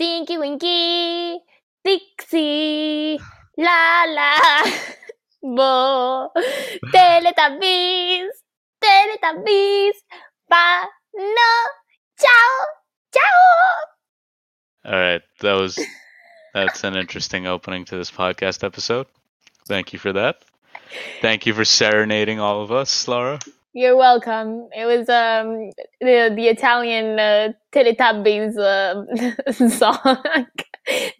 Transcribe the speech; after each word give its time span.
Stinky 0.00 0.38
Winky, 0.38 1.40
Dixie, 1.84 3.20
la 3.58 4.04
la, 4.08 4.64
bo, 5.42 6.30
Teletubbies, 6.90 8.30
Teletubbies, 8.82 9.96
ba, 10.48 10.88
no, 11.14 11.52
ciao, 12.18 12.64
ciao. 13.12 14.90
All 14.90 14.98
right, 14.98 15.20
that 15.40 15.60
was 15.60 15.78
that's 16.54 16.82
an 16.84 16.96
interesting 16.96 17.46
opening 17.46 17.84
to 17.84 17.98
this 17.98 18.10
podcast 18.10 18.64
episode. 18.64 19.06
Thank 19.68 19.92
you 19.92 19.98
for 19.98 20.14
that. 20.14 20.42
Thank 21.20 21.44
you 21.44 21.52
for 21.52 21.66
serenading 21.66 22.40
all 22.40 22.62
of 22.62 22.72
us, 22.72 23.06
Lara. 23.06 23.38
You're 23.72 23.96
welcome. 23.96 24.68
It 24.76 24.84
was 24.84 25.08
um 25.08 25.70
the 26.00 26.32
the 26.34 26.48
Italian 26.48 27.18
uh, 27.18 27.52
Teletubbies 27.72 28.56
uh, 28.58 29.68
song 29.68 30.16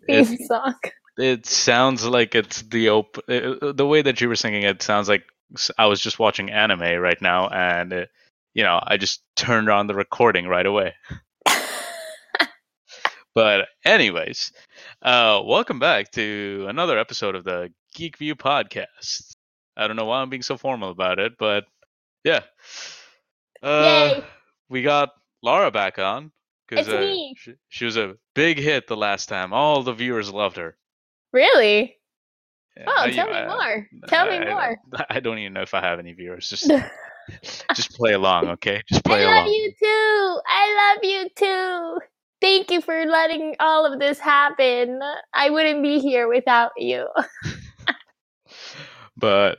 theme 0.06 0.26
It- 0.32 0.40
song. 0.46 0.74
It 1.18 1.44
sounds 1.46 2.04
like 2.06 2.34
it's 2.34 2.62
the 2.62 2.88
op- 2.90 3.18
uh, 3.28 3.72
the 3.72 3.86
way 3.86 4.00
that 4.02 4.20
you 4.20 4.28
were 4.28 4.36
singing 4.36 4.62
it 4.62 4.82
sounds 4.82 5.08
like 5.08 5.24
I 5.76 5.86
was 5.86 6.00
just 6.00 6.18
watching 6.18 6.50
anime 6.50 6.98
right 7.00 7.20
now, 7.20 7.48
and 7.48 7.92
uh, 7.92 8.06
you 8.54 8.62
know 8.64 8.80
I 8.82 8.96
just 8.96 9.22
turned 9.36 9.68
on 9.68 9.86
the 9.86 9.94
recording 9.94 10.46
right 10.46 10.66
away. 10.66 10.94
But 13.32 13.68
anyways, 13.84 14.52
uh, 15.02 15.40
welcome 15.44 15.78
back 15.78 16.10
to 16.12 16.66
another 16.68 16.98
episode 16.98 17.36
of 17.36 17.44
the 17.44 17.72
Geek 17.94 18.18
View 18.18 18.34
podcast. 18.34 19.36
I 19.76 19.86
don't 19.86 19.94
know 19.96 20.04
why 20.06 20.20
I'm 20.20 20.30
being 20.30 20.42
so 20.42 20.56
formal 20.56 20.90
about 20.90 21.20
it, 21.20 21.34
but 21.38 21.64
yeah. 22.24 22.40
Uh, 23.62 24.12
Yay. 24.16 24.24
we 24.68 24.82
got 24.82 25.10
Lara 25.42 25.70
back 25.70 25.98
on 25.98 26.32
because 26.68 26.86
It's 26.86 26.94
uh, 26.94 27.00
me. 27.00 27.34
she, 27.38 27.54
she 27.68 27.84
was 27.84 27.96
a 27.96 28.14
big 28.34 28.58
hit 28.58 28.86
the 28.86 28.96
last 28.96 29.28
time. 29.28 29.52
All 29.52 29.82
the 29.82 29.92
viewers 29.92 30.32
loved 30.32 30.56
her. 30.56 30.76
Really? 31.32 31.96
Yeah, 32.76 32.84
Oh, 32.88 33.02
I- 33.02 33.10
tell 33.10 33.26
me 33.26 33.34
I- 33.34 33.46
more. 33.48 33.86
Tell 34.08 34.26
me 34.26 34.36
I- 34.38 34.50
more. 34.52 34.76
I 35.10 35.20
don't 35.20 35.38
even 35.38 35.52
know 35.52 35.62
if 35.62 35.74
I 35.74 35.80
have 35.80 35.98
any 35.98 36.12
viewers. 36.12 36.48
Just 36.48 36.70
just 37.74 37.92
play 37.96 38.12
along, 38.14 38.48
okay? 38.48 38.82
Just 38.88 39.04
play 39.04 39.22
along. 39.24 39.34
I 39.34 39.38
love 39.40 39.46
along. 39.46 39.54
you 39.54 39.72
too. 39.78 40.40
I 40.48 40.92
love 40.94 41.04
you 41.04 41.28
too. 41.36 42.00
Thank 42.40 42.70
you 42.70 42.80
for 42.80 43.04
letting 43.04 43.54
all 43.60 43.84
of 43.84 43.98
this 44.00 44.18
happen. 44.18 44.98
I 45.34 45.50
wouldn't 45.50 45.82
be 45.82 45.98
here 45.98 46.26
without 46.26 46.70
you. 46.78 47.06
But 49.20 49.58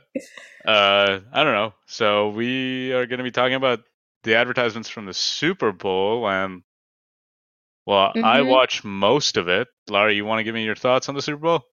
uh, 0.66 1.20
I 1.32 1.44
don't 1.44 1.54
know. 1.54 1.74
So 1.86 2.30
we 2.30 2.92
are 2.92 3.06
going 3.06 3.18
to 3.18 3.24
be 3.24 3.30
talking 3.30 3.54
about 3.54 3.80
the 4.24 4.34
advertisements 4.34 4.88
from 4.88 5.06
the 5.06 5.14
Super 5.14 5.72
Bowl, 5.72 6.28
and 6.28 6.62
well, 7.86 8.12
I 8.16 8.40
Mhm. 8.40 8.48
watched 8.48 8.84
most 8.84 9.36
of 9.36 9.48
it. 9.48 9.68
Lara, 9.88 10.12
you 10.12 10.24
want 10.24 10.40
to 10.40 10.44
give 10.44 10.54
me 10.54 10.64
your 10.64 10.76
thoughts 10.76 11.08
on 11.08 11.14
the 11.14 11.22
Super 11.22 11.40
Bowl? 11.42 11.64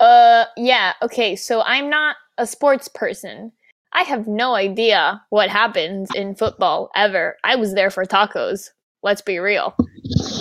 Uh, 0.00 0.46
yeah. 0.56 0.94
Okay, 1.02 1.36
so 1.36 1.62
I'm 1.62 1.88
not 1.88 2.16
a 2.38 2.46
sports 2.46 2.88
person. 2.88 3.52
I 3.92 4.02
have 4.02 4.26
no 4.26 4.54
idea 4.54 5.22
what 5.30 5.48
happens 5.50 6.10
in 6.14 6.34
football 6.34 6.90
ever. 6.96 7.36
I 7.44 7.56
was 7.56 7.74
there 7.74 7.90
for 7.90 8.04
tacos. 8.04 8.70
Let's 9.02 9.22
be 9.22 9.38
real. 9.38 9.74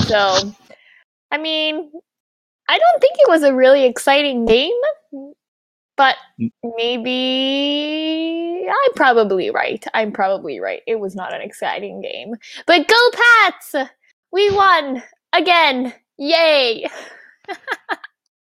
So, 0.08 0.54
I 1.32 1.38
mean, 1.38 1.92
I 2.70 2.80
don't 2.80 3.02
think 3.02 3.16
it 3.20 3.30
was 3.30 3.44
a 3.44 3.54
really 3.54 3.84
exciting 3.86 4.46
game, 4.46 4.72
but 6.02 6.16
Mm. 6.40 6.50
maybe 6.78 8.68
I'm 8.68 8.94
probably 8.96 9.52
right. 9.52 9.84
I'm 9.94 10.12
probably 10.12 10.60
right. 10.60 10.82
It 10.88 11.00
was 11.00 11.14
not 11.16 11.34
an 11.34 11.42
exciting 11.42 12.02
game. 12.02 12.34
But 12.66 12.88
go 12.88 13.10
Pats! 13.14 13.76
We 14.32 14.50
won 14.50 15.04
again. 15.34 15.94
Yay! 16.18 16.88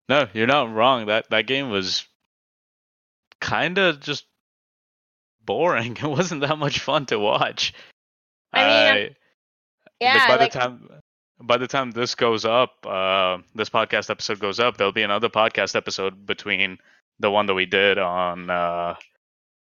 No, 0.09 0.29
you're 0.35 0.47
not 0.47 0.73
wrong. 0.73 1.07
That 1.07 1.31
that 1.31 1.47
game 1.47 1.71
was 1.71 2.07
kind 3.41 3.79
of 3.79 4.01
just 4.01 4.25
boring. 5.45 5.97
It 6.03 6.07
wasn't 6.09 6.43
that 6.43 6.59
much 6.59 6.79
fun 6.81 7.07
to 7.07 7.19
watch. 7.19 7.73
I 8.53 8.59
mean, 8.65 9.07
I- 9.07 9.17
Yeah, 10.01 10.29
by 10.29 10.37
like 10.37 10.53
the 10.53 10.59
time 10.59 10.89
by 11.41 11.57
the 11.59 11.67
time 11.67 11.91
this 11.91 12.15
goes 12.15 12.45
up, 12.45 12.87
uh, 12.87 13.39
this 13.55 13.71
podcast 13.71 14.11
episode 14.11 14.39
goes 14.39 14.61
up, 14.61 14.77
there'll 14.77 14.93
be 14.93 15.03
another 15.03 15.29
podcast 15.29 15.75
episode 15.75 16.27
between 16.27 16.79
the 17.21 17.31
one 17.31 17.47
that 17.47 17.55
we 17.55 17.67
did 17.67 17.99
on 17.99 18.51
uh, 18.51 18.95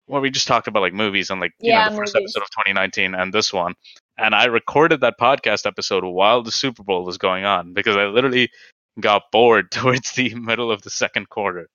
where 0.07 0.21
we 0.21 0.31
just 0.31 0.49
talked 0.49 0.67
about 0.67 0.81
like 0.83 0.93
movies 0.93 1.31
and 1.31 1.41
like 1.41 1.53
you 1.61 1.73
Yeah, 1.73 1.79
know 1.85 1.91
the 1.91 1.97
first 1.97 2.17
episode 2.17 2.43
of 2.43 2.51
2019 2.51 3.15
and 3.15 3.33
this 3.33 3.53
one. 3.53 3.75
And 4.19 4.35
I 4.35 4.47
recorded 4.47 5.01
that 5.01 5.19
podcast 5.19 5.67
episode 5.67 6.05
while 6.05 6.43
the 6.43 6.53
Super 6.53 6.83
Bowl 6.83 7.05
was 7.05 7.17
going 7.19 7.45
on 7.45 7.73
because 7.73 7.97
I 7.97 8.07
literally 8.07 8.51
got 8.99 9.31
bored 9.33 9.71
towards 9.71 10.13
the 10.13 10.35
middle 10.35 10.71
of 10.71 10.83
the 10.83 10.91
second 10.91 11.29
quarter. 11.29 11.69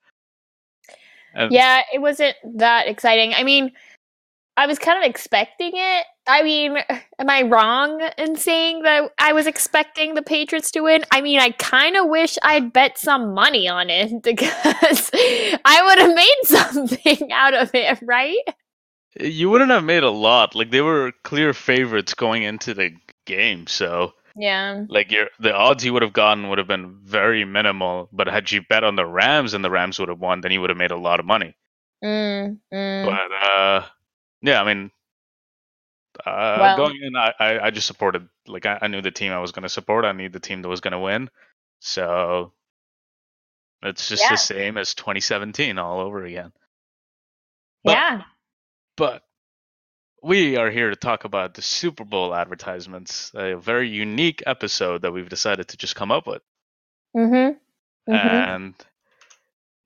And 1.33 1.51
Yeah, 1.51 1.81
it 1.93 1.99
wasn't 1.99 2.35
that 2.55 2.87
exciting. 2.87 3.33
I 3.33 3.43
mean, 3.43 3.71
I 4.57 4.67
was 4.67 4.79
kind 4.79 4.97
of 5.03 5.09
expecting 5.09 5.71
it. 5.75 6.05
I 6.27 6.41
mean, 6.43 6.77
am 7.19 7.29
I 7.29 7.41
wrong 7.43 8.01
in 8.17 8.35
saying 8.37 8.83
that 8.83 9.11
I 9.19 9.33
was 9.33 9.47
expecting 9.47 10.13
the 10.15 10.21
Patriots 10.21 10.71
to 10.71 10.81
win? 10.81 11.03
I 11.11 11.21
mean, 11.21 11.39
I 11.39 11.51
kind 11.51 11.97
of 11.97 12.07
wish 12.07 12.37
I'd 12.41 12.71
bet 12.73 12.97
some 12.97 13.33
money 13.33 13.67
on 13.67 13.89
it 13.89 14.11
because 14.23 15.11
I 15.13 15.81
would 15.85 15.99
have 15.99 16.15
made 16.15 16.35
something 16.43 17.31
out 17.33 17.53
of 17.53 17.71
it, 17.73 17.99
right? 18.01 18.39
you 19.19 19.49
wouldn't 19.49 19.71
have 19.71 19.83
made 19.83 20.03
a 20.03 20.09
lot. 20.09 20.55
Like 20.55 20.71
they 20.71 20.81
were 20.81 21.13
clear 21.23 21.53
favorites 21.53 22.13
going 22.13 22.43
into 22.43 22.73
the 22.73 22.91
game, 23.25 23.65
so 23.67 24.13
Yeah. 24.35 24.83
like 24.89 25.09
your 25.11 25.27
the 25.39 25.53
odds 25.53 25.85
you 25.85 25.93
would 25.93 26.01
have 26.01 26.11
gotten 26.13 26.49
would 26.49 26.57
have 26.57 26.67
been 26.67 26.99
very 27.03 27.45
minimal. 27.45 28.09
But 28.11 28.27
had 28.27 28.51
you 28.51 28.61
bet 28.69 28.83
on 28.83 28.95
the 28.97 29.05
Rams 29.05 29.53
and 29.53 29.63
the 29.63 29.69
Rams 29.71 29.99
would 29.99 30.09
have 30.09 30.19
won, 30.19 30.41
then 30.41 30.51
you 30.51 30.59
would 30.61 30.69
have 30.69 30.77
made 30.77 30.91
a 30.91 30.97
lot 30.97 31.21
of 31.21 31.25
money. 31.25 31.55
Mm, 32.03 32.59
mm. 32.73 33.05
But 33.05 33.31
uh, 33.47 33.85
yeah, 34.45 34.61
I 34.61 34.73
mean, 34.73 34.91
uh, 36.25 36.57
Well- 36.59 36.77
going 36.77 36.99
in, 37.01 37.15
I, 37.15 37.33
I 37.39 37.71
just 37.71 37.87
supported. 37.87 38.27
Like 38.47 38.65
I, 38.65 38.79
I 38.81 38.87
knew 38.87 39.01
the 39.01 39.11
team 39.11 39.31
I 39.31 39.39
was 39.39 39.51
going 39.51 39.63
to 39.63 39.69
support. 39.69 40.05
I 40.05 40.11
knew 40.11 40.29
the 40.29 40.39
team 40.39 40.61
that 40.61 40.69
was 40.69 40.81
going 40.81 40.91
to 40.93 40.99
win. 40.99 41.29
So 41.79 42.53
it's 43.81 44.07
just 44.07 44.23
Yeah. 44.23 44.31
the 44.31 44.37
same 44.37 44.77
as 44.77 44.93
2017 44.93 45.77
all 45.77 45.99
over 45.99 46.23
again. 46.23 46.51
But- 47.83 47.91
yeah. 47.93 48.21
But 48.97 49.23
we 50.23 50.55
are 50.57 50.71
here 50.71 50.89
to 50.89 50.95
talk 50.95 51.25
about 51.25 51.53
the 51.53 51.61
Super 51.61 52.05
Bowl 52.05 52.33
advertisements, 52.33 53.31
a 53.35 53.55
very 53.55 53.89
unique 53.89 54.41
episode 54.45 55.01
that 55.01 55.11
we've 55.11 55.29
decided 55.29 55.67
to 55.67 55.77
just 55.77 55.95
come 55.95 56.11
up 56.11 56.25
with. 56.27 56.41
Mm-hmm. 57.15 58.13
mm-hmm. 58.13 58.13
And 58.13 58.73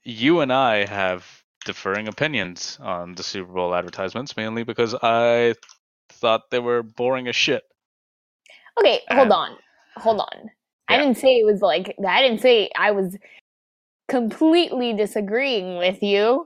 you 0.03 0.41
and 0.41 0.53
I 0.53 0.85
have 0.85 1.25
differing 1.69 2.07
opinions 2.07 2.79
on 2.81 3.13
the 3.13 3.21
Super 3.21 3.53
Bowl 3.53 3.75
advertisements, 3.75 4.35
mainly 4.35 4.63
because 4.63 4.95
I 5.03 5.53
thought 6.13 6.49
they 6.49 6.57
were 6.57 6.81
boring 6.81 7.27
as 7.27 7.35
shit. 7.35 7.61
Okay, 8.79 9.01
hold 9.11 9.27
Um, 9.27 9.31
on. 9.31 9.57
Hold 9.97 10.19
on. 10.21 10.49
I 10.87 10.97
didn't 10.97 11.17
say 11.17 11.37
it 11.37 11.45
was 11.45 11.61
like 11.61 11.95
I 12.03 12.21
didn't 12.23 12.41
say 12.41 12.71
I 12.75 12.89
was 12.89 13.15
completely 14.07 14.93
disagreeing 14.93 15.77
with 15.77 16.01
you. 16.01 16.43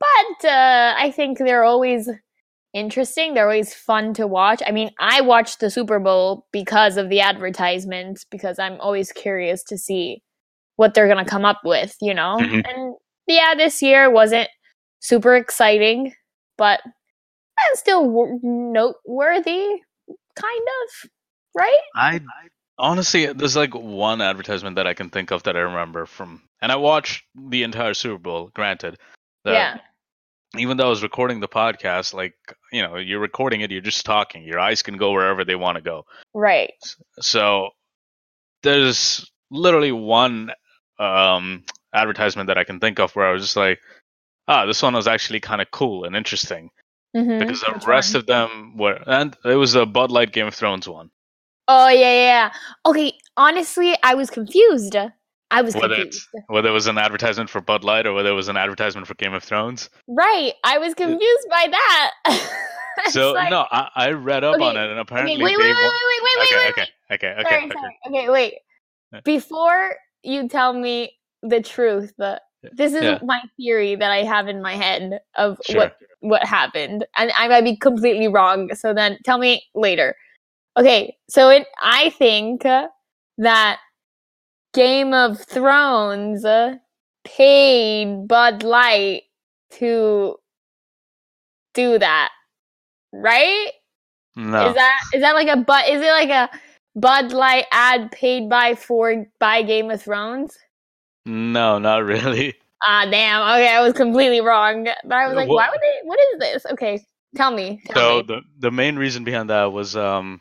But 0.00 0.48
uh, 0.48 0.94
I 0.96 1.10
think 1.10 1.36
they're 1.36 1.64
always 1.64 2.08
interesting. 2.72 3.34
They're 3.34 3.44
always 3.50 3.74
fun 3.74 4.14
to 4.14 4.26
watch. 4.26 4.62
I 4.66 4.70
mean, 4.70 4.90
I 4.98 5.20
watched 5.20 5.60
the 5.60 5.70
Super 5.70 5.98
Bowl 5.98 6.46
because 6.52 6.96
of 6.96 7.10
the 7.10 7.20
advertisements 7.20 8.24
because 8.30 8.58
I'm 8.58 8.80
always 8.80 9.12
curious 9.12 9.62
to 9.64 9.76
see 9.76 10.22
what 10.76 10.94
they're 10.94 11.08
going 11.12 11.22
to 11.22 11.30
come 11.30 11.44
up 11.44 11.60
with, 11.64 11.96
you 12.00 12.14
know? 12.14 12.36
Mhm. 12.38 12.62
And 12.66 12.94
yeah, 13.28 13.54
this 13.54 13.82
year 13.82 14.10
wasn't 14.10 14.48
super 15.00 15.36
exciting, 15.36 16.12
but 16.56 16.80
still 17.74 18.04
w- 18.06 18.40
noteworthy 18.42 19.66
kind 20.36 20.66
of, 20.82 21.10
right? 21.54 21.80
I 21.94 22.20
honestly, 22.78 23.26
there's 23.32 23.56
like 23.56 23.74
one 23.74 24.20
advertisement 24.20 24.76
that 24.76 24.86
I 24.86 24.94
can 24.94 25.10
think 25.10 25.30
of 25.30 25.42
that 25.44 25.56
I 25.56 25.60
remember 25.60 26.06
from, 26.06 26.42
and 26.62 26.70
I 26.72 26.76
watched 26.76 27.24
the 27.34 27.62
entire 27.64 27.94
Super 27.94 28.18
Bowl. 28.18 28.50
Granted, 28.54 28.96
Yeah. 29.44 29.78
even 30.56 30.76
though 30.76 30.86
I 30.86 30.90
was 30.90 31.02
recording 31.02 31.40
the 31.40 31.48
podcast, 31.48 32.14
like 32.14 32.34
you 32.72 32.82
know, 32.82 32.96
you're 32.96 33.20
recording 33.20 33.60
it, 33.60 33.70
you're 33.70 33.80
just 33.80 34.04
talking. 34.06 34.44
Your 34.44 34.58
eyes 34.60 34.82
can 34.82 34.96
go 34.96 35.12
wherever 35.12 35.44
they 35.44 35.56
want 35.56 35.76
to 35.76 35.82
go. 35.82 36.04
Right. 36.34 36.72
So 37.20 37.70
there's 38.62 39.30
literally 39.50 39.92
one 39.92 40.50
um, 40.98 41.64
advertisement 41.94 42.46
that 42.48 42.58
I 42.58 42.64
can 42.64 42.80
think 42.80 42.98
of 42.98 43.14
where 43.16 43.26
I 43.26 43.32
was 43.32 43.42
just 43.42 43.56
like, 43.56 43.80
ah, 44.46 44.66
this 44.66 44.82
one 44.82 44.94
was 44.94 45.06
actually 45.06 45.40
kind 45.40 45.60
of 45.60 45.70
cool 45.70 46.04
and 46.04 46.14
interesting 46.16 46.70
Mm-hmm. 47.16 47.38
because 47.38 47.60
the 47.62 47.82
rest 47.86 48.14
of 48.14 48.26
them 48.26 48.76
were, 48.76 49.00
and 49.06 49.34
it 49.42 49.54
was 49.54 49.74
a 49.74 49.86
Bud 49.86 50.10
Light 50.10 50.30
Game 50.30 50.46
of 50.46 50.54
Thrones 50.54 50.86
one. 50.86 51.10
Oh 51.66 51.88
yeah, 51.88 52.00
yeah, 52.00 52.12
yeah. 52.12 52.52
Okay, 52.84 53.14
honestly, 53.34 53.96
I 54.02 54.14
was 54.14 54.28
confused. 54.28 54.94
I 55.50 55.62
was 55.62 55.74
Whether 55.74 55.94
confused. 55.96 56.28
it's 56.34 56.44
whether 56.48 56.68
it 56.68 56.72
was 56.72 56.86
an 56.86 56.98
advertisement 56.98 57.48
for 57.48 57.62
Bud 57.62 57.82
Light 57.82 58.06
or 58.06 58.12
whether 58.12 58.28
it 58.28 58.34
was 58.34 58.48
an 58.48 58.58
advertisement 58.58 59.06
for 59.06 59.14
Game 59.14 59.32
of 59.32 59.42
Thrones. 59.42 59.88
Right, 60.06 60.52
I 60.64 60.76
was 60.76 60.92
confused 60.94 61.46
by 61.50 61.68
that. 61.70 62.50
So 63.10 63.32
like- 63.32 63.48
no, 63.48 63.64
I, 63.70 63.88
I 63.94 64.10
read 64.10 64.42
up 64.44 64.60
on 64.60 64.76
it 64.76 64.90
and 64.90 64.90
Okay, 64.92 65.00
apparently 65.00 65.36
wait, 65.42 65.56
wait, 65.56 65.62
they 65.62 65.68
wait, 65.68 65.76
wait, 65.76 65.82
wa- 65.84 65.90
wait, 65.90 66.22
wait, 66.24 66.38
wait, 66.40 66.48
okay, 66.48 66.56
wait, 66.56 66.68
okay, 66.70 66.82
okay, 67.12 67.34
wait. 67.36 67.46
okay, 67.46 67.48
Sorry, 67.48 67.64
okay. 67.64 67.72
sorry. 67.74 67.98
Okay, 68.08 68.28
wait. 68.30 68.54
before 69.24 69.94
you 70.24 70.48
tell 70.48 70.72
me 70.72 71.12
the 71.42 71.60
truth, 71.62 72.12
the, 72.18 72.40
this 72.72 72.92
is 72.94 73.02
Yeah. 73.02 73.18
my 73.22 73.40
theory 73.56 73.94
that 73.96 74.10
I 74.10 74.24
have 74.24 74.48
in 74.48 74.60
my 74.62 74.74
head 74.74 75.20
of 75.36 75.58
Sure. 75.64 75.76
what 75.80 75.96
what 76.20 76.44
happened, 76.44 77.06
and 77.16 77.30
I 77.38 77.46
might 77.48 77.62
be 77.64 77.76
completely 77.76 78.26
wrong. 78.28 78.74
So 78.74 78.92
then, 78.92 79.18
tell 79.24 79.38
me 79.38 79.62
later. 79.74 80.16
Okay, 80.76 81.16
so 81.28 81.48
it, 81.50 81.66
I 81.82 82.10
think 82.10 82.62
that 83.38 83.78
Game 84.74 85.14
of 85.14 85.40
Thrones 85.40 86.44
paid 87.24 88.26
Bud 88.28 88.62
Light 88.64 89.22
to 89.72 90.36
do 91.74 91.98
that, 91.98 92.30
right? 93.12 93.70
No. 94.36 94.68
Is 94.68 94.74
that 94.74 95.00
is 95.14 95.22
that 95.22 95.34
like 95.34 95.48
a 95.48 95.56
but? 95.56 95.88
Is 95.88 96.00
it 96.02 96.10
like 96.10 96.30
a 96.30 96.50
Bud 96.96 97.32
Light 97.32 97.66
ad 97.72 98.10
paid 98.12 98.48
by 98.48 98.74
for 98.74 99.26
by 99.40 99.62
Game 99.62 99.90
of 99.90 100.02
Thrones? 100.02 100.56
No, 101.28 101.78
not 101.78 102.04
really. 102.04 102.54
Ah, 102.86 103.06
damn. 103.10 103.42
Okay, 103.42 103.68
I 103.74 103.80
was 103.82 103.92
completely 103.92 104.40
wrong. 104.40 104.84
But 105.04 105.12
I 105.12 105.26
was 105.26 105.34
Uh, 105.34 105.36
like, 105.36 105.48
wha- 105.48 105.56
why 105.56 105.68
would 105.70 105.80
they? 105.80 106.06
What 106.08 106.18
is 106.32 106.38
this? 106.40 106.66
Okay, 106.72 107.04
tell 107.36 107.50
me. 107.50 107.80
Tell 107.86 107.96
So 107.96 108.16
me. 108.18 108.22
the 108.22 108.40
the 108.58 108.70
main 108.70 108.96
reason 108.96 109.24
behind 109.24 109.50
that 109.50 109.72
was 109.72 109.96
um 109.96 110.40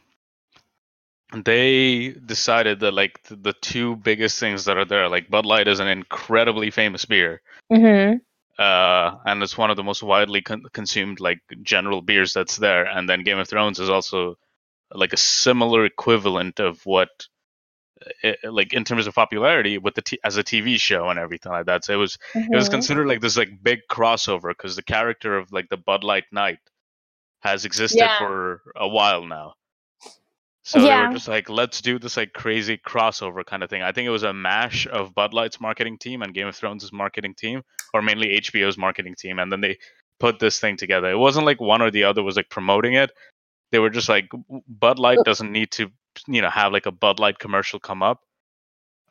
they 1.33 2.09
decided 2.25 2.79
that 2.79 2.93
like 2.93 3.21
th- 3.23 3.41
the 3.43 3.53
two 3.53 3.95
biggest 3.97 4.39
things 4.39 4.65
that 4.65 4.77
are 4.77 4.85
there, 4.85 5.09
like 5.09 5.29
Bud 5.29 5.45
Light 5.45 5.67
is 5.67 5.79
an 5.79 5.87
incredibly 5.87 6.71
famous 6.71 7.05
beer, 7.05 7.41
Mm-hmm. 7.71 8.17
uh, 8.61 9.17
and 9.25 9.43
it's 9.43 9.57
one 9.57 9.69
of 9.69 9.75
the 9.75 9.83
most 9.83 10.01
widely 10.03 10.41
con- 10.41 10.63
consumed 10.71 11.19
like 11.19 11.39
general 11.63 12.01
beers 12.01 12.33
that's 12.33 12.57
there. 12.57 12.85
And 12.85 13.09
then 13.09 13.23
Game 13.23 13.39
of 13.39 13.47
Thrones 13.49 13.79
is 13.79 13.89
also 13.89 14.37
like 14.93 15.11
a 15.11 15.17
similar 15.17 15.83
equivalent 15.85 16.59
of 16.61 16.85
what, 16.85 17.09
uh, 18.23 18.31
like 18.51 18.73
in 18.73 18.83
terms 18.83 19.07
of 19.07 19.15
popularity, 19.15 19.77
with 19.77 19.95
the 19.95 20.01
t- 20.01 20.19
as 20.23 20.37
a 20.37 20.43
TV 20.43 20.79
show 20.79 21.09
and 21.09 21.19
everything 21.19 21.51
like 21.51 21.65
that. 21.65 21.85
So 21.85 21.93
it 21.93 21.97
was 21.97 22.17
it 22.35 22.55
was 22.55 22.67
Mhm. 22.67 22.71
considered 22.71 23.07
like 23.07 23.21
this 23.21 23.37
like 23.37 23.61
big 23.63 23.79
crossover 23.89 24.49
because 24.49 24.75
the 24.75 24.83
character 24.83 25.37
of 25.37 25.51
like 25.51 25.69
the 25.69 25.77
Bud 25.77 26.03
Light 26.03 26.25
Knight 26.31 26.59
has 27.41 27.65
existed 27.65 27.99
Yeah. 27.99 28.17
for 28.17 28.61
a 28.75 28.87
while 28.87 29.23
now. 29.25 29.53
So 30.63 30.79
they 30.81 30.87
Yeah. 30.87 31.07
were 31.07 31.13
just 31.13 31.29
like, 31.29 31.49
let's 31.49 31.79
do 31.79 31.97
this 31.97 32.17
like 32.17 32.33
crazy 32.33 32.77
crossover 32.77 33.45
kind 33.45 33.63
of 33.63 33.69
thing. 33.69 33.81
I 33.83 33.91
think 33.93 34.05
it 34.05 34.09
was 34.11 34.23
a 34.23 34.33
mash 34.33 34.85
of 34.87 35.15
Bud 35.15 35.33
Light's 35.33 35.61
marketing 35.61 35.97
team 35.97 36.21
and 36.21 36.33
Game 36.33 36.47
of 36.47 36.55
Thrones' 36.57 36.91
marketing 36.91 37.35
team, 37.35 37.63
or 37.93 38.01
mainly 38.01 38.35
HBO's 38.41 38.77
marketing 38.77 39.15
team, 39.17 39.39
and 39.39 39.49
then 39.51 39.61
they 39.61 39.77
put 40.19 40.39
this 40.39 40.59
thing 40.59 40.75
together. 40.75 41.09
It 41.09 41.17
wasn't 41.17 41.45
like 41.45 41.61
one 41.61 41.81
or 41.81 41.89
the 41.89 42.03
other 42.03 42.21
was 42.21 42.35
like 42.35 42.49
promoting 42.49 42.93
it. 42.95 43.11
They 43.71 43.79
were 43.79 43.89
just 43.89 44.09
like, 44.09 44.27
Bud 44.67 44.99
Light 44.99 45.19
doesn't 45.23 45.51
need 45.51 45.71
to, 45.71 45.89
you 46.27 46.41
know, 46.41 46.49
have 46.49 46.71
like 46.71 46.85
a 46.85 46.91
Bud 46.91 47.19
Light 47.19 47.39
commercial 47.39 47.79
come 47.79 48.03
up, 48.03 48.21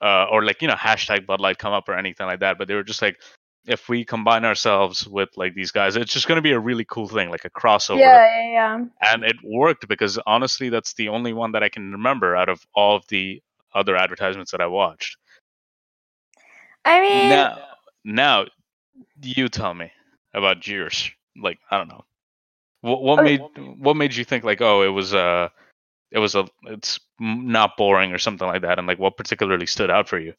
uh, 0.02 0.26
or 0.30 0.44
like 0.44 0.62
you 0.62 0.68
know 0.68 0.74
hashtag 0.74 1.26
Bud 1.26 1.40
Light 1.40 1.58
come 1.58 1.72
up 1.72 1.88
or 1.88 1.94
anything 1.94 2.26
like 2.26 2.40
that. 2.40 2.58
But 2.58 2.68
they 2.68 2.74
were 2.74 2.84
just 2.84 3.02
like, 3.02 3.16
if 3.66 3.88
we 3.88 4.04
combine 4.04 4.44
ourselves 4.44 5.06
with 5.06 5.30
like 5.36 5.54
these 5.54 5.70
guys, 5.72 5.96
it's 5.96 6.12
just 6.12 6.26
going 6.28 6.36
to 6.36 6.42
be 6.42 6.52
a 6.52 6.60
really 6.60 6.84
cool 6.84 7.08
thing, 7.08 7.30
like 7.30 7.44
a 7.44 7.50
crossover 7.50 8.00
Yeah, 8.00 8.26
yeah, 8.26 8.50
yeah. 8.52 8.84
and 9.02 9.24
it 9.24 9.36
worked 9.44 9.88
because 9.88 10.18
honestly 10.26 10.68
that's 10.68 10.94
the 10.94 11.08
only 11.08 11.32
one 11.32 11.52
that 11.52 11.62
i 11.62 11.68
can 11.68 11.92
remember 11.92 12.36
out 12.36 12.48
of 12.48 12.64
all 12.74 12.96
of 12.96 13.06
the 13.08 13.42
other 13.74 13.96
advertisements 13.96 14.50
that 14.52 14.60
i 14.60 14.66
watched 14.66 15.16
I 16.84 17.00
mean, 17.00 17.28
now 17.28 17.56
now 18.04 18.46
you 19.22 19.48
tell 19.48 19.74
me 19.74 19.90
about 20.34 20.66
yours 20.66 21.10
like 21.36 21.58
i 21.70 21.76
don't 21.78 21.88
know 21.88 22.04
what, 22.82 23.02
what 23.02 23.20
Okay. 23.20 23.24
made 23.24 23.40
what 23.78 23.96
made 23.96 24.14
you 24.14 24.24
think 24.24 24.44
like 24.44 24.60
oh 24.60 24.82
it 24.82 24.88
was 24.88 25.14
uh 25.14 25.48
it 26.10 26.18
was 26.18 26.34
a 26.34 26.46
it's 26.64 27.00
not 27.18 27.76
boring 27.76 28.12
or 28.12 28.18
something 28.18 28.46
like 28.46 28.62
that 28.62 28.78
and 28.78 28.86
like 28.86 28.98
what 28.98 29.16
particularly 29.16 29.66
stood 29.66 29.90
out 29.90 30.08
for 30.08 30.18
you 30.18 30.34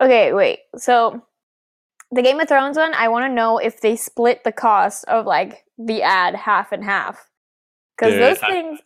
okay, 0.00 0.32
wait. 0.32 0.60
So 0.76 1.22
the 2.10 2.22
Game 2.22 2.40
of 2.40 2.48
Thrones 2.48 2.76
one, 2.76 2.94
I 2.94 3.08
want 3.08 3.30
to 3.30 3.34
know 3.34 3.58
if 3.58 3.80
they 3.80 3.96
split 3.96 4.44
the 4.44 4.52
cost 4.52 5.04
of 5.06 5.26
like 5.26 5.64
the 5.78 6.02
ad 6.02 6.34
half 6.34 6.72
and 6.72 6.84
half. 6.84 7.30
Because 7.96 8.14
those 8.14 8.42
I- 8.42 8.50
things, 8.50 8.80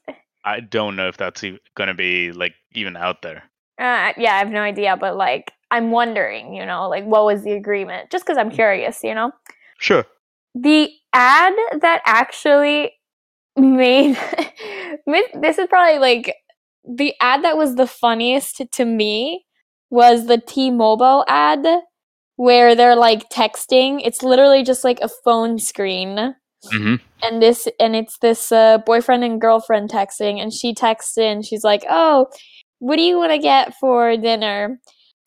i 0.44 0.60
don't 0.60 0.94
know 0.94 1.08
if 1.08 1.16
that's 1.16 1.42
gonna 1.74 1.94
be 1.94 2.30
like 2.30 2.54
even 2.72 2.96
out 2.96 3.22
there 3.22 3.42
uh, 3.78 4.12
yeah, 4.16 4.34
I 4.34 4.38
have 4.38 4.50
no 4.50 4.60
idea. 4.60 4.96
But 4.96 5.16
like, 5.16 5.52
I'm 5.70 5.92
wondering, 5.92 6.52
you 6.52 6.66
know, 6.66 6.88
like 6.88 7.04
what 7.04 7.24
was 7.24 7.44
the 7.44 7.52
agreement? 7.52 8.10
Just 8.10 8.24
because 8.26 8.36
I'm 8.36 8.50
curious, 8.50 9.04
you 9.04 9.14
know. 9.14 9.30
sure 9.78 10.04
the 10.54 10.90
ad 11.12 11.54
that 11.80 12.02
actually 12.06 12.92
made 13.58 14.16
this 15.06 15.58
is 15.58 15.66
probably 15.68 15.98
like 15.98 16.34
the 16.88 17.14
ad 17.20 17.44
that 17.44 17.56
was 17.56 17.74
the 17.74 17.86
funniest 17.86 18.62
to 18.72 18.84
me 18.84 19.44
was 19.90 20.26
the 20.26 20.38
T-Mobile 20.38 21.24
ad 21.28 21.66
where 22.36 22.74
they're 22.74 22.96
like 22.96 23.28
texting. 23.30 24.00
It's 24.04 24.22
literally 24.22 24.62
just 24.62 24.84
like 24.84 25.00
a 25.00 25.08
phone 25.24 25.58
screen. 25.58 26.34
Mm-hmm. 26.72 26.96
and 27.22 27.40
this 27.40 27.68
and 27.78 27.94
it's 27.94 28.18
this 28.18 28.50
uh, 28.50 28.78
boyfriend 28.78 29.22
and 29.22 29.40
girlfriend 29.40 29.90
texting. 29.90 30.42
And 30.42 30.52
she 30.52 30.74
texts 30.74 31.16
in. 31.16 31.42
She's 31.42 31.62
like 31.62 31.84
oh 31.88 32.26
what 32.80 32.96
do 32.96 33.02
you 33.02 33.16
want 33.16 33.32
to 33.32 33.38
get 33.38 33.74
for 33.76 34.16
dinner? 34.16 34.80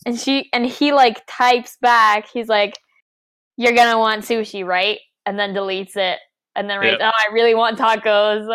And 0.06 0.20
she 0.20 0.50
and 0.52 0.66
he 0.66 0.92
like 0.92 1.22
types 1.28 1.78
back. 1.82 2.28
He's 2.34 2.50
like 2.50 2.78
you're 3.56 3.74
gonna 3.74 3.98
want 3.98 4.26
sushi 4.26 4.66
right? 4.66 5.00
And 5.26 5.40
then 5.40 5.54
deletes 5.54 5.96
it 5.96 6.20
and 6.56 6.70
then 6.70 6.80
writes 6.80 6.98
Yep. 7.00 7.00
oh 7.02 7.12
i 7.30 7.34
really 7.34 7.56
want 7.56 7.78
tacos 7.80 8.48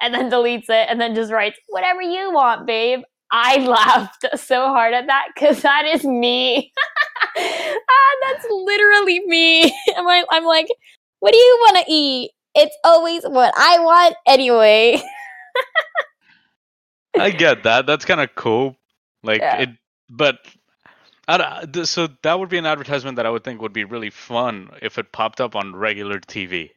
and 0.00 0.14
then 0.14 0.30
deletes 0.30 0.68
it 0.68 0.88
and 0.90 1.00
then 1.00 1.14
just 1.14 1.32
writes 1.32 1.58
whatever 1.68 2.02
you 2.02 2.32
want 2.32 2.66
babe 2.66 3.00
i 3.32 3.56
laughed 3.66 4.26
so 4.36 4.66
hard 4.68 4.94
at 4.94 5.06
that 5.06 5.28
because 5.34 5.62
that 5.62 5.84
is 5.86 6.04
me 6.04 6.72
ah, 7.38 8.16
that's 8.28 8.46
literally 8.50 9.20
me 9.26 9.64
I'm 9.96 10.04
like, 10.06 10.26
I'm 10.30 10.44
like 10.44 10.68
what 11.20 11.32
do 11.32 11.38
you 11.38 11.58
want 11.68 11.86
to 11.86 11.92
eat 11.92 12.30
it's 12.54 12.76
always 12.84 13.24
what 13.24 13.52
i 13.56 13.78
want 13.80 14.16
anyway 14.26 15.02
I 17.18 17.30
get 17.30 17.64
that. 17.64 17.86
That's 17.86 18.04
kind 18.04 18.20
of 18.20 18.34
cool. 18.34 18.76
Like 19.22 19.40
Yeah. 19.40 19.62
it, 19.62 19.70
but 20.08 20.38
I 21.28 21.36
don't- 21.38 21.86
so 21.86 22.08
that 22.22 22.38
would 22.38 22.48
be 22.48 22.58
an 22.58 22.66
advertisement 22.66 23.16
that 23.16 23.26
I 23.26 23.30
would 23.30 23.44
think 23.44 23.60
would 23.62 23.72
be 23.72 23.84
really 23.84 24.10
fun 24.10 24.70
if 24.82 24.98
it 24.98 25.12
popped 25.12 25.40
up 25.40 25.54
on 25.56 25.76
regular 25.76 26.20
TV. 26.20 26.70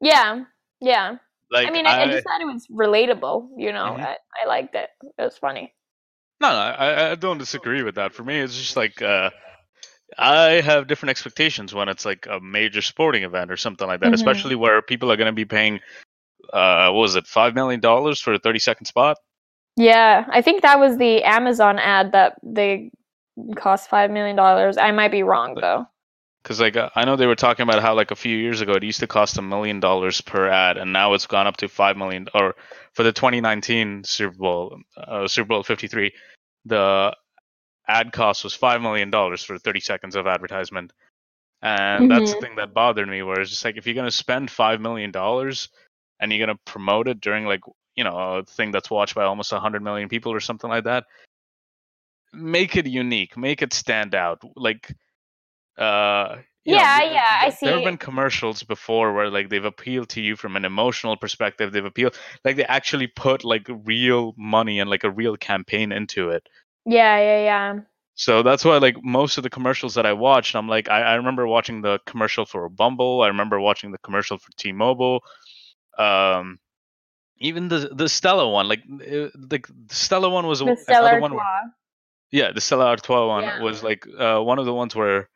Yeah 0.00 0.44
yeah 0.80 1.16
Like 1.50 1.68
i 1.68 1.70
mean 1.70 1.86
I, 1.86 2.02
I 2.02 2.06
just 2.06 2.24
thought 2.24 2.40
it 2.40 2.46
was 2.46 2.66
relatable 2.68 3.48
you 3.56 3.72
know 3.72 3.96
Mhm. 3.96 4.00
I, 4.00 4.16
I 4.42 4.46
liked 4.46 4.74
it 4.74 4.90
it 5.02 5.22
was 5.22 5.36
funny 5.38 5.74
no, 6.40 6.50
no, 6.50 6.56
I, 6.56 7.10
I 7.10 7.14
don't 7.16 7.38
disagree 7.38 7.82
with 7.82 7.96
that. 7.96 8.14
For 8.14 8.22
me, 8.22 8.38
it's 8.38 8.56
just 8.56 8.76
like 8.76 9.02
uh, 9.02 9.30
I 10.16 10.60
have 10.60 10.86
different 10.86 11.10
expectations 11.10 11.74
when 11.74 11.88
it's 11.88 12.04
like 12.04 12.28
a 12.30 12.38
major 12.38 12.80
sporting 12.80 13.24
event 13.24 13.50
or 13.50 13.56
something 13.56 13.88
like 13.88 14.00
that, 14.00 14.12
Mhm. 14.12 14.14
especially 14.14 14.54
where 14.54 14.80
people 14.80 15.10
are 15.10 15.16
going 15.16 15.26
to 15.26 15.32
be 15.32 15.44
paying. 15.44 15.80
Uh, 16.52 16.90
what 16.92 17.00
was 17.00 17.16
it 17.16 17.26
five 17.26 17.54
million 17.54 17.80
dollars 17.80 18.20
for 18.20 18.32
a 18.34 18.38
thirty 18.38 18.60
second 18.60 18.86
spot? 18.86 19.16
yeah 19.76 20.24
i 20.30 20.42
think 20.42 20.62
that 20.62 20.78
was 20.80 20.96
the 20.96 21.22
amazon 21.22 21.78
ad 21.78 22.12
that 22.12 22.34
they 22.42 22.90
cost 23.56 23.88
five 23.88 24.10
million 24.10 24.34
dollars 24.36 24.76
i 24.76 24.90
might 24.90 25.12
be 25.12 25.22
wrong 25.22 25.54
though 25.60 25.86
Because 26.48 26.60
like 26.62 26.78
I 26.96 27.04
know 27.04 27.16
they 27.16 27.26
were 27.26 27.34
talking 27.34 27.64
about 27.64 27.82
how 27.82 27.94
like 27.94 28.10
a 28.10 28.16
few 28.16 28.34
years 28.34 28.62
ago 28.62 28.72
it 28.72 28.82
used 28.82 29.00
to 29.00 29.06
cost 29.06 29.36
a 29.36 29.42
million 29.42 29.80
dollars 29.80 30.22
per 30.22 30.48
ad, 30.48 30.78
and 30.78 30.94
now 30.94 31.12
it's 31.12 31.26
gone 31.26 31.46
up 31.46 31.58
to 31.58 31.68
five 31.68 31.98
million. 31.98 32.26
Or 32.32 32.54
for 32.94 33.02
the 33.02 33.12
2019 33.12 34.04
Super 34.04 34.34
Bowl, 34.34 34.78
uh, 34.96 35.28
Super 35.28 35.48
Bowl 35.48 35.62
53, 35.62 36.10
the 36.64 37.14
ad 37.86 38.12
cost 38.12 38.44
was 38.44 38.54
five 38.54 38.80
million 38.80 39.10
dollars 39.10 39.44
for 39.44 39.58
30 39.58 39.80
seconds 39.80 40.16
of 40.16 40.26
advertisement, 40.26 40.94
and 41.60 42.10
that's 42.10 42.32
the 42.32 42.40
thing 42.40 42.56
that 42.56 42.72
bothered 42.72 43.08
me. 43.08 43.20
Where 43.22 43.40
it's 43.42 43.50
just 43.50 43.66
like 43.66 43.76
if 43.76 43.86
you're 43.86 43.94
gonna 43.94 44.10
spend 44.10 44.50
five 44.50 44.80
million 44.80 45.10
dollars 45.10 45.68
and 46.18 46.32
you're 46.32 46.46
gonna 46.46 46.58
promote 46.64 47.08
it 47.08 47.20
during 47.20 47.44
like 47.44 47.60
you 47.94 48.04
know 48.04 48.38
a 48.38 48.44
thing 48.44 48.70
that's 48.70 48.90
watched 48.90 49.14
by 49.14 49.24
almost 49.24 49.52
100 49.52 49.82
million 49.82 50.08
people 50.08 50.32
or 50.32 50.40
something 50.40 50.70
like 50.70 50.84
that, 50.84 51.04
make 52.32 52.74
it 52.74 52.86
unique, 52.86 53.36
make 53.36 53.60
it 53.60 53.74
stand 53.74 54.14
out, 54.14 54.40
like. 54.56 54.90
Uh, 55.78 56.36
you 56.64 56.72
know, 56.74 56.78
Yeah, 56.78 57.02
yeah, 57.02 57.38
I 57.40 57.50
th- 57.50 57.60
There 57.62 57.74
have 57.74 57.84
been 57.84 57.96
commercials 57.98 58.62
before 58.62 59.14
where 59.14 59.30
like 59.30 59.48
they've 59.48 59.64
appealed 59.64 60.08
to 60.10 60.20
you 60.20 60.36
from 60.36 60.56
an 60.56 60.64
emotional 60.64 61.16
perspective. 61.16 61.72
They've 61.72 61.84
appealed 61.84 62.18
like 62.44 62.56
they 62.56 62.64
actually 62.64 63.06
put 63.06 63.44
like 63.44 63.66
real 63.68 64.34
money 64.36 64.80
and 64.80 64.90
like 64.90 65.04
a 65.04 65.10
real 65.10 65.36
campaign 65.36 65.92
into 65.92 66.30
it. 66.30 66.48
yeah 66.84 67.18
yeah 67.18 67.42
yeah 67.44 67.80
So 68.14 68.42
that's 68.42 68.64
why 68.64 68.78
like 68.78 68.96
most 69.02 69.38
of 69.38 69.44
the 69.44 69.50
commercials 69.50 69.94
that 69.94 70.04
I 70.06 70.12
watched, 70.12 70.56
I'm 70.56 70.68
like 70.68 70.88
I, 70.88 71.02
I 71.02 71.14
remember 71.14 71.46
watching 71.46 71.82
the 71.82 72.00
commercial 72.06 72.44
for 72.44 72.68
Bumble. 72.68 73.22
I 73.22 73.28
remember 73.28 73.60
watching 73.60 73.92
the 73.92 73.98
commercial 73.98 74.38
for 74.38 74.50
T-Mobile. 74.56 75.22
Um, 75.98 76.58
even 77.38 77.68
the 77.68 77.90
the 77.92 78.08
Stella 78.08 78.48
one, 78.48 78.68
like 78.68 78.80
uh, 78.80 79.30
the, 79.34 79.62
the 79.88 79.94
Stella 79.94 80.28
one 80.30 80.46
was 80.46 80.58
the 80.60 80.66
another 80.66 80.82
stellar 80.84 81.20
one. 81.20 81.34
Where, 81.34 81.72
yeah, 82.32 82.52
the 82.52 82.60
Stella 82.60 82.86
Artois 82.86 83.26
one 83.28 83.44
Yeah. 83.44 83.62
was 83.62 83.82
like 83.82 84.06
uh, 84.18 84.40
one 84.40 84.58
of 84.58 84.66
the 84.66 84.74
ones 84.74 84.94
where 84.96 85.28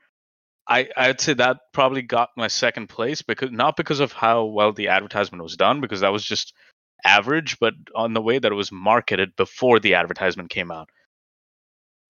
I 0.69 0.89
I'd 0.97 1.21
say 1.21 1.35
that 1.35 1.59
probably 1.73 2.03
got 2.03 2.31
my 2.37 2.49
second 2.49 2.89
place 2.89 3.23
because 3.23 3.51
not 3.51 3.77
because 3.77 4.01
of 4.01 4.13
how 4.13 4.45
well 4.45 4.73
the 4.73 4.89
advertisement 4.89 5.43
was 5.43 5.57
done 5.57 5.81
because 5.81 6.01
that 6.01 6.13
was 6.13 6.25
just 6.25 6.55
average, 7.05 7.59
but 7.59 7.75
on 7.95 8.15
the 8.15 8.23
way 8.23 8.39
that 8.39 8.53
it 8.53 8.55
was 8.55 8.71
marketed 8.73 9.35
before 9.37 9.81
the 9.81 9.95
advertisement 9.95 10.51
came 10.51 10.71
out. 10.71 10.89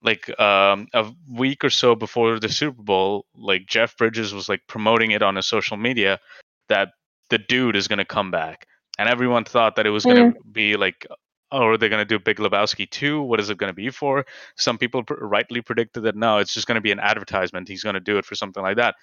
like 0.02 0.28
um, 0.40 0.88
a 0.94 1.10
week 1.30 1.64
or 1.64 1.70
so 1.70 1.94
before 1.94 2.38
the 2.40 2.48
Super 2.48 2.82
Bowl, 2.82 3.26
like 3.36 3.66
Jeff 3.66 3.96
Bridges 3.96 4.34
was 4.34 4.48
like 4.48 4.62
promoting 4.66 5.12
it 5.12 5.22
on 5.22 5.36
his 5.36 5.46
social 5.46 5.76
media 5.76 6.20
that 6.68 6.90
the 7.30 7.38
dude 7.38 7.76
is 7.76 7.88
going 7.88 7.98
to 7.98 8.04
come 8.04 8.30
back, 8.30 8.66
and 8.98 9.08
everyone 9.08 9.44
thought 9.44 9.76
that 9.76 9.86
it 9.86 9.90
was 9.90 10.04
going 10.04 10.34
to 10.34 10.40
be 10.50 10.76
like, 10.76 11.06
oh, 11.52 11.66
are 11.66 11.76
they 11.76 11.88
going 11.88 12.00
to 12.00 12.04
do 12.04 12.18
Big 12.18 12.38
Lebowski 12.38 12.90
two? 12.90 13.22
What 13.22 13.38
is 13.38 13.50
it 13.50 13.58
going 13.58 13.70
to 13.70 13.74
be 13.74 13.90
for? 13.90 14.24
Some 14.56 14.78
people 14.78 15.04
pr- 15.04 15.14
rightly 15.14 15.60
predicted 15.60 16.02
that 16.04 16.16
no, 16.16 16.38
it's 16.38 16.52
just 16.52 16.66
going 16.66 16.76
to 16.76 16.80
be 16.80 16.90
an 16.90 16.98
advertisement. 16.98 17.68
He's 17.68 17.84
going 17.84 17.94
to 17.94 18.00
do 18.00 18.18
it 18.18 18.24
for 18.24 18.34
something 18.34 18.62
like 18.62 18.76
that, 18.76 18.96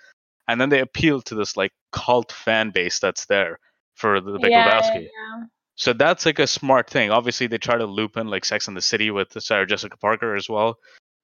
and 0.48 0.60
then 0.60 0.70
they 0.70 0.82
appeal 0.82 1.22
to 1.22 1.36
this 1.36 1.56
like 1.56 1.72
cult 1.92 2.32
fan 2.32 2.72
base 2.72 3.00
that's 3.00 3.26
there 3.28 3.60
for 3.96 4.20
the 4.20 4.40
Big 4.40 4.52
yeah, 4.52 4.70
Lebowski. 4.70 5.04
yeah. 5.04 5.46
So 5.76 5.94
that's 5.94 6.26
like 6.26 6.40
a 6.40 6.48
smart 6.48 6.90
thing. 6.90 7.10
Obviously, 7.10 7.48
they 7.48 7.58
try 7.58 7.78
to 7.78 7.86
loop 7.86 8.18
in 8.18 8.28
like 8.28 8.44
Sex 8.44 8.68
in 8.68 8.74
the 8.74 8.82
City 8.82 9.12
with 9.12 9.32
Sarah 9.42 9.66
Jessica 9.66 9.96
Parker 9.98 10.36
as 10.36 10.50
well. 10.50 10.78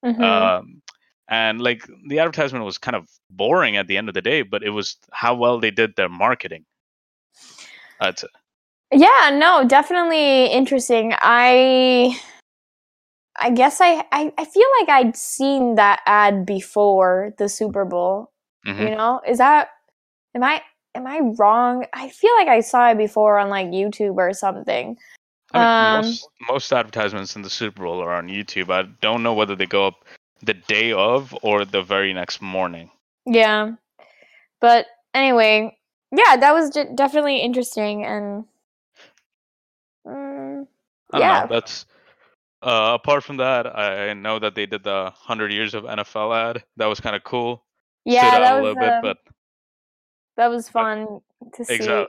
Mhm. 0.03 0.22
Um, 0.22 0.82
and 1.27 1.60
like 1.60 1.84
the 2.08 2.20
advertisement 2.20 2.63
was 2.63 2.77
kind 2.77 2.96
of 2.96 3.10
boring 3.29 3.77
at 3.77 3.88
the 3.88 3.98
end 3.98 4.08
of 4.08 4.13
the 4.13 4.22
day, 4.22 4.44
but 4.44 4.63
it 4.63 4.70
was 4.70 4.98
how 5.12 5.36
well 5.36 5.60
they 5.60 5.72
did 5.72 5.96
their 5.96 6.10
marketing. 6.10 6.65
I'd 8.00 8.20
say. 8.20 8.27
Yeah, 8.92 9.32
no, 9.34 9.65
definitely 9.68 10.46
interesting. 10.48 11.13
I 11.22 12.18
I 13.38 13.50
guess 13.50 13.82
I, 13.82 14.04
I 14.12 14.32
I 14.38 14.46
feel 14.46 14.68
like 14.80 14.89
I'd 14.89 15.15
seen 15.18 15.75
that 15.75 16.01
ad 16.06 16.46
before 16.46 17.34
the 17.38 17.50
Super 17.50 17.84
Bowl. 17.86 18.32
Mhm. 18.65 18.80
You 18.89 18.96
know? 18.96 19.22
Is 19.27 19.38
that 19.39 19.70
am 20.36 20.44
I 20.44 20.62
am 20.96 21.06
I 21.08 21.20
wrong? 21.38 21.86
I 21.94 22.10
feel 22.10 22.34
like 22.36 22.48
I 22.48 22.62
saw 22.62 22.89
it 22.92 22.98
before 22.98 23.38
on 23.38 23.50
like 23.50 23.68
YouTube 23.68 24.18
or 24.18 24.34
something. 24.34 24.98
I 25.54 25.58
mean, 25.58 25.68
Um, 25.68 26.06
most 26.06 26.30
most 26.50 26.74
advertisements 26.74 27.36
in 27.36 27.42
the 27.42 27.50
Super 27.50 27.84
Bowl 27.84 28.01
are 28.01 28.13
on 28.13 28.27
YouTube. 28.27 28.70
I 28.72 28.84
don't 29.01 29.24
know 29.24 29.34
whether 29.34 29.56
they 29.56 29.65
go 29.65 29.88
up 29.88 30.06
the 30.42 30.54
day 30.54 30.92
of 30.92 31.36
or 31.42 31.65
the 31.65 31.82
very 31.82 32.13
next 32.13 32.42
morning. 32.42 32.89
Yeah. 33.25 33.72
But 34.62 34.86
anyway, 35.13 35.77
yeah, 36.12 36.38
that 36.38 36.54
was 36.54 36.70
de- 36.70 36.94
definitely 36.96 37.38
interesting 37.38 38.04
and 38.06 38.46
I 41.16 41.20
don't 41.20 41.28
Yeah. 41.28 41.42
know. 41.42 41.48
That's 41.50 41.86
uh, 42.62 42.98
apart 43.00 43.24
from 43.24 43.38
that, 43.38 43.68
I 43.68 44.14
know 44.14 44.40
that 44.40 44.56
they 44.56 44.66
did 44.66 44.84
the 44.84 45.12
hundred 45.14 45.52
years 45.52 45.74
of 45.74 45.84
NFL 45.84 46.36
ad. 46.36 46.64
That 46.78 46.88
was 46.88 47.00
kind 47.00 47.16
of 47.16 47.24
cool. 47.24 47.64
yeah, 48.06 48.30
Stood 48.32 48.42
that 48.42 48.52
a 48.54 48.56
was 48.56 48.64
little 48.76 48.80
bit, 48.82 48.94
um, 48.94 49.02
but 49.02 49.18
that 50.38 50.50
was 50.50 50.68
fun 50.70 51.20
to 51.54 51.66
see. 51.66 51.76
Exactly. 51.76 52.08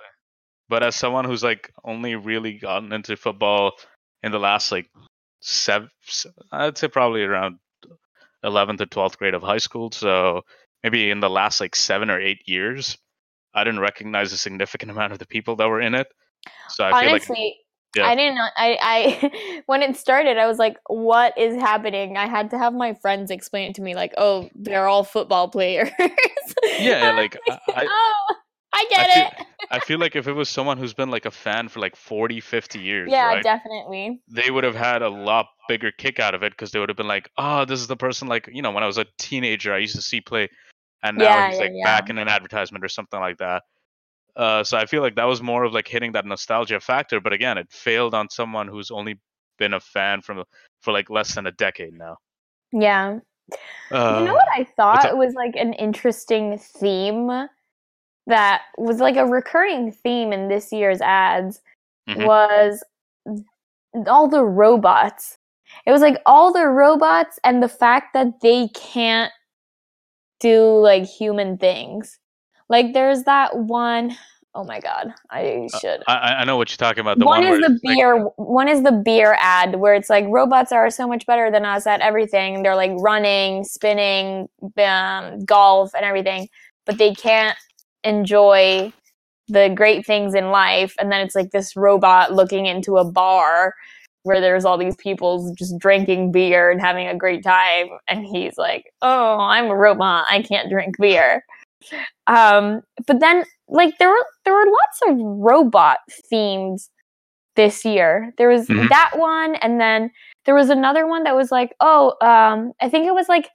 But 0.69 0.83
as 0.83 0.97
someone 0.97 1.25
who's 1.25 1.45
like 1.45 1.73
only 1.85 2.17
really 2.17 2.55
gotten 2.55 2.93
into 2.93 3.17
football 3.17 3.73
in 4.23 4.33
the 4.33 4.39
last 4.39 4.73
like 4.73 4.89
seven, 5.41 5.91
I'd 6.51 6.77
say 6.79 6.89
probably 6.89 7.23
around 7.23 7.59
11th 8.45 8.81
or 8.81 8.87
12th 8.87 9.19
grade 9.19 9.35
of 9.35 9.43
high 9.43 9.59
school. 9.59 9.91
So 9.93 10.43
maybe 10.83 11.11
in 11.11 11.21
the 11.21 11.31
last 11.31 11.61
like 11.61 11.77
seven 11.77 12.11
or 12.11 12.21
eight 12.21 12.41
years, 12.47 12.97
I 13.55 13.63
didn't 13.63 13.81
recognize 13.81 14.33
a 14.33 14.37
significant 14.39 14.91
amount 14.95 15.13
of 15.13 15.19
the 15.19 15.27
people 15.27 15.55
that 15.57 15.69
were 15.69 15.81
in 15.81 15.95
it. 15.95 16.09
So 16.71 16.85
I 16.85 17.01
feel 17.03 17.13
like 17.13 17.23
Honestly, 17.29 17.57
yeah. 17.97 18.07
I 18.07 18.15
didn't 18.15 18.37
know. 18.37 18.47
I, 18.57 18.79
I 18.81 19.63
when 19.67 19.83
it 19.83 19.97
started, 19.97 20.39
I 20.39 20.47
was 20.47 20.59
like, 20.59 20.77
"What 20.89 21.37
is 21.39 21.55
happening?" 21.57 22.17
I 22.17 22.27
had 22.27 22.51
to 22.51 22.59
have 22.59 22.73
my 22.75 22.95
friends 22.95 23.31
explain 23.31 23.71
it 23.71 23.75
to 23.77 23.83
me, 23.83 23.95
like, 23.95 24.13
"Oh, 24.19 24.49
they're 24.55 24.87
all 24.89 25.05
football 25.05 25.49
players." 25.49 25.91
Yeah, 26.79 27.11
like, 27.11 27.37
I- 27.49 27.59
I- 27.75 27.87
oh, 27.89 28.35
I 28.73 28.87
get 28.91 29.11
I 29.11 29.15
feel, 29.15 29.27
it. 29.27 29.47
I 29.71 29.81
feel 29.81 29.99
like 29.99 30.17
if 30.17 30.29
it 30.29 30.33
was 30.33 30.49
someone 30.49 30.77
who's 30.79 30.95
been 30.95 31.11
like 31.11 31.25
a 31.27 31.31
fan 31.31 31.69
for 31.69 31.81
like 31.81 31.97
40, 31.97 32.41
50 32.41 32.79
years, 32.81 33.11
yeah, 33.11 33.35
right? 33.35 33.43
definitely. 33.43 34.21
they 34.29 34.51
would 34.51 34.65
have 34.65 34.75
had 34.75 35.03
a 35.03 35.09
lot 35.09 35.47
bigger 35.69 35.91
kick 35.93 36.21
out 36.21 36.35
of 36.35 36.43
it 36.43 36.53
because 36.53 36.71
they 36.73 36.79
would 36.79 36.89
have 36.89 36.97
been 36.97 37.09
like, 37.09 37.31
oh, 37.39 37.65
this 37.65 37.81
is 37.81 37.87
the 37.87 37.97
person 37.97 38.29
like 38.29 38.49
you 38.53 38.63
know 38.63 38.71
when 38.71 38.83
I 38.83 38.87
was 38.87 38.99
a 38.99 39.07
teenager 39.19 39.73
I 39.73 39.79
used 39.79 39.97
to 39.97 40.03
see 40.03 40.21
play, 40.21 40.49
and 41.03 41.17
now 41.17 41.25
Yeah, 41.25 41.49
he's 41.49 41.59
yeah, 41.59 41.65
like 41.65 41.73
back 41.85 42.11
in 42.11 42.19
an 42.19 42.29
advertisement 42.29 42.85
or 42.85 42.89
something 42.89 43.21
like 43.21 43.39
that. 43.39 43.63
Uh, 44.37 44.63
so 44.63 44.77
I 44.77 44.85
feel 44.85 45.01
like 45.03 45.17
that 45.17 45.25
was 45.25 45.43
more 45.43 45.65
of 45.65 45.73
like 45.73 45.89
hitting 45.89 46.13
that 46.13 46.27
nostalgia 46.27 46.79
factor, 46.79 47.21
but 47.21 47.33
again, 47.33 47.57
it 47.57 47.73
failed 47.73 48.15
on 48.15 48.29
someone 48.29 48.69
who's 48.69 48.91
only 48.91 49.19
been 49.59 49.73
a 49.73 49.81
fan 49.81 50.21
from 50.21 50.45
for 50.83 50.93
like 50.93 51.09
less 51.09 51.35
than 51.35 51.47
a 51.47 51.53
decade 51.53 51.95
now. 51.95 52.19
Yeah. 52.73 53.21
Uh, 53.91 54.19
you 54.19 54.27
know 54.27 54.35
what 54.35 54.49
I 54.55 54.65
thought 54.65 55.17
was 55.17 55.35
like 55.35 55.55
an 55.57 55.73
interesting 55.75 56.59
theme 56.59 57.49
that 58.27 58.63
was 58.77 58.99
like 58.99 59.17
a 59.17 59.25
recurring 59.25 59.93
theme 59.93 60.33
in 60.33 60.49
this 60.49 60.73
year's 60.73 61.01
ads 61.01 61.63
Mhm. 62.09 62.27
was 62.27 62.83
all 64.07 64.29
the 64.29 64.45
robots. 64.45 65.39
It 65.87 65.93
was 65.93 66.03
like 66.03 66.21
all 66.27 66.53
the 66.53 66.67
robots 66.67 67.39
and 67.45 67.63
the 67.63 67.69
fact 67.69 68.15
that 68.15 68.41
they 68.41 68.69
can't 68.69 69.33
do 70.41 70.79
like 70.79 71.05
human 71.05 71.57
things. 71.57 72.19
Like 72.69 72.93
there's 72.95 73.25
that 73.25 73.57
one 73.57 74.17
oh 74.59 74.65
my 74.65 74.81
god, 74.81 75.13
I 75.31 75.69
should. 75.83 76.03
I, 76.07 76.15
I- 76.15 76.41
I 76.41 76.45
know 76.45 76.57
what 76.57 76.71
you're 76.71 76.79
talking 76.79 77.03
about. 77.03 77.19
The 77.19 77.27
one, 77.27 77.45
one, 77.45 77.53
is 77.53 77.61
the 77.61 77.75
it's, 77.75 77.85
like- 77.85 77.97
beer 77.99 78.17
one 78.37 78.69
is 78.69 78.83
the 78.83 78.93
beer 78.93 79.37
ad 79.39 79.75
where 79.75 79.95
it's 79.95 80.09
like 80.09 80.25
robots 80.29 80.73
are 80.73 80.89
so 80.89 81.07
much 81.07 81.27
better 81.27 81.51
than 81.51 81.67
us 81.67 81.87
at 81.87 82.01
everything. 82.01 82.63
They're 82.63 82.75
like 82.75 82.93
running 82.97 83.65
spinning 83.65 84.49
um, 84.83 85.45
golf 85.45 85.95
and 85.95 86.05
everything 86.05 86.49
but 86.87 86.97
they 86.99 87.13
can't 87.13 87.59
enjoy 88.05 88.93
the 89.49 89.69
great 89.75 90.07
things 90.07 90.35
in 90.35 90.51
life 90.51 90.95
and 90.99 91.13
then 91.13 91.21
it's 91.21 91.35
like 91.35 91.51
this 91.51 91.77
robot 91.77 92.33
looking 92.33 92.67
into 92.67 92.97
a 92.97 93.05
bar 93.05 93.75
where 94.23 94.41
there's 94.41 94.65
all 94.65 94.79
these 94.79 94.97
people 94.97 95.55
just 95.57 95.79
drinking 95.79 96.33
beer 96.33 96.71
and 96.71 96.81
having 96.81 97.07
a 97.07 97.15
great 97.17 97.45
time 97.45 97.89
and 98.09 98.25
he's 98.25 98.57
like 98.57 98.93
oh 99.03 99.37
i'm 99.39 99.67
a 99.67 99.77
robot. 99.77 100.25
I 100.31 100.43
can't 100.43 100.71
drink 100.71 100.97
beer 100.99 101.45
um 102.27 102.81
but 103.07 103.21
then 103.21 103.45
like 103.69 103.97
there 103.99 104.09
were 104.11 104.27
there 104.45 104.55
were 104.55 104.67
lots 104.67 105.01
of 105.09 105.17
robot 105.21 105.99
themes 106.31 106.91
this 107.57 107.85
year 107.85 108.33
there 108.39 108.49
was 108.49 108.67
Mhm. 108.69 108.89
that 108.91 109.13
one 109.17 109.55
and 109.57 109.81
then 109.81 110.11
there 110.45 110.55
was 110.55 110.71
another 110.71 111.07
one 111.07 111.25
that 111.25 111.35
was 111.37 111.51
like 111.51 111.75
oh 111.81 112.15
um 112.21 112.73
i 112.81 112.89
think 112.89 113.07
it 113.07 113.15
was 113.15 113.29
like 113.29 113.49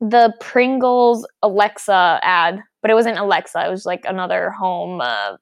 the 0.00 0.32
pringles 0.40 1.26
alexa 1.42 2.18
ad 2.22 2.60
but 2.80 2.90
it 2.90 2.94
wasn't 2.94 3.18
alexa 3.18 3.64
it 3.66 3.70
was 3.70 3.86
like 3.86 4.04
another 4.04 4.50
home 4.50 5.00
uh, 5.00 5.36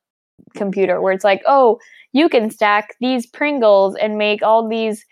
computer 0.54 1.00
where 1.00 1.12
it's 1.12 1.24
like 1.24 1.42
oh 1.46 1.78
you 2.12 2.28
can 2.28 2.50
stack 2.50 2.94
these 3.00 3.26
pringles 3.26 3.94
and 3.96 4.18
make 4.18 4.42
all 4.42 4.68
these 4.68 5.04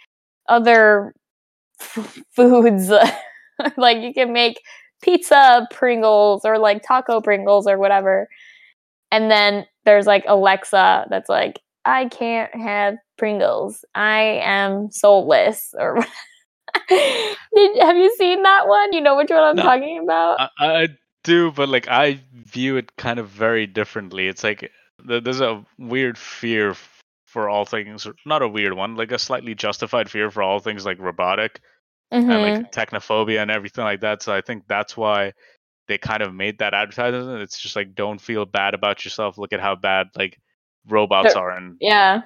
other 0.49 1.15
f- 1.81 2.23
foods 2.35 2.91
like 3.77 3.99
you 3.99 4.13
can 4.13 4.33
make 4.33 4.61
pizza 5.03 5.67
pringles 5.73 6.45
or 6.45 6.59
like 6.59 6.83
taco 6.83 7.21
pringles 7.21 7.67
or 7.67 7.79
whatever. 7.79 8.29
And 9.11 9.31
then 9.31 9.67
there's 9.85 10.07
like 10.07 10.25
alexa 10.29 11.07
that's 11.09 11.29
like 11.29 11.61
i 11.85 12.07
can't 12.07 12.55
have 12.55 12.97
pringles. 13.17 13.85
I 13.95 14.41
am 14.45 14.91
soulless 14.91 15.75
or 15.79 15.97
Did, 16.89 17.83
have 17.83 17.97
you 17.97 18.15
seen 18.17 18.43
that 18.43 18.69
one? 18.69 18.93
You 18.93 19.01
know 19.01 19.17
which 19.17 19.31
one 19.31 19.43
i'm 19.43 19.57
No. 19.57 19.63
talking 19.63 20.01
about? 20.03 20.39
I, 20.41 20.49
I 20.83 20.89
do, 21.25 21.51
but 21.53 21.69
like 21.69 21.89
I 21.89 22.21
view 22.35 22.77
it 22.77 22.95
kind 22.97 23.19
of 23.19 23.29
very 23.29 23.67
differently. 23.67 24.29
It's 24.29 24.45
like 24.45 24.71
there's 25.05 25.41
a 25.41 25.65
weird 25.79 26.19
fear 26.19 26.75
for 27.27 27.49
all 27.49 27.65
things, 27.65 28.07
not 28.25 28.43
a 28.43 28.49
weird 28.49 28.73
one, 28.75 28.97
like 28.97 29.13
a 29.13 29.19
slightly 29.19 29.55
justified 29.55 30.11
fear 30.11 30.31
for 30.31 30.43
all 30.43 30.61
things 30.61 30.85
like 30.87 30.99
robotic 30.99 31.61
and 32.11 32.29
Mhm. 32.29 32.43
like 32.61 32.73
technophobia 32.73 33.43
and 33.43 33.51
everything 33.51 33.85
like 33.85 34.01
that. 34.01 34.23
So 34.23 34.35
I 34.35 34.41
think 34.41 34.65
that's 34.69 34.97
why 34.97 35.33
they 35.89 35.99
kind 35.99 36.23
of 36.23 36.35
made 36.35 36.59
that 36.59 36.75
advertisement. 36.75 37.43
It's 37.43 37.59
just 37.59 37.77
like 37.77 37.95
don't 37.95 38.21
feel 38.21 38.45
bad 38.47 38.75
about 38.75 39.05
yourself. 39.05 39.39
Look 39.39 39.53
at 39.53 39.61
how 39.61 39.75
bad 39.77 40.09
like 40.17 40.39
robots 40.89 41.35
They're- 41.35 41.43
are 41.43 41.51
and 41.51 41.77
yeah 41.81 42.23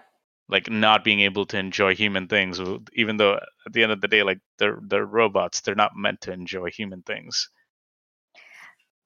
like 0.48 0.68
not 0.70 1.04
being 1.04 1.20
able 1.20 1.46
to 1.46 1.58
enjoy 1.58 1.94
human 1.94 2.28
things. 2.28 2.60
Even 2.94 3.16
though 3.16 3.34
at 3.66 3.72
the 3.72 3.82
end 3.82 3.92
of 3.92 4.00
the 4.00 4.08
day, 4.08 4.22
like 4.22 4.40
they're 4.58 4.80
they're 4.88 5.06
robots, 5.06 5.60
they're 5.62 5.74
not 5.74 5.92
meant 5.96 6.20
to 6.22 6.32
enjoy 6.32 6.70
human 6.70 7.02
things. 7.02 7.48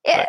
yeah 0.04 0.28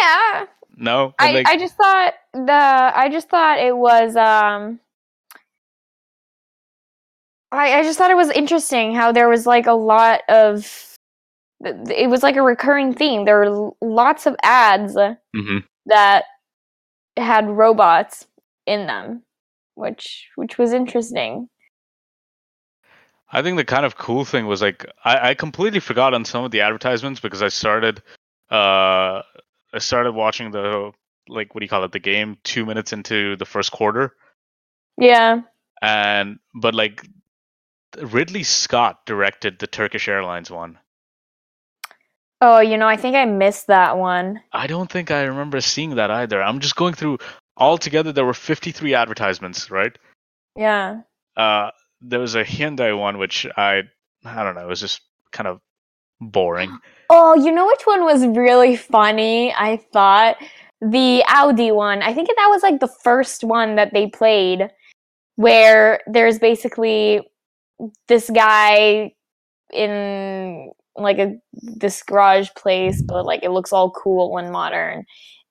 yeah 0.00 0.46
No, 0.76 1.14
I, 1.18 1.32
like, 1.32 1.48
I 1.48 1.56
just 1.56 1.76
thought 1.76 2.14
the 2.32 2.52
I 2.52 3.08
just 3.10 3.28
thought 3.28 3.58
it 3.58 3.76
was 3.76 4.16
um 4.16 4.80
I, 7.54 7.78
I 7.78 7.82
just 7.82 7.98
thought 7.98 8.10
it 8.10 8.16
was 8.16 8.30
interesting 8.30 8.94
how 8.94 9.12
there 9.12 9.28
was 9.28 9.46
like 9.46 9.66
a 9.66 9.72
lot 9.72 10.20
of 10.28 10.96
it 11.60 12.10
was 12.10 12.22
like 12.22 12.36
a 12.36 12.42
recurring 12.42 12.92
theme. 12.92 13.24
There 13.24 13.38
were 13.38 13.70
lots 13.80 14.26
of 14.26 14.36
ads 14.42 14.94
mhm. 14.94 15.64
that 15.86 16.24
had 17.16 17.48
robots 17.48 18.26
in 18.66 18.86
them, 18.86 19.22
which 19.74 20.28
which 20.36 20.58
was 20.58 20.72
interesting. 20.72 21.48
I 23.32 23.42
think 23.42 23.56
the 23.56 23.64
kind 23.64 23.84
of 23.86 23.96
cool 23.96 24.24
thing 24.24 24.46
was 24.46 24.62
like 24.62 24.86
I, 25.04 25.30
I 25.30 25.34
completely 25.34 25.80
forgot 25.80 26.14
on 26.14 26.24
some 26.24 26.44
of 26.44 26.50
the 26.50 26.60
advertisements 26.60 27.20
because 27.20 27.42
I 27.42 27.48
started 27.48 28.02
uh 28.50 29.22
I 29.72 29.78
started 29.78 30.12
watching 30.12 30.50
the 30.50 30.92
like 31.28 31.54
what 31.54 31.60
do 31.60 31.64
you 31.64 31.68
call 31.68 31.84
it 31.84 31.92
the 31.92 31.98
game 31.98 32.36
two 32.44 32.66
minutes 32.66 32.92
into 32.92 33.36
the 33.36 33.46
first 33.46 33.72
quarter 33.72 34.14
Yeah. 34.98 35.40
and 35.82 36.38
but 36.54 36.74
like 36.74 37.06
Ridley 38.00 38.42
Scott 38.42 39.06
directed 39.06 39.58
the 39.58 39.66
Turkish 39.66 40.08
Airlines 40.08 40.50
one. 40.50 40.78
Oh, 42.40 42.60
you 42.60 42.76
know, 42.76 42.88
I 42.88 42.96
think 42.96 43.16
I 43.16 43.24
missed 43.24 43.68
that 43.68 43.96
one. 43.96 44.40
I 44.52 44.66
don't 44.66 44.90
think 44.90 45.10
I 45.10 45.22
remember 45.22 45.60
seeing 45.60 45.94
that 45.94 46.10
either. 46.10 46.42
I'm 46.42 46.60
just 46.60 46.76
going 46.76 46.94
through 46.94 47.18
altogether 47.56 48.12
there 48.12 48.24
were 48.24 48.34
53 48.34 48.94
advertisements, 48.94 49.70
right? 49.70 49.96
Yeah. 50.56 51.02
Uh 51.36 51.70
there 52.00 52.20
was 52.20 52.34
a 52.34 52.44
Hyundai 52.44 52.98
one 52.98 53.18
which 53.18 53.46
I 53.56 53.82
I 54.24 54.42
don't 54.42 54.54
know, 54.54 54.62
it 54.62 54.68
was 54.68 54.80
just 54.80 55.00
kind 55.32 55.46
of 55.46 55.60
boring. 56.20 56.78
Oh, 57.10 57.34
you 57.34 57.50
know 57.50 57.66
which 57.66 57.86
one 57.86 58.04
was 58.04 58.26
really 58.26 58.76
funny? 58.76 59.52
I 59.54 59.76
thought 59.92 60.36
the 60.80 61.24
Audi 61.28 61.70
one. 61.70 62.02
I 62.02 62.12
think 62.12 62.28
that 62.28 62.48
was 62.50 62.62
like 62.62 62.80
the 62.80 62.92
first 63.02 63.44
one 63.44 63.76
that 63.76 63.92
they 63.92 64.08
played 64.08 64.68
where 65.36 66.00
there's 66.06 66.38
basically 66.38 67.20
this 68.08 68.30
guy 68.30 69.12
in 69.72 70.70
like 70.96 71.18
a 71.18 71.34
this 71.52 72.02
garage 72.02 72.48
place 72.56 73.02
but 73.02 73.24
like 73.26 73.42
it 73.42 73.50
looks 73.50 73.72
all 73.72 73.90
cool 73.90 74.36
and 74.38 74.52
modern. 74.52 75.04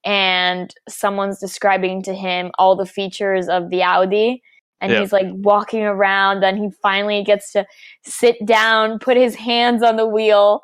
And 0.06 0.74
someone's 0.90 1.40
describing 1.40 2.04
to 2.04 2.14
him 2.14 2.52
all 2.60 2.76
the 2.76 2.86
features 2.86 3.48
of 3.48 3.70
the 3.70 3.84
Audi 3.84 4.42
and 4.82 4.92
Yeah. 4.92 5.00
he's 5.00 5.14
like 5.14 5.28
walking 5.32 5.84
around 5.84 6.42
then 6.42 6.58
he 6.58 6.70
finally 6.82 7.24
gets 7.24 7.52
to 7.54 7.66
sit 8.04 8.36
down 8.46 9.00
put 9.00 9.16
his 9.18 9.36
hands 9.36 9.82
on 9.82 9.96
the 9.96 10.08
wheel 10.08 10.62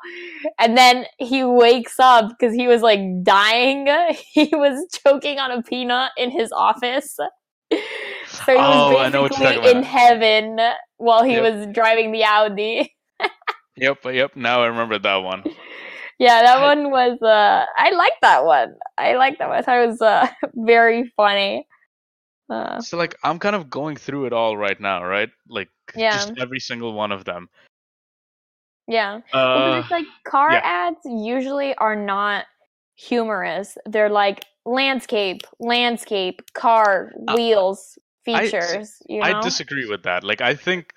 and 0.58 0.76
then 0.76 1.06
he 1.18 1.42
wakes 1.44 1.98
up 1.98 2.28
because 2.30 2.54
he 2.54 2.66
was 2.68 2.82
like 2.82 3.00
dying. 3.22 3.86
He 4.32 4.50
was 4.52 4.86
choking 5.04 5.38
on 5.38 5.50
a 5.50 5.62
peanut 5.62 6.12
in 6.16 6.30
his 6.30 6.52
office 6.52 7.16
so 8.46 8.52
he 8.54 8.58
Oh, 8.58 8.96
was 8.96 8.98
I 8.98 9.08
know 9.08 9.22
what 9.22 9.32
you're 9.32 9.40
basically 9.48 9.70
in 9.70 9.78
about. 9.78 9.90
heaven 9.90 10.58
while 10.98 11.22
he 11.24 11.34
Yep. 11.34 11.42
was 11.54 11.66
driving 11.74 12.12
the 12.12 12.24
audi 12.24 12.94
Yep, 13.76 14.04
yep, 14.06 14.36
now 14.36 14.62
I 14.62 14.66
remember 14.66 14.98
that 14.98 15.16
one. 15.16 15.44
yeah 16.18 16.42
that 16.42 16.58
I- 16.58 16.66
one 16.66 16.90
was 16.90 17.16
uh 17.22 17.64
i 17.76 17.90
like 17.92 18.12
that 18.20 18.44
one 18.44 18.74
i 18.98 19.14
like 19.14 19.38
that 19.38 19.48
one 19.48 19.56
i 19.58 19.62
thought 19.62 19.78
it 19.82 19.86
was 19.86 20.02
uh 20.02 20.26
very 20.54 21.10
funny 21.16 21.66
uh, 22.50 22.80
So 22.82 22.96
like 22.98 23.14
I'm 23.22 23.38
kind 23.38 23.54
of 23.56 23.70
going 23.70 23.96
through 23.96 24.26
it 24.26 24.32
all 24.32 24.56
right 24.56 24.78
now, 24.80 25.04
right? 25.04 25.30
Like 25.48 25.70
Yeah. 25.94 26.10
just 26.10 26.32
every 26.36 26.58
single 26.58 26.92
one 26.92 27.12
of 27.12 27.24
them. 27.24 27.48
yeah 28.88 29.20
Uh 29.32 29.78
it's 29.80 29.90
like 29.90 30.06
car 30.26 30.50
yeah. 30.50 30.60
ads 30.64 30.98
usually 31.04 31.74
are 31.76 31.94
not 31.96 32.44
humorous. 32.96 33.78
They're 33.86 34.10
like 34.10 34.44
landscape, 34.66 35.42
landscape, 35.60 36.42
car, 36.54 37.12
Uh, 37.28 37.34
wheels, 37.34 37.98
I- 38.26 38.48
features. 38.48 39.02
you 39.08 39.20
know? 39.20 39.26
I 39.26 39.40
disagree 39.40 39.88
with 39.88 40.02
that. 40.04 40.24
Like 40.24 40.40
I 40.40 40.54
think 40.54 40.92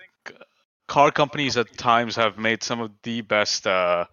car 0.88 1.12
companies 1.12 1.56
at 1.58 1.76
times 1.78 2.16
have 2.16 2.38
made 2.38 2.62
some 2.64 2.82
of 2.82 2.92
the 3.04 3.22
best 3.22 3.66
uh 3.66 4.06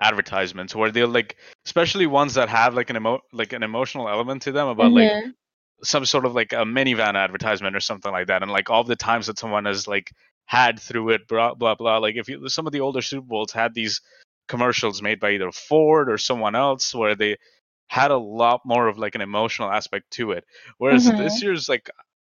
advertisements 0.00 0.74
where 0.74 0.90
they'll 0.90 1.08
like 1.08 1.36
especially 1.66 2.06
ones 2.06 2.34
that 2.34 2.48
have 2.48 2.74
like 2.74 2.88
an 2.90 2.96
emo- 2.96 3.20
like 3.32 3.52
an 3.52 3.62
emotional 3.62 4.08
element 4.08 4.42
to 4.42 4.52
them 4.52 4.68
about 4.68 4.92
like 4.92 5.10
Mhm. 5.10 5.34
some 5.82 6.04
sort 6.06 6.24
of 6.24 6.34
like 6.34 6.52
a 6.52 6.64
minivan 6.64 7.14
advertisement 7.16 7.76
or 7.76 7.80
something 7.80 8.10
like 8.12 8.26
that 8.28 8.42
and 8.42 8.50
like 8.50 8.70
all 8.70 8.82
the 8.84 8.96
times 8.96 9.26
that 9.26 9.38
someone 9.38 9.66
has 9.66 9.86
like 9.86 10.10
had 10.46 10.80
through 10.80 11.10
it 11.10 11.28
blah 11.28 11.54
blah 11.54 11.74
blah 11.74 11.98
like 11.98 12.16
if 12.16 12.28
you 12.28 12.48
some 12.48 12.66
of 12.66 12.72
the 12.72 12.80
older 12.80 13.02
super 13.02 13.26
bowls 13.26 13.52
had 13.52 13.74
these 13.74 14.00
commercials 14.48 15.02
made 15.02 15.20
by 15.20 15.32
either 15.32 15.52
ford 15.52 16.10
or 16.10 16.16
someone 16.18 16.54
else 16.54 16.94
where 16.94 17.14
they 17.14 17.36
had 17.88 18.10
a 18.10 18.16
lot 18.18 18.60
more 18.64 18.88
of 18.88 18.98
like 18.98 19.14
an 19.14 19.20
emotional 19.20 19.70
aspect 19.70 20.10
to 20.10 20.32
it 20.32 20.44
whereas 20.78 21.06
Mhm. 21.08 21.18
this 21.18 21.42
year's 21.42 21.68
like 21.68 21.90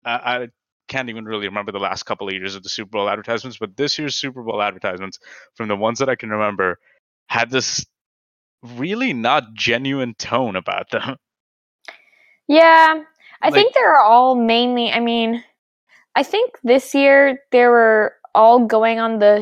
I, 0.05 0.11
I 0.43 0.47
can't 0.87 1.09
even 1.09 1.25
really 1.25 1.47
remember 1.47 1.71
the 1.71 1.79
last 1.79 2.03
couple 2.03 2.27
of 2.27 2.33
years 2.33 2.55
of 2.55 2.63
the 2.63 2.69
super 2.69 2.91
bowl 2.91 3.09
advertisements 3.09 3.57
but 3.57 3.77
this 3.77 3.97
year's 3.97 4.15
super 4.15 4.43
bowl 4.43 4.61
advertisements 4.61 5.19
from 5.55 5.67
the 5.69 5.75
ones 5.75 5.99
that 5.99 6.09
i 6.09 6.15
can 6.15 6.29
remember 6.29 6.79
had 7.27 7.49
this 7.49 7.85
really 8.63 9.13
not 9.13 9.53
genuine 9.53 10.13
tone 10.15 10.55
about 10.55 10.89
them 10.91 11.15
Yeah, 12.47 13.03
I 13.41 13.49
Like- 13.49 13.53
think 13.53 13.73
they're 13.73 13.99
all 14.01 14.35
mainly. 14.35 14.91
I 14.91 14.99
mean, 14.99 15.43
I 16.15 16.23
think 16.23 16.57
this 16.63 16.93
year 16.93 17.39
they 17.51 17.65
were 17.67 18.15
all 18.35 18.65
going 18.65 18.99
on 18.99 19.19
the 19.19 19.39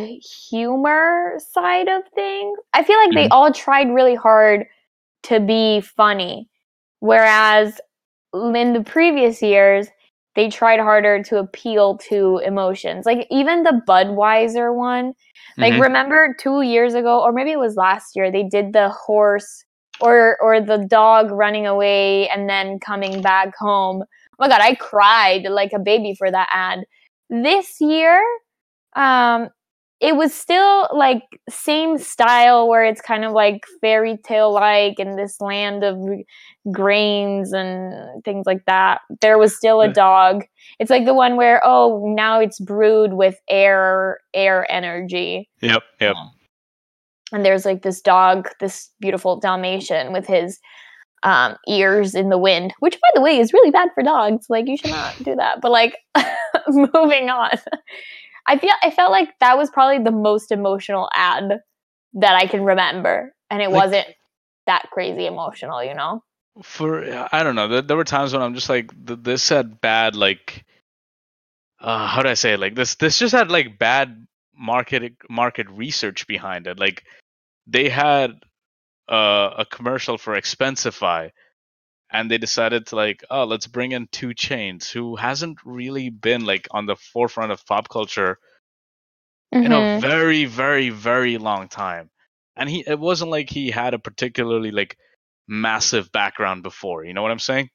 humor 0.50 1.34
side 1.40 1.88
of 1.88 2.04
things. 2.14 2.60
I 2.74 2.84
feel 2.84 2.98
like 3.00 3.14
they 3.16 3.24
Mm-hmm. 3.26 3.34
all 3.34 3.52
tried 3.52 3.90
really 3.90 4.16
hard 4.16 4.68
to 5.24 5.40
be 5.40 5.82
funny, 5.82 6.50
whereas 7.00 7.80
in 8.34 8.74
the 8.74 8.84
previous 8.86 9.42
years 9.42 9.88
they 10.40 10.50
tried 10.50 10.80
harder 10.80 11.24
to 11.24 11.38
appeal 11.40 11.98
to 12.10 12.40
emotions. 12.46 13.06
Like 13.06 13.28
even 13.32 13.64
the 13.64 13.82
Budweiser 13.88 14.74
one, 14.76 15.14
like 15.60 15.74
Mhm. 15.74 15.82
remember 15.82 16.36
2 16.40 16.62
years 16.62 16.94
ago 16.96 17.22
or 17.24 17.32
maybe 17.34 17.52
it 17.52 17.60
was 17.60 17.76
last 17.76 18.16
year 18.16 18.32
they 18.32 18.44
did 18.44 18.74
the 18.74 18.90
horse 18.90 19.66
or 20.00 20.38
or 20.42 20.62
the 20.62 20.78
dog 20.90 21.32
running 21.32 21.68
away 21.68 22.30
and 22.30 22.50
then 22.50 22.80
coming 22.80 23.22
back 23.22 23.54
home. 23.60 24.04
Oh 24.04 24.36
my 24.40 24.48
god, 24.50 24.62
I 24.62 24.76
cried 24.76 25.44
like 25.50 25.72
a 25.74 25.80
baby 25.80 26.16
for 26.18 26.32
that 26.32 26.50
ad. 26.54 26.80
This 27.30 27.80
year 27.82 28.22
um 28.96 29.50
it 30.02 30.16
was 30.16 30.34
still 30.34 30.88
like 30.96 31.24
same 31.50 31.98
style 31.98 32.68
where 32.70 32.86
it's 32.86 33.02
kind 33.02 33.26
of 33.26 33.34
like 33.34 33.66
fairy 33.82 34.18
tale 34.26 34.54
like 34.54 35.00
in 35.00 35.16
this 35.18 35.42
land 35.42 35.84
of 35.84 35.98
grains 36.72 37.54
and 37.54 38.24
things 38.24 38.46
like 38.46 38.66
that. 38.66 39.02
There 39.22 39.38
was 39.38 39.56
still 39.56 39.82
a 39.82 39.92
dog. 39.92 40.44
It's 40.80 40.90
like 40.90 41.06
the 41.06 41.14
one 41.14 41.36
where 41.36 41.62
oh 41.64 42.04
now 42.16 42.40
it's 42.40 42.60
brewed 42.60 43.14
with 43.14 43.36
air 43.50 44.20
air 44.34 44.70
energy 44.72 45.50
yep 45.62 45.84
yep 46.00 46.16
and 47.32 47.46
there's 47.46 47.66
like 47.66 47.82
this 47.84 48.02
dog, 48.02 48.50
this 48.60 48.90
beautiful 49.00 49.40
Dalmatian 49.40 50.14
with 50.14 50.26
his 50.26 50.60
um, 51.22 51.58
ears 51.68 52.16
in 52.16 52.30
the 52.30 52.38
wind, 52.38 52.74
which 52.80 52.96
by 52.96 53.10
the 53.14 53.22
way 53.22 53.38
is 53.38 53.54
really 53.54 53.72
bad 53.72 53.90
for 53.94 54.02
dogs. 54.04 54.48
Like 54.50 54.68
you 54.68 54.78
should 54.78 54.92
not 54.92 55.16
do 55.22 55.36
that. 55.36 55.62
But 55.62 55.72
like 55.72 55.96
moving 56.68 57.30
on, 57.30 57.52
I 58.48 58.58
feel 58.58 58.72
I 58.82 58.90
felt 58.92 59.12
like 59.12 59.30
that 59.42 59.58
was 59.58 59.70
probably 59.70 60.04
the 60.04 60.12
most 60.12 60.52
emotional 60.52 61.10
ad 61.14 61.60
that 62.14 62.36
I 62.36 62.48
can 62.48 62.64
remember, 62.64 63.34
and 63.52 63.62
it 63.62 63.70
Like- 63.70 63.84
wasn't 63.84 64.08
that 64.66 64.90
crazy 64.92 65.26
emotional, 65.26 65.84
you 65.84 65.94
know. 65.94 66.24
For 66.64 67.28
I 67.32 67.44
don't 67.44 67.56
know. 67.56 67.68
There, 67.68 67.82
there 67.82 67.98
were 67.98 68.04
times 68.04 68.34
when 68.34 68.42
I'm 68.42 68.56
just 68.56 68.70
like, 68.70 68.92
this 68.96 69.50
had 69.50 69.80
bad 69.82 70.16
like, 70.16 70.66
uh, 71.80 72.08
how 72.08 72.22
do 72.22 72.30
I 72.30 72.34
say 72.34 72.54
it? 72.54 72.60
Like 72.60 72.76
this, 72.76 72.96
this 72.96 73.20
just 73.20 73.34
had 73.34 73.52
like 73.52 73.80
bad 73.80 74.28
market 74.58 75.14
market 75.30 75.70
research 75.70 76.28
behind 76.28 76.68
it. 76.68 76.80
Like 76.80 77.06
they 77.68 77.90
had 77.90 78.32
uh, 79.10 79.52
a 79.60 79.66
commercial 79.66 80.18
for 80.18 80.34
Expensify, 80.36 81.32
and 82.12 82.30
they 82.30 82.38
decided 82.38 82.88
to 82.88 82.96
like, 82.96 83.24
oh, 83.30 83.46
let's 83.46 83.68
bring 83.68 83.92
in 83.94 84.08
2 84.12 84.30
Chainz, 84.30 84.92
who 84.92 85.16
hasn't 85.16 85.60
really 85.66 86.10
been 86.10 86.46
like 86.46 86.68
on 86.72 86.86
the 86.86 86.96
forefront 86.96 87.52
of 87.52 87.66
pop 87.66 87.90
culture 87.90 88.40
in 89.52 89.72
Mhm. 89.72 89.98
a 89.98 90.02
very, 90.02 90.46
very, 90.46 90.90
very 90.90 91.38
long 91.38 91.68
time. 91.70 92.10
And 92.56 92.70
he, 92.70 92.84
it 92.86 93.00
wasn't 93.00 93.32
like 93.32 93.50
he 93.50 93.72
had 93.72 93.94
a 93.94 94.00
particularly 94.00 94.72
like 94.72 94.98
massive 95.50 96.12
background 96.14 96.64
before. 96.64 97.04
You 97.04 97.14
know 97.14 97.22
what 97.24 97.32
I'm 97.32 97.40
saying? 97.40 97.70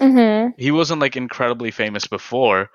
Mhm. 0.00 0.54
he 0.56 0.70
wasn't 0.70 1.00
like 1.00 1.16
incredibly 1.16 1.70
famous 1.70 2.06
before 2.06 2.70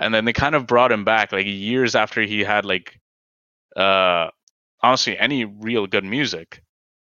and 0.00 0.12
then 0.12 0.24
they 0.24 0.32
kind 0.32 0.56
of 0.56 0.66
brought 0.66 0.90
him 0.92 1.04
back 1.04 1.32
like 1.32 1.46
years 1.46 1.94
after 1.94 2.22
he 2.22 2.40
had 2.40 2.64
like 2.64 2.98
uh 3.76 4.28
honestly 4.82 5.16
any 5.16 5.44
real 5.44 5.86
good 5.86 6.04
music 6.04 6.62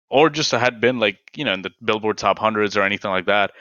or 0.09 0.29
just 0.29 0.51
had 0.51 0.81
been 0.81 0.99
like 0.99 1.17
you 1.35 1.45
know 1.45 1.53
in 1.53 1.61
the 1.61 1.71
billboard 1.83 2.17
top 2.17 2.39
hundreds 2.39 2.75
or 2.75 2.83
anything 2.83 3.11
like 3.11 3.27
that 3.27 3.51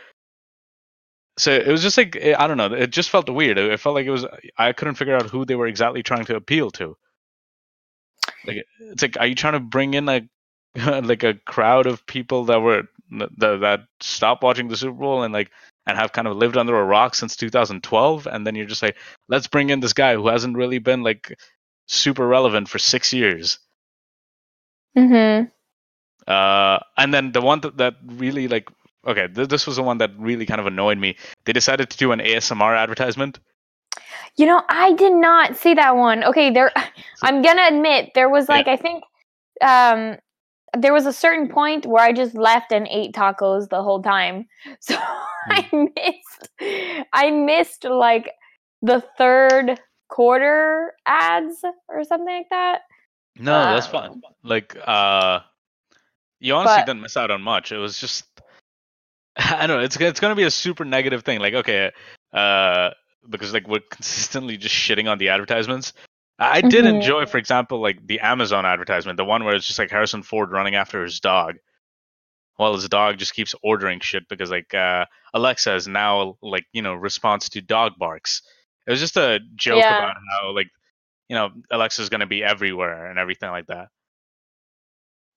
so 1.38 1.52
it 1.52 1.68
was 1.68 1.82
just 1.82 1.96
like 1.96 2.16
i 2.20 2.48
don't 2.48 2.56
know 2.56 2.72
it 2.72 2.90
just 2.90 3.10
felt 3.10 3.30
weird 3.30 3.56
it 3.58 3.80
felt 3.80 3.94
like 3.94 4.06
it 4.06 4.10
was 4.10 4.26
i 4.58 4.72
couldn't 4.72 4.96
figure 4.96 5.14
out 5.16 5.30
who 5.30 5.44
they 5.44 5.54
were 5.54 5.68
exactly 5.68 6.02
trying 6.02 6.24
to 6.24 6.36
appeal 6.36 6.70
to 6.70 6.96
like 8.46 8.64
it's 8.80 9.02
like 9.02 9.16
are 9.18 9.26
you 9.26 9.34
trying 9.36 9.54
to 9.54 9.60
bring 9.60 9.94
in 9.94 10.04
like 10.04 10.24
like 11.04 11.22
a 11.22 11.34
crowd 11.34 11.86
of 11.86 12.06
people 12.06 12.44
that 12.46 12.60
were 12.60 12.82
that, 13.38 13.60
that 13.60 13.80
stopped 14.00 14.42
watching 14.42 14.68
the 14.68 14.76
super 14.76 14.92
bowl 14.98 15.22
and 15.22 15.32
like 15.34 15.50
and 15.86 15.98
have 15.98 16.12
kind 16.12 16.28
of 16.28 16.36
lived 16.36 16.56
under 16.56 16.78
a 16.78 16.84
rock 16.84 17.14
since 17.14 17.36
2012 17.36 18.26
and 18.26 18.46
then 18.46 18.54
you're 18.54 18.66
just 18.66 18.82
like 18.82 18.96
let's 19.28 19.46
bring 19.48 19.70
in 19.70 19.80
this 19.80 19.92
guy 19.92 20.14
who 20.14 20.28
hasn't 20.28 20.56
really 20.56 20.78
been 20.78 21.02
like 21.02 21.38
super 21.86 22.26
relevant 22.26 22.68
for 22.68 22.78
six 22.78 23.12
years 23.12 23.58
Mhm. 24.96 25.50
uh 26.26 26.78
and 26.96 27.12
then 27.14 27.32
the 27.32 27.40
one 27.40 27.60
that, 27.60 27.76
that 27.78 27.94
really 28.06 28.46
like 28.48 28.68
okay 29.06 29.26
th- 29.28 29.48
this 29.48 29.66
was 29.66 29.76
the 29.76 29.82
one 29.82 29.98
that 29.98 30.10
really 30.18 30.46
kind 30.46 30.60
of 30.60 30.66
annoyed 30.66 30.98
me 30.98 31.16
they 31.44 31.52
decided 31.52 31.90
to 31.90 31.96
do 31.98 32.12
an 32.12 32.20
asmr 32.20 32.76
advertisement 32.78 33.38
You 34.36 34.46
know, 34.46 34.62
I 34.68 34.92
did 34.94 35.12
not 35.12 35.56
see 35.56 35.74
that 35.74 35.96
one. 35.96 36.24
Okay, 36.24 36.50
there 36.50 36.72
I'm 37.22 37.42
gonna 37.42 37.66
admit 37.68 38.12
there 38.14 38.28
was 38.30 38.48
like 38.48 38.66
I 38.68 38.76
think 38.76 39.04
um 39.60 40.18
there 40.76 40.92
was 40.92 41.06
a 41.06 41.12
certain 41.12 41.48
point 41.48 41.86
where 41.86 42.02
I 42.02 42.12
just 42.12 42.34
left 42.34 42.72
and 42.72 42.86
ate 42.90 43.14
tacos 43.14 43.68
the 43.68 43.82
whole 43.82 44.02
time. 44.02 44.46
So 44.80 44.96
I 45.48 45.68
missed 45.72 46.48
I 47.12 47.30
missed 47.30 47.84
like 47.84 48.30
the 48.80 49.02
third 49.18 49.80
quarter 50.08 50.92
ads 51.06 51.64
or 51.88 52.04
something 52.04 52.26
like 52.34 52.48
that. 52.50 52.82
No, 53.38 53.52
that's 53.74 53.86
Um, 53.86 53.92
fine. 53.92 54.22
Like, 54.44 54.76
uh, 54.86 55.40
you 56.40 56.54
honestly 56.54 56.78
but- 56.80 56.86
didn't 56.86 57.02
miss 57.02 57.16
out 57.16 57.30
on 57.30 57.42
much. 57.42 57.72
It 57.72 57.78
was 57.78 57.98
just, 57.98 58.24
I 59.36 59.66
don't 59.66 59.78
know. 59.78 59.82
It's 59.82 59.96
it's 59.96 60.20
gonna 60.20 60.34
be 60.34 60.42
a 60.44 60.50
super 60.50 60.84
negative 60.84 61.22
thing. 61.24 61.40
Like, 61.40 61.54
okay, 61.54 61.90
uh, 62.32 62.90
because 63.30 63.52
like 63.52 63.66
we're 63.66 63.80
consistently 63.90 64.56
just 64.56 64.74
shitting 64.74 65.10
on 65.10 65.18
the 65.18 65.28
advertisements. 65.30 65.92
I 66.42 66.60
did 66.60 66.84
Mhm. 66.84 66.94
enjoy, 66.96 67.26
for 67.26 67.38
example, 67.38 67.80
like 67.80 68.06
the 68.06 68.20
Amazon 68.20 68.64
advertisement, 68.66 69.16
the 69.16 69.24
one 69.24 69.44
where 69.44 69.54
it's 69.54 69.66
just 69.66 69.78
like 69.78 69.90
Harrison 69.90 70.22
Ford 70.22 70.50
running 70.50 70.74
after 70.74 71.02
his 71.02 71.20
dog, 71.20 71.56
while 72.56 72.74
his 72.74 72.88
dog 72.88 73.18
just 73.18 73.34
keeps 73.34 73.54
ordering 73.62 74.00
shit 74.00 74.28
because 74.28 74.50
like 74.50 74.72
uh, 74.74 75.06
Alexa 75.34 75.74
is 75.74 75.88
now 75.88 76.36
like 76.42 76.66
you 76.72 76.82
know 76.82 76.94
response 76.94 77.48
to 77.50 77.60
dog 77.62 77.92
barks. 77.98 78.42
It 78.86 78.90
was 78.90 79.00
just 79.00 79.16
a 79.16 79.40
joke 79.54 79.78
Yeah. 79.78 79.98
about 79.98 80.16
how 80.30 80.50
like 80.52 80.68
you 81.28 81.36
know 81.36 81.50
Alexa's 81.70 82.08
gonna 82.08 82.26
be 82.26 82.42
everywhere 82.44 83.06
and 83.06 83.18
everything 83.18 83.50
like 83.50 83.66
that. 83.66 83.88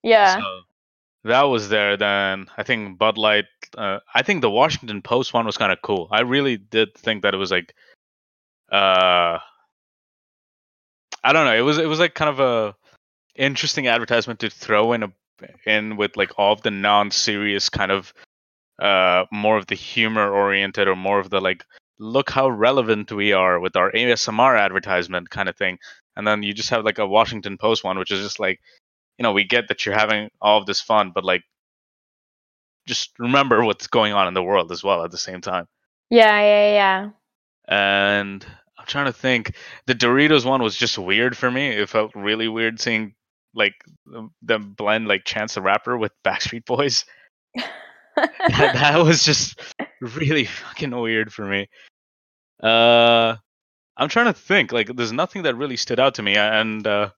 Yeah. 0.02 0.36
So 0.38 0.60
that 1.24 1.42
was 1.42 1.68
there. 1.68 1.96
Then 1.96 2.46
I 2.56 2.62
think 2.62 2.98
Bud 2.98 3.18
Light. 3.18 3.46
Uh, 3.76 3.98
I 4.14 4.22
think 4.22 4.40
the 4.40 4.50
Washington 4.50 5.02
Post 5.02 5.34
one 5.34 5.46
was 5.46 5.56
kind 5.58 5.72
of 5.72 5.82
cool. 5.82 6.08
I 6.10 6.20
really 6.20 6.56
did 6.56 6.94
think 6.94 7.22
that 7.22 7.34
it 7.34 7.38
was 7.38 7.50
like, 7.50 7.74
uh, 8.70 9.38
I 11.26 11.32
don't 11.32 11.44
know. 11.44 11.56
It 11.56 11.62
was 11.62 11.78
it 11.78 11.88
was 11.88 11.98
like 11.98 12.14
kind 12.14 12.30
of 12.30 12.40
a 12.40 12.76
interesting 13.34 13.88
advertisement 13.88 14.40
to 14.40 14.50
throw 14.50 14.92
in 14.92 15.02
a 15.02 15.12
in 15.66 15.96
with 15.96 16.16
like 16.16 16.38
all 16.38 16.52
of 16.52 16.62
the 16.62 16.70
non-serious 16.70 17.68
kind 17.68 17.90
of 17.90 18.14
uh 18.78 19.24
more 19.32 19.58
of 19.58 19.66
the 19.66 19.74
humor 19.74 20.30
oriented 20.30 20.86
or 20.88 20.96
more 20.96 21.18
of 21.18 21.28
the 21.28 21.40
like 21.40 21.64
look 21.98 22.30
how 22.30 22.48
relevant 22.48 23.10
we 23.10 23.32
are 23.32 23.58
with 23.58 23.74
our 23.74 23.90
ASMR 23.90 24.58
advertisement 24.58 25.28
kind 25.30 25.48
of 25.48 25.56
thing. 25.56 25.78
And 26.14 26.26
then 26.26 26.42
you 26.42 26.54
just 26.54 26.70
have 26.70 26.84
like 26.84 26.98
a 26.98 27.06
Washington 27.06 27.58
Post 27.58 27.82
one, 27.82 27.98
which 27.98 28.10
is 28.10 28.20
just 28.20 28.38
like, 28.38 28.60
you 29.18 29.22
know, 29.22 29.32
we 29.32 29.44
get 29.44 29.68
that 29.68 29.84
you're 29.84 29.98
having 29.98 30.30
all 30.40 30.58
of 30.58 30.66
this 30.66 30.80
fun, 30.80 31.10
but 31.14 31.24
like, 31.24 31.42
just 32.86 33.18
remember 33.18 33.64
what's 33.64 33.88
going 33.88 34.12
on 34.12 34.28
in 34.28 34.34
the 34.34 34.42
world 34.42 34.70
as 34.70 34.84
well 34.84 35.04
at 35.04 35.10
the 35.10 35.18
same 35.18 35.40
time. 35.40 35.66
Yeah, 36.08 36.40
yeah, 36.40 36.72
yeah. 36.72 37.10
And 37.66 38.46
I'm 38.86 38.90
trying 38.90 39.06
to 39.06 39.12
think. 39.12 39.56
The 39.86 39.94
Doritos 39.96 40.44
one 40.44 40.62
was 40.62 40.76
just 40.76 40.96
weird 40.96 41.36
for 41.36 41.50
me. 41.50 41.70
It 41.70 41.88
felt 41.88 42.14
really 42.14 42.46
weird 42.46 42.80
seeing 42.80 43.14
like 43.52 43.74
them- 44.42 44.74
blend 44.74 45.08
like 45.08 45.24
Chance 45.24 45.54
the 45.54 45.62
Rapper 45.62 45.98
with 45.98 46.12
Backstreet 46.24 46.64
Boys. 46.66 47.04
that, 47.56 48.30
that 48.46 48.96
was 49.04 49.24
just 49.24 49.60
really 50.00 50.44
fucking 50.44 50.96
weird 50.96 51.32
for 51.32 51.44
me. 51.44 51.68
Uh, 52.62 53.34
I'm 53.96 54.08
trying 54.08 54.26
to 54.26 54.32
think. 54.32 54.70
Like, 54.70 54.94
there's 54.94 55.12
nothing 55.12 55.42
that 55.42 55.56
really 55.56 55.76
stood 55.76 55.98
out 55.98 56.14
to 56.14 56.22
me, 56.22 56.36
and 56.36 56.86
uh, 56.86 57.10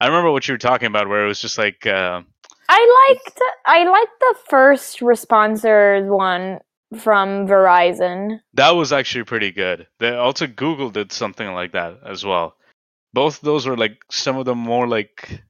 I 0.00 0.06
remember 0.06 0.30
what 0.30 0.46
you 0.46 0.54
were 0.54 0.58
talking 0.58 0.86
about, 0.86 1.08
where 1.08 1.24
it 1.24 1.28
was 1.28 1.40
just 1.40 1.58
like, 1.58 1.86
uh, 1.86 2.22
I 2.68 3.08
liked 3.08 3.40
I 3.66 3.84
liked 3.84 4.20
the 4.20 4.34
first 4.48 5.02
responsors 5.02 6.08
one 6.08 6.60
from 6.94 7.46
Verizon. 7.46 8.40
that 8.54 8.70
was 8.70 8.92
actually 8.92 9.24
pretty 9.24 9.50
good. 9.50 9.86
They 9.98 10.14
also 10.14 10.46
Google 10.46 10.90
did 10.90 11.12
something 11.12 11.52
like 11.52 11.72
that 11.72 11.98
as 12.04 12.24
well. 12.24 12.56
Both 13.12 13.40
those 13.40 13.66
were 13.66 13.76
like 13.76 14.02
some 14.10 14.36
of 14.36 14.44
the 14.44 14.54
more 14.54 14.86
like, 14.86 15.42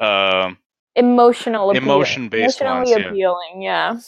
um, 0.00 0.58
Emotional. 0.96 1.70
Emotion-based 1.70 2.60
Emotionally 2.60 2.92
ones, 2.92 3.04
yeah. 3.04 3.10
appealing, 3.10 3.62
yeah. 3.62 4.00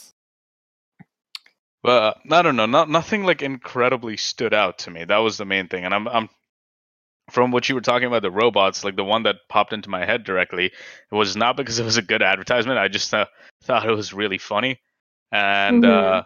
but 1.83 2.19
I 2.31 2.43
don't 2.43 2.57
know, 2.57 2.67
not 2.67 2.89
nothing 2.89 3.25
like 3.25 3.43
incredibly 3.43 4.17
stood 4.17 4.55
out 4.55 4.79
to 4.81 4.91
me. 4.91 5.05
That 5.05 5.19
was 5.19 5.37
the 5.37 5.45
main 5.45 5.69
thing, 5.69 5.85
and 5.85 5.95
I'm 5.95 6.09
I'm 6.09 6.29
from 7.31 7.53
what 7.53 7.69
you 7.69 7.75
were 7.75 7.81
talking 7.81 8.09
about 8.09 8.23
the 8.23 8.31
robots, 8.31 8.85
like 8.85 8.97
the 8.97 9.05
one 9.05 9.23
that 9.23 9.37
popped 9.49 9.73
into 9.73 9.89
my 9.89 10.05
head 10.05 10.25
directly, 10.25 10.67
it 10.67 11.15
was 11.15 11.37
not 11.37 11.57
because 11.57 11.79
it 11.79 11.85
was 11.85 11.97
a 11.97 12.03
good 12.03 12.23
advertisement. 12.23 12.79
I 12.79 12.89
just 12.89 13.15
uh, 13.15 13.27
thought 13.63 13.89
it 13.89 13.95
was 13.95 14.13
really 14.13 14.39
funny, 14.39 14.81
and 15.33 15.83
Mhm. 15.83 15.89
uh, 15.89 16.23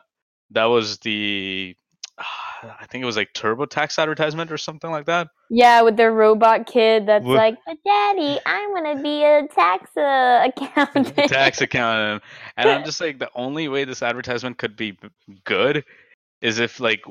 that 0.51 0.65
was 0.65 0.99
the 0.99 1.77
I 2.19 2.87
think 2.87 3.03
it 3.03 3.07
was 3.07 3.17
like 3.17 3.33
TurboTax 3.35 3.99
advertisement 3.99 4.51
or 4.51 4.59
something 4.59 4.91
like 4.91 5.07
that. 5.07 5.29
Yeah, 5.51 5.83
with 5.83 5.97
the 5.97 6.11
robot 6.11 6.67
kid 6.67 7.07
that's 7.07 7.27
like, 7.27 7.57
but 7.67 7.77
daddy, 7.85 8.41
I 8.47 8.67
want 8.69 8.97
to 8.97 9.03
be 9.03 9.25
a 9.25 9.47
tax 9.49 9.97
uh, 9.97 10.49
accountant. 10.57 11.29
tax 11.29 11.61
accountant, 11.61 12.23
and 12.57 12.69
I'm 12.69 12.85
just 12.85 13.01
like 13.01 13.19
the 13.19 13.31
only 13.35 13.69
way 13.69 13.85
this 13.85 14.03
advertisement 14.03 14.59
could 14.59 14.77
be 14.77 14.99
good 15.45 15.85
is 16.41 16.59
if 16.59 16.81
like 16.81 17.03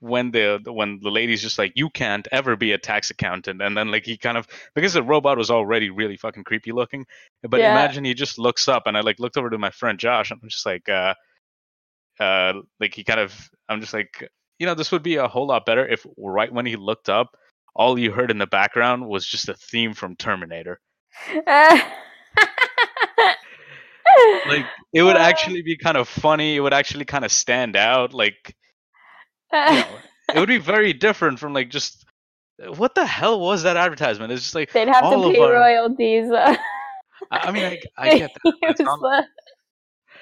when 0.00 0.30
the 0.30 0.60
when 0.66 1.00
the 1.02 1.10
lady's 1.10 1.40
just 1.40 1.58
like 1.58 1.72
you 1.76 1.88
can't 1.88 2.28
ever 2.30 2.56
be 2.56 2.72
a 2.72 2.78
tax 2.78 3.10
accountant 3.10 3.62
and 3.62 3.74
then 3.76 3.90
like 3.90 4.04
he 4.04 4.18
kind 4.18 4.36
of 4.36 4.46
because 4.74 4.92
the 4.92 5.02
robot 5.02 5.38
was 5.38 5.50
already 5.50 5.88
really 5.88 6.16
fucking 6.18 6.44
creepy 6.44 6.72
looking 6.72 7.06
but 7.48 7.62
Yeah. 7.62 7.70
imagine 7.70 8.04
he 8.04 8.12
just 8.12 8.38
looks 8.38 8.68
up 8.68 8.82
and 8.86 8.98
i 8.98 9.00
like 9.00 9.18
looked 9.18 9.38
over 9.38 9.48
to 9.48 9.56
my 9.56 9.70
friend 9.70 9.98
josh 9.98 10.30
and 10.30 10.38
i'm 10.42 10.48
just 10.50 10.66
like 10.66 10.86
uh 10.90 11.14
uh 12.20 12.52
like 12.80 12.94
he 12.94 13.02
kind 13.04 13.20
of 13.20 13.34
i'm 13.68 13.80
just 13.80 13.92
like 13.92 14.28
you 14.58 14.66
know 14.66 14.74
this 14.74 14.92
would 14.92 15.02
be 15.02 15.16
a 15.16 15.26
whole 15.28 15.46
lot 15.46 15.66
better 15.66 15.86
if 15.86 16.06
right 16.18 16.52
when 16.52 16.66
he 16.66 16.76
looked 16.76 17.08
up 17.08 17.36
all 17.74 17.98
you 17.98 18.12
heard 18.12 18.30
in 18.30 18.38
the 18.38 18.46
background 18.46 19.06
was 19.06 19.26
just 19.26 19.48
a 19.48 19.54
theme 19.54 19.94
from 19.94 20.14
terminator 20.16 20.80
like 24.46 24.64
it 24.92 25.02
would 25.02 25.16
Uh. 25.16 25.20
actually 25.20 25.62
be 25.62 25.76
kind 25.76 25.96
of 25.96 26.08
funny 26.08 26.56
it 26.56 26.60
would 26.60 26.74
actually 26.74 27.04
kind 27.04 27.24
of 27.24 27.32
stand 27.32 27.76
out 27.76 28.12
like 28.14 28.54
you 29.52 29.58
know, 29.60 29.86
it 30.34 30.38
would 30.38 30.48
be 30.48 30.58
very 30.74 30.92
different 30.92 31.38
from 31.38 31.52
like 31.52 31.70
just 31.70 32.04
what 32.76 32.94
the 32.94 33.04
hell 33.04 33.40
was 33.40 33.64
that 33.64 33.76
advertisement? 33.76 34.30
It's 34.30 34.42
just 34.42 34.54
like 34.54 34.70
They'd 34.72 34.86
have 34.86 35.02
to 35.10 35.32
pay 35.32 35.40
royalties. 35.40 36.30
uh, 36.30 36.54
I 37.32 37.38
I 37.48 37.50
mean, 37.50 37.64
I, 37.64 37.80
I 37.98 38.18
get 38.18 38.30
that. 38.32 38.40
but 38.44 38.54
it's 38.70 38.78
use 38.80 38.86
not- 38.86 39.24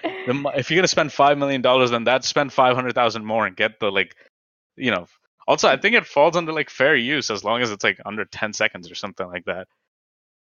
the- 0.02 0.52
if 0.56 0.70
you're 0.70 0.78
gonna 0.78 0.88
spend 0.88 1.12
five 1.12 1.38
million 1.38 1.62
dollars, 1.62 1.90
then 1.90 2.04
that 2.04 2.24
spend 2.24 2.52
five 2.52 2.74
hundred 2.74 2.94
thousand 2.94 3.24
more 3.24 3.46
and 3.46 3.56
get 3.56 3.80
the 3.80 3.90
like, 3.90 4.14
you 4.76 4.90
know. 4.90 5.06
Also, 5.48 5.68
I 5.68 5.76
think 5.76 5.94
it 5.96 6.06
falls 6.06 6.36
under 6.36 6.52
like 6.52 6.70
fair 6.70 6.94
use 6.94 7.30
as 7.30 7.42
long 7.44 7.62
as 7.62 7.70
it's 7.70 7.82
like 7.84 7.98
under 8.06 8.24
ten 8.24 8.52
seconds 8.52 8.90
or 8.90 8.94
something 8.94 9.26
like 9.26 9.44
that, 9.46 9.66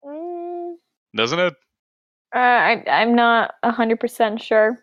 Mm, 0.04 0.74
doesn't 1.14 1.38
it? 1.38 1.54
uh, 2.34 2.38
I, 2.38 2.84
I'm 2.88 3.14
not 3.14 3.54
hundred 3.64 4.00
percent 4.00 4.42
sure 4.42 4.78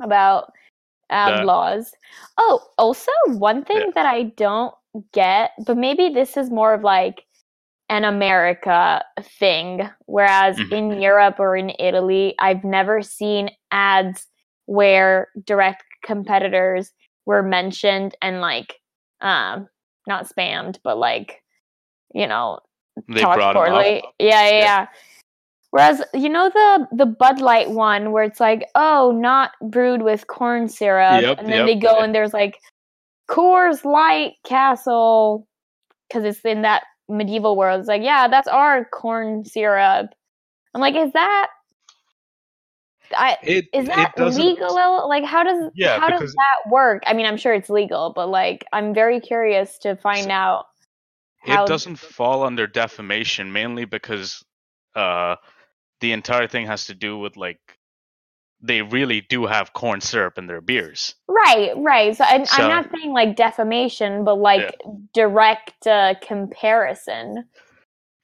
about 0.00 0.52
ad 1.10 1.44
laws. 1.44 1.92
Oh, 2.38 2.60
also 2.78 3.10
one 3.26 3.64
thing 3.64 3.78
Yeah. 3.86 3.92
that 3.94 4.06
I 4.06 4.24
don't 4.24 4.74
get, 5.12 5.52
but 5.66 5.76
maybe 5.76 6.10
this 6.10 6.36
is 6.36 6.50
more 6.50 6.74
of 6.74 6.82
like 6.82 7.24
an 7.90 8.04
America 8.04 9.04
thing, 9.20 9.90
whereas 10.06 10.56
Mhm. 10.58 10.72
in 10.72 11.02
Europe 11.02 11.40
or 11.40 11.56
in 11.56 11.72
Italy, 11.78 12.34
I've 12.38 12.64
never 12.64 13.02
seen 13.02 13.50
ads 13.72 14.26
where 14.66 15.28
direct 15.44 15.84
competitors 16.04 16.92
were 17.26 17.42
mentioned 17.42 18.16
and 18.22 18.40
like 18.40 18.80
um 19.20 19.68
not 20.06 20.26
spammed, 20.28 20.78
but 20.84 20.96
like 20.98 21.42
you 22.14 22.26
know 22.26 22.60
They 23.08 23.20
talked 23.22 23.36
brought 23.36 23.56
'em 23.56 23.62
up. 23.62 23.68
poorly. 23.72 24.04
Yeah, 24.20 24.48
yeah, 24.48 24.50
Yeah. 24.50 24.58
yeah. 24.60 24.86
Whereas 25.72 26.02
you 26.14 26.28
know 26.30 26.48
the 26.50 26.88
the 26.92 27.06
Bud 27.06 27.40
Light 27.40 27.70
one 27.70 28.12
where 28.12 28.24
it's 28.24 28.40
like, 28.40 28.68
oh, 28.76 29.12
not 29.12 29.52
brewed 29.62 30.02
with 30.02 30.26
corn 30.28 30.68
syrup, 30.68 31.22
Yep, 31.22 31.38
and 31.38 31.48
then 31.48 31.58
yep. 31.58 31.66
they 31.66 31.76
go 31.76 32.00
and 32.00 32.14
there's 32.14 32.34
like 32.34 32.58
Coors 33.28 33.84
Light 33.84 34.34
Castle 34.44 35.46
because 36.08 36.24
it's 36.24 36.44
in 36.44 36.62
that 36.62 36.84
medieval 37.10 37.56
world. 37.56 37.80
It's 37.80 37.88
like, 37.88 38.02
yeah, 38.02 38.28
that's 38.28 38.48
our 38.48 38.84
corn 38.86 39.44
syrup. 39.44 40.10
I'm 40.74 40.80
like, 40.80 40.94
is 40.94 41.12
that? 41.12 41.48
I 43.16 43.36
It 43.42 43.66
is 43.72 43.86
that 43.86 44.12
legal? 44.18 45.08
Like, 45.08 45.24
how 45.24 45.42
does 45.42 45.70
Yeah, 45.74 45.98
how 45.98 46.08
does 46.08 46.32
that 46.32 46.70
work? 46.70 47.02
I 47.06 47.12
mean, 47.12 47.26
I'm 47.26 47.36
sure 47.36 47.52
it's 47.52 47.68
legal, 47.68 48.12
but 48.14 48.28
like, 48.28 48.64
I'm 48.72 48.94
very 48.94 49.20
curious 49.20 49.78
to 49.78 49.96
find 49.96 50.24
So- 50.24 50.30
out. 50.30 50.66
how 51.40 51.64
It 51.64 51.68
doesn't 51.68 51.96
fall 51.96 52.44
under 52.44 52.66
defamation 52.66 53.52
mainly 53.52 53.84
because 53.84 54.44
uh 54.94 55.36
the 56.00 56.12
entire 56.12 56.46
thing 56.46 56.66
has 56.66 56.86
to 56.86 56.94
do 56.94 57.18
with 57.18 57.36
like 57.36 57.60
they 58.62 58.82
really 58.82 59.22
do 59.22 59.46
have 59.46 59.72
corn 59.72 60.00
syrup 60.00 60.36
in 60.38 60.46
their 60.46 60.60
beers. 60.60 61.14
Right, 61.28 61.72
right. 61.76 62.16
So, 62.16 62.24
and 62.24 62.46
So- 62.46 62.62
I'm 62.62 62.68
not 62.68 62.90
saying 62.94 63.12
like 63.12 63.36
defamation, 63.36 64.24
but 64.24 64.34
like 64.38 64.76
direct 65.14 65.86
uh, 65.86 66.14
comparison. 66.22 67.44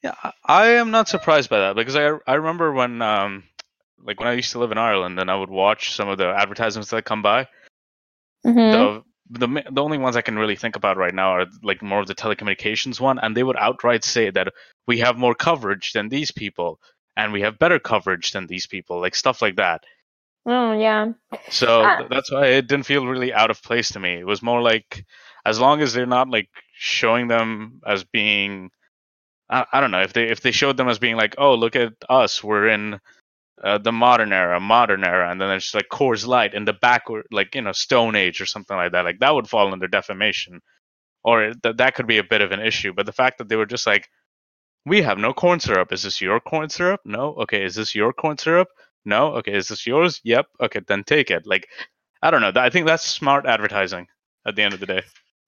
Yeah, 0.02 0.14
I- 0.22 0.32
I 0.44 0.66
am 0.72 0.90
not 0.90 1.08
surprised 1.08 1.48
by 1.50 1.58
that 1.60 1.76
because 1.76 1.96
I 1.96 2.12
I 2.26 2.34
remember 2.34 2.72
when 2.72 3.00
um 3.02 3.44
like 4.02 4.20
when 4.20 4.28
I 4.28 4.34
used 4.34 4.52
to 4.52 4.58
live 4.58 4.72
in 4.72 4.78
Ireland 4.78 5.18
and 5.18 5.30
I 5.30 5.36
would 5.36 5.50
watch 5.50 5.94
some 5.94 6.08
of 6.08 6.18
the 6.18 6.28
advertisements 6.28 6.90
that 6.90 7.04
come 7.04 7.22
by. 7.22 7.48
Mhm. 8.44 9.02
The 9.28 9.38
the 9.48 9.62
the 9.72 9.82
only 9.82 9.98
ones 9.98 10.16
I 10.16 10.20
can 10.22 10.38
really 10.38 10.54
think 10.54 10.76
about 10.76 10.96
right 10.96 11.14
now 11.14 11.30
are 11.30 11.46
like 11.62 11.82
more 11.82 12.00
of 12.00 12.06
the 12.06 12.14
telecommunications 12.14 13.00
one, 13.00 13.18
and 13.18 13.36
they 13.36 13.42
would 13.42 13.56
outright 13.56 14.04
say 14.04 14.30
that 14.30 14.52
we 14.86 14.98
have 15.00 15.16
more 15.18 15.34
coverage 15.34 15.92
than 15.92 16.08
these 16.08 16.30
people, 16.30 16.78
and 17.16 17.32
we 17.32 17.40
have 17.40 17.58
better 17.58 17.78
coverage 17.80 18.32
than 18.32 18.46
these 18.46 18.66
people, 18.66 19.00
like 19.00 19.14
stuff 19.16 19.42
like 19.42 19.56
that. 19.56 19.82
Oh 20.46 20.72
yeah. 20.78 21.12
So 21.50 21.68
Ah. 21.82 21.96
th- 21.96 22.10
that's 22.10 22.32
why 22.32 22.48
it 22.48 22.68
didn't 22.68 22.86
feel 22.86 23.06
really 23.06 23.32
out 23.34 23.50
of 23.50 23.62
place 23.62 23.90
to 23.92 24.00
me. 24.00 24.14
It 24.20 24.26
was 24.26 24.42
more 24.42 24.62
like 24.62 25.04
as 25.46 25.60
long 25.60 25.82
as 25.82 25.92
they're 25.94 26.06
not 26.06 26.30
like 26.30 26.50
showing 26.74 27.28
them 27.28 27.80
as 27.86 28.04
being 28.04 28.70
I, 29.50 29.66
I 29.72 29.80
don't 29.80 29.90
know 29.92 30.02
if 30.02 30.12
they 30.12 30.24
if 30.30 30.40
they 30.42 30.52
showed 30.52 30.76
them 30.76 30.88
as 30.88 30.98
being 30.98 31.16
like 31.16 31.36
oh 31.38 31.54
look 31.54 31.76
at 31.76 31.94
us 32.08 32.42
we're 32.44 32.68
in 32.68 33.00
uh, 33.64 33.78
the 33.78 33.92
modern 33.92 34.32
era 34.32 34.60
modern 34.60 35.04
era 35.04 35.30
and 35.30 35.40
then 35.40 35.48
there's 35.48 35.74
like 35.74 35.88
Coors 35.92 36.26
Light 36.26 36.54
in 36.54 36.64
the 36.66 36.74
backward 36.74 37.26
like 37.32 37.54
you 37.54 37.62
know 37.62 37.72
Stone 37.72 38.16
Age 38.16 38.40
or 38.40 38.46
something 38.46 38.76
like 38.76 38.92
that 38.92 39.04
like 39.06 39.20
that 39.20 39.34
would 39.34 39.48
fall 39.48 39.72
under 39.72 39.88
defamation 39.88 40.60
or 41.24 41.52
th- 41.54 41.76
that 41.76 41.94
could 41.94 42.06
be 42.08 42.18
a 42.18 42.24
bit 42.24 42.42
of 42.42 42.52
an 42.52 42.60
issue 42.60 42.92
but 42.94 43.06
the 43.06 43.12
fact 43.12 43.38
that 43.38 43.48
they 43.48 43.56
were 43.56 43.66
just 43.66 43.86
like 43.86 44.08
we 44.86 45.02
have 45.02 45.18
no 45.18 45.32
corn 45.34 45.60
syrup 45.60 45.92
is 45.92 46.02
this 46.04 46.20
your 46.20 46.40
corn 46.40 46.68
syrup 46.70 47.00
no 47.04 47.34
okay 47.34 47.64
is 47.64 47.74
this 47.76 47.94
your 47.94 48.12
corn 48.12 48.38
syrup 48.38 48.68
no? 49.06 49.34
Okay 49.34 49.54
is 49.54 49.68
this 49.68 49.86
yours? 49.86 50.20
Yep. 50.24 50.46
Okay 50.60 50.80
then 50.86 51.04
take 51.04 51.30
it. 51.30 51.46
Like 51.46 51.68
I 52.22 52.30
don't 52.30 52.40
know 52.40 52.52
I 52.56 52.70
think 52.70 52.86
that's 52.86 53.04
smart 53.04 53.46
advertising 53.46 54.08
at 54.46 54.56
the 54.56 54.62
end 54.62 54.74
of 54.74 54.80
the 54.80 54.86
day. 54.86 55.02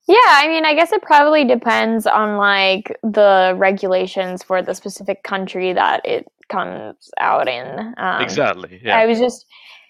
Yeah, 0.08 0.16
I 0.24 0.48
mean, 0.48 0.64
I 0.64 0.74
guess 0.74 0.90
it 0.90 1.02
probably 1.02 1.44
depends 1.44 2.06
on 2.06 2.38
like 2.38 2.98
the 3.02 3.54
regulations 3.58 4.42
for 4.42 4.62
the 4.62 4.74
specific 4.74 5.22
country 5.22 5.74
that 5.74 6.00
it 6.06 6.26
comes 6.48 7.10
out 7.20 7.46
in. 7.46 7.94
Um, 7.98 8.22
exactly 8.22 8.80
yeah. 8.82 8.96
I 8.96 9.04
was 9.04 9.18
just, 9.18 9.44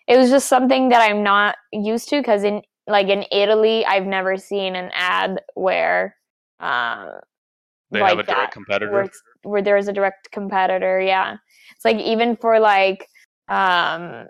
it 0.09 0.16
was 0.16 0.28
just 0.28 0.48
something 0.48 0.88
that 0.88 1.09
I'm 1.09 1.22
not 1.22 1.54
used 1.72 2.09
to 2.09 2.20
because 2.20 2.42
in 2.42 2.62
like 2.88 3.07
in 3.07 3.26
Italy, 3.31 3.87
I've 3.87 4.07
never 4.07 4.37
seen 4.37 4.74
an 4.74 4.90
ad 4.92 5.40
where, 5.54 6.16
um, 6.59 7.11
they 7.92 8.00
like 8.00 8.11
have 8.11 8.18
a 8.18 8.22
direct 8.24 8.40
that, 8.40 8.52
competitor? 8.52 8.90
where 8.90 9.11
where 9.42 9.62
there 9.62 9.76
is 9.76 9.87
a 9.87 9.92
direct 9.92 10.33
competitor. 10.33 11.00
Yeah, 11.00 11.37
it's 11.76 11.85
like 11.85 11.98
even 11.98 12.37
for 12.37 12.59
like 12.59 13.07
um 13.48 14.28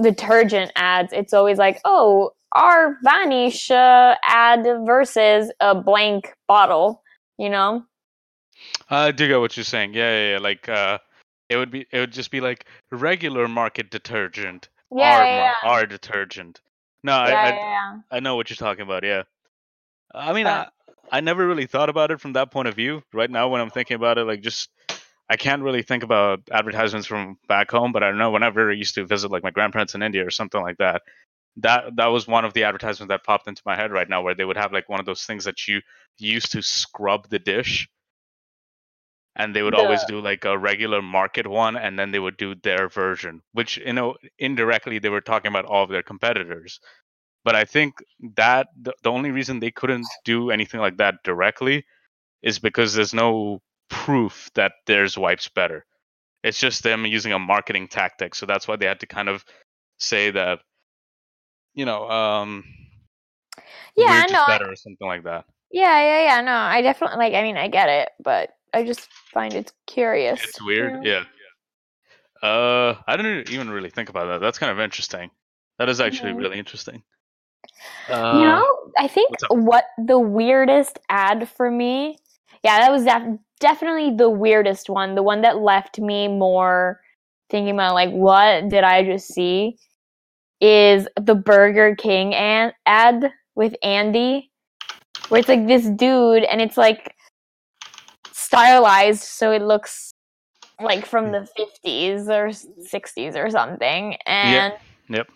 detergent 0.00 0.72
ads, 0.76 1.12
it's 1.12 1.32
always 1.32 1.58
like, 1.58 1.80
oh, 1.84 2.32
our 2.52 2.96
Vanish 3.02 3.70
uh, 3.70 4.16
ad 4.26 4.64
versus 4.86 5.52
a 5.60 5.74
blank 5.74 6.34
bottle. 6.48 7.02
You 7.38 7.50
know? 7.50 7.84
I 8.88 9.10
do 9.10 9.28
get 9.28 9.40
what 9.40 9.56
you're 9.56 9.64
saying. 9.64 9.94
Yeah, 9.94 10.10
yeah, 10.10 10.30
yeah. 10.32 10.38
Like, 10.38 10.68
uh, 10.68 10.98
it 11.48 11.56
would 11.56 11.70
be, 11.70 11.86
it 11.92 11.98
would 11.98 12.12
just 12.12 12.30
be 12.30 12.40
like 12.40 12.66
regular 12.90 13.46
market 13.48 13.90
detergent, 13.90 14.68
Yeah, 14.90 15.18
our, 15.18 15.24
yeah, 15.24 15.36
yeah. 15.62 15.70
our 15.70 15.86
detergent. 15.86 16.60
No, 17.02 17.12
yeah, 17.12 17.20
I, 17.22 17.48
yeah, 17.50 17.98
I. 18.10 18.16
I 18.16 18.20
know 18.20 18.36
what 18.36 18.48
you're 18.50 18.56
talking 18.56 18.82
about. 18.82 19.04
Yeah. 19.04 19.24
I 20.14 20.32
mean, 20.32 20.44
But- 20.44 20.72
I, 21.12 21.18
I 21.18 21.20
never 21.20 21.46
really 21.46 21.66
thought 21.66 21.88
about 21.88 22.10
it 22.10 22.20
from 22.20 22.32
that 22.32 22.50
point 22.50 22.68
of 22.68 22.74
view. 22.74 23.02
Right 23.12 23.30
now, 23.30 23.48
when 23.48 23.60
I'm 23.60 23.70
thinking 23.70 23.94
about 23.94 24.18
it, 24.18 24.24
like, 24.24 24.40
just 24.40 24.70
I 25.28 25.36
can't 25.36 25.62
really 25.62 25.82
think 25.82 26.02
about 26.04 26.40
advertisements 26.52 27.06
from 27.06 27.38
back 27.48 27.70
home. 27.70 27.92
But 27.92 28.02
I 28.04 28.12
know 28.12 28.30
whenever 28.30 28.70
I 28.70 28.74
used 28.74 28.94
to 28.96 29.06
visit, 29.06 29.30
like, 29.30 29.42
my 29.42 29.50
grandparents 29.50 29.94
in 29.94 30.02
India 30.02 30.26
or 30.26 30.30
something 30.30 30.62
like 30.62 30.78
that. 30.78 31.02
That 31.58 31.96
that 31.96 32.08
was 32.08 32.28
one 32.28 32.44
of 32.44 32.52
the 32.52 32.64
advertisements 32.64 33.08
that 33.10 33.24
popped 33.24 33.48
into 33.48 33.62
my 33.64 33.76
head 33.76 33.90
right 33.90 34.08
now, 34.08 34.22
where 34.22 34.34
they 34.34 34.44
would 34.44 34.58
have 34.58 34.72
like 34.72 34.90
one 34.90 35.00
of 35.00 35.06
those 35.06 35.24
things 35.24 35.44
that 35.44 35.66
you 35.66 35.80
used 36.18 36.52
to 36.52 36.62
scrub 36.62 37.28
the 37.30 37.38
dish 37.38 37.88
and 39.36 39.54
they 39.54 39.62
would 39.62 39.74
always 39.74 40.02
do 40.04 40.20
like 40.20 40.44
a 40.44 40.58
regular 40.58 41.02
market 41.02 41.46
one 41.46 41.76
and 41.76 41.98
then 41.98 42.10
they 42.10 42.18
would 42.18 42.36
do 42.36 42.54
their 42.56 42.88
version 42.88 43.42
which 43.52 43.76
you 43.78 43.92
know 43.92 44.16
indirectly 44.38 44.98
they 44.98 45.10
were 45.10 45.20
talking 45.20 45.50
about 45.50 45.66
all 45.66 45.84
of 45.84 45.90
their 45.90 46.02
competitors 46.02 46.80
but 47.44 47.54
i 47.54 47.64
think 47.64 47.94
that 48.36 48.68
the, 48.80 48.92
the 49.02 49.10
only 49.10 49.30
reason 49.30 49.60
they 49.60 49.70
couldn't 49.70 50.06
do 50.24 50.50
anything 50.50 50.80
like 50.80 50.96
that 50.96 51.22
directly 51.22 51.84
is 52.42 52.58
because 52.58 52.94
there's 52.94 53.14
no 53.14 53.60
proof 53.88 54.50
that 54.54 54.72
theirs 54.86 55.16
wipes 55.16 55.48
better 55.48 55.84
it's 56.42 56.58
just 56.60 56.82
them 56.82 57.04
using 57.06 57.32
a 57.32 57.38
marketing 57.38 57.88
tactic 57.88 58.34
so 58.34 58.46
that's 58.46 58.66
why 58.68 58.76
they 58.76 58.86
had 58.86 59.00
to 59.00 59.06
kind 59.06 59.28
of 59.28 59.44
say 59.98 60.30
that 60.30 60.60
you 61.74 61.84
know 61.84 62.08
um 62.10 62.64
Yeah, 63.96 64.06
we're 64.06 64.12
I 64.12 64.26
just 64.26 64.32
know. 64.32 64.54
I- 64.54 64.68
or 64.68 64.76
something 64.76 65.06
like 65.06 65.24
that 65.24 65.44
Yeah, 65.70 66.00
yeah, 66.00 66.22
yeah. 66.24 66.40
No, 66.42 66.52
I 66.52 66.80
definitely 66.82 67.18
like. 67.18 67.34
I 67.34 67.42
mean, 67.42 67.56
I 67.56 67.68
get 67.68 67.88
it, 67.88 68.10
but 68.22 68.50
I 68.72 68.84
just 68.84 69.08
find 69.32 69.52
it 69.54 69.72
curious. 69.86 70.42
It's 70.44 70.60
you 70.60 70.66
weird. 70.66 70.92
know? 70.94 71.00
Yeah. 71.02 71.24
Uh, 72.42 72.94
I 73.06 73.16
didn't 73.16 73.50
even 73.50 73.70
really 73.70 73.90
think 73.90 74.08
about 74.08 74.26
that. 74.26 74.40
That's 74.40 74.58
kind 74.58 74.70
of 74.70 74.78
interesting. 74.78 75.30
That 75.78 75.88
is 75.88 76.00
actually 76.00 76.32
Mhm. 76.32 76.38
really 76.38 76.58
interesting. 76.58 77.02
Uh, 78.08 78.38
you 78.38 78.46
know, 78.46 78.64
I 78.98 79.08
think 79.08 79.30
what 79.50 79.84
the 79.98 80.18
weirdest 80.18 80.98
ad 81.08 81.48
for 81.48 81.70
me, 81.70 82.18
yeah, 82.62 82.78
that 82.80 82.92
was 82.92 83.04
def- 83.04 83.38
definitely 83.60 84.14
the 84.16 84.30
weirdest 84.30 84.88
one. 84.88 85.14
The 85.14 85.22
one 85.22 85.42
that 85.42 85.58
left 85.58 85.98
me 85.98 86.28
more 86.28 87.00
thinking 87.50 87.74
about 87.74 87.94
like, 87.94 88.10
what 88.10 88.68
did 88.68 88.84
I 88.84 89.04
just 89.04 89.28
see? 89.28 89.76
Is 90.60 91.06
the 91.20 91.34
Burger 91.34 91.94
King 91.94 92.34
an- 92.34 92.72
ad 92.86 93.30
with 93.54 93.74
Andy, 93.82 94.50
where 95.28 95.40
it's 95.40 95.48
like 95.48 95.66
this 95.66 95.88
dude, 95.88 96.44
and 96.44 96.60
it's 96.60 96.76
like 96.76 97.14
stylized 98.32 99.22
so 99.22 99.50
it 99.50 99.62
looks 99.62 100.12
like 100.80 101.04
from 101.04 101.26
hmm. 101.26 101.32
the 101.32 101.48
50s 101.58 102.28
or 102.28 102.48
60s 102.48 103.34
or 103.34 103.50
something 103.50 104.16
and 104.26 104.74
Yep. 105.08 105.28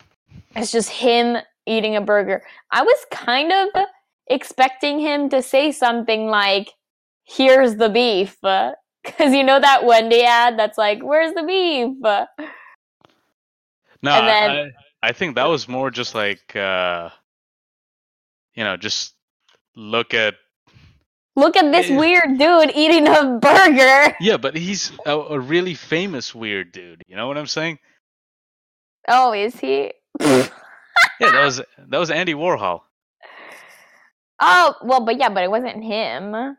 it's 0.57 0.71
just 0.71 0.91
him 0.91 1.39
eating 1.67 1.97
a 1.97 2.01
burger. 2.01 2.43
I 2.71 2.83
was 2.83 3.07
kind 3.11 3.53
of 3.53 3.85
expecting 4.27 4.99
him 4.99 5.29
to 5.31 5.43
say 5.43 5.73
something 5.73 6.27
like, 6.27 6.71
"Here's 7.37 7.77
the 7.77 7.88
beef," 7.88 8.37
because 8.43 9.33
you 9.35 9.45
know 9.45 9.61
that 9.61 9.85
Wendy 9.85 10.23
ad 10.23 10.59
that's 10.59 10.79
like, 10.79 11.03
"Where's 11.03 11.35
the 11.35 11.43
beef?" 11.45 11.97
No, 14.03 14.25
then- 14.25 14.73
I, 15.03 15.09
I 15.09 15.12
think 15.12 15.35
that 15.37 15.45
was 15.49 15.69
more 15.69 15.90
just 15.90 16.14
like, 16.14 16.55
uh, 16.57 17.11
you 18.55 18.64
know, 18.64 18.77
just 18.77 19.14
look 19.77 20.14
at. 20.14 20.35
Look 21.37 21.57
at 21.57 21.71
this 21.73 21.88
Yeah. 21.88 21.99
weird 21.99 22.38
dude 22.38 22.73
eating 22.75 23.07
a 23.09 23.38
burger. 23.40 24.16
Yeah, 24.21 24.37
but 24.37 24.57
he's 24.57 24.93
a, 25.07 25.12
a 25.16 25.38
really 25.38 25.75
famous 25.75 26.35
weird 26.35 26.73
dude. 26.73 27.03
You 27.07 27.16
know 27.16 27.29
what 27.29 27.38
I'm 27.38 27.47
saying? 27.47 27.79
Oh, 29.09 29.33
is 29.33 29.59
he? 29.59 29.93
Yeah, 30.21 30.49
that 31.21 31.45
was 31.45 31.62
that 31.88 31.99
was 31.99 32.11
Andy 32.11 32.35
Warhol. 32.35 32.81
oh, 34.40 34.75
well, 34.83 35.05
but 35.05 35.19
yeah, 35.19 35.29
but 35.31 35.45
it 35.45 35.51
wasn't 35.51 35.83
him. 35.85 36.57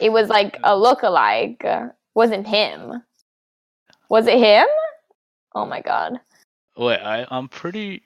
It 0.00 0.10
was 0.10 0.28
like 0.28 0.58
a 0.62 0.76
look-alike. 0.76 1.64
Wasn't 2.14 2.46
him. 2.46 3.02
Was 4.08 4.26
it 4.26 4.38
him? 4.38 4.66
Oh 5.54 5.66
my 5.66 5.80
god. 5.80 6.20
Wait, 6.76 6.98
I 6.98 7.26
I'm 7.30 7.48
pretty 7.48 8.02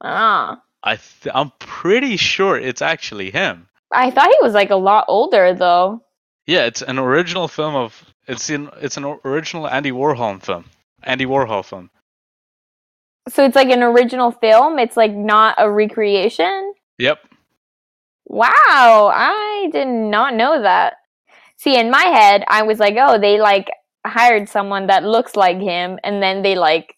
Ah. 0.00 0.62
I 0.82 0.96
th- 0.96 1.34
I'm 1.34 1.50
pretty 1.58 2.16
sure 2.16 2.56
it's 2.56 2.82
actually 2.82 3.30
him. 3.30 3.68
I 3.90 4.10
thought 4.10 4.28
he 4.28 4.38
was 4.42 4.52
like 4.54 4.70
a 4.70 4.76
lot 4.76 5.06
older 5.08 5.54
though. 5.54 6.02
Yeah, 6.46 6.66
it's 6.66 6.82
an 6.82 6.98
original 6.98 7.48
film 7.48 7.74
of 7.74 8.04
it's 8.26 8.48
in 8.50 8.70
it's 8.80 8.96
an 8.96 9.04
original 9.24 9.66
Andy 9.68 9.90
Warhol 9.90 10.42
film. 10.42 10.66
Andy 11.02 11.26
Warhol 11.26 11.64
film. 11.64 11.90
So 13.28 13.44
it's 13.44 13.56
like 13.56 13.68
an 13.70 13.82
original 13.82 14.30
film. 14.32 14.78
It's 14.78 14.96
like 14.96 15.12
not 15.12 15.54
a 15.58 15.70
recreation. 15.70 16.72
Yep. 16.98 17.18
Wow, 18.28 19.10
I 19.14 19.68
did 19.72 19.88
not 19.88 20.34
know 20.34 20.62
that. 20.62 20.94
See, 21.56 21.76
in 21.78 21.90
my 21.90 22.02
head, 22.04 22.44
I 22.48 22.62
was 22.62 22.78
like, 22.78 22.94
oh, 22.98 23.18
they 23.18 23.40
like 23.40 23.68
hired 24.06 24.48
someone 24.48 24.86
that 24.86 25.02
looks 25.02 25.34
like 25.34 25.58
him 25.58 25.98
and 26.04 26.22
then 26.22 26.42
they 26.42 26.54
like 26.54 26.94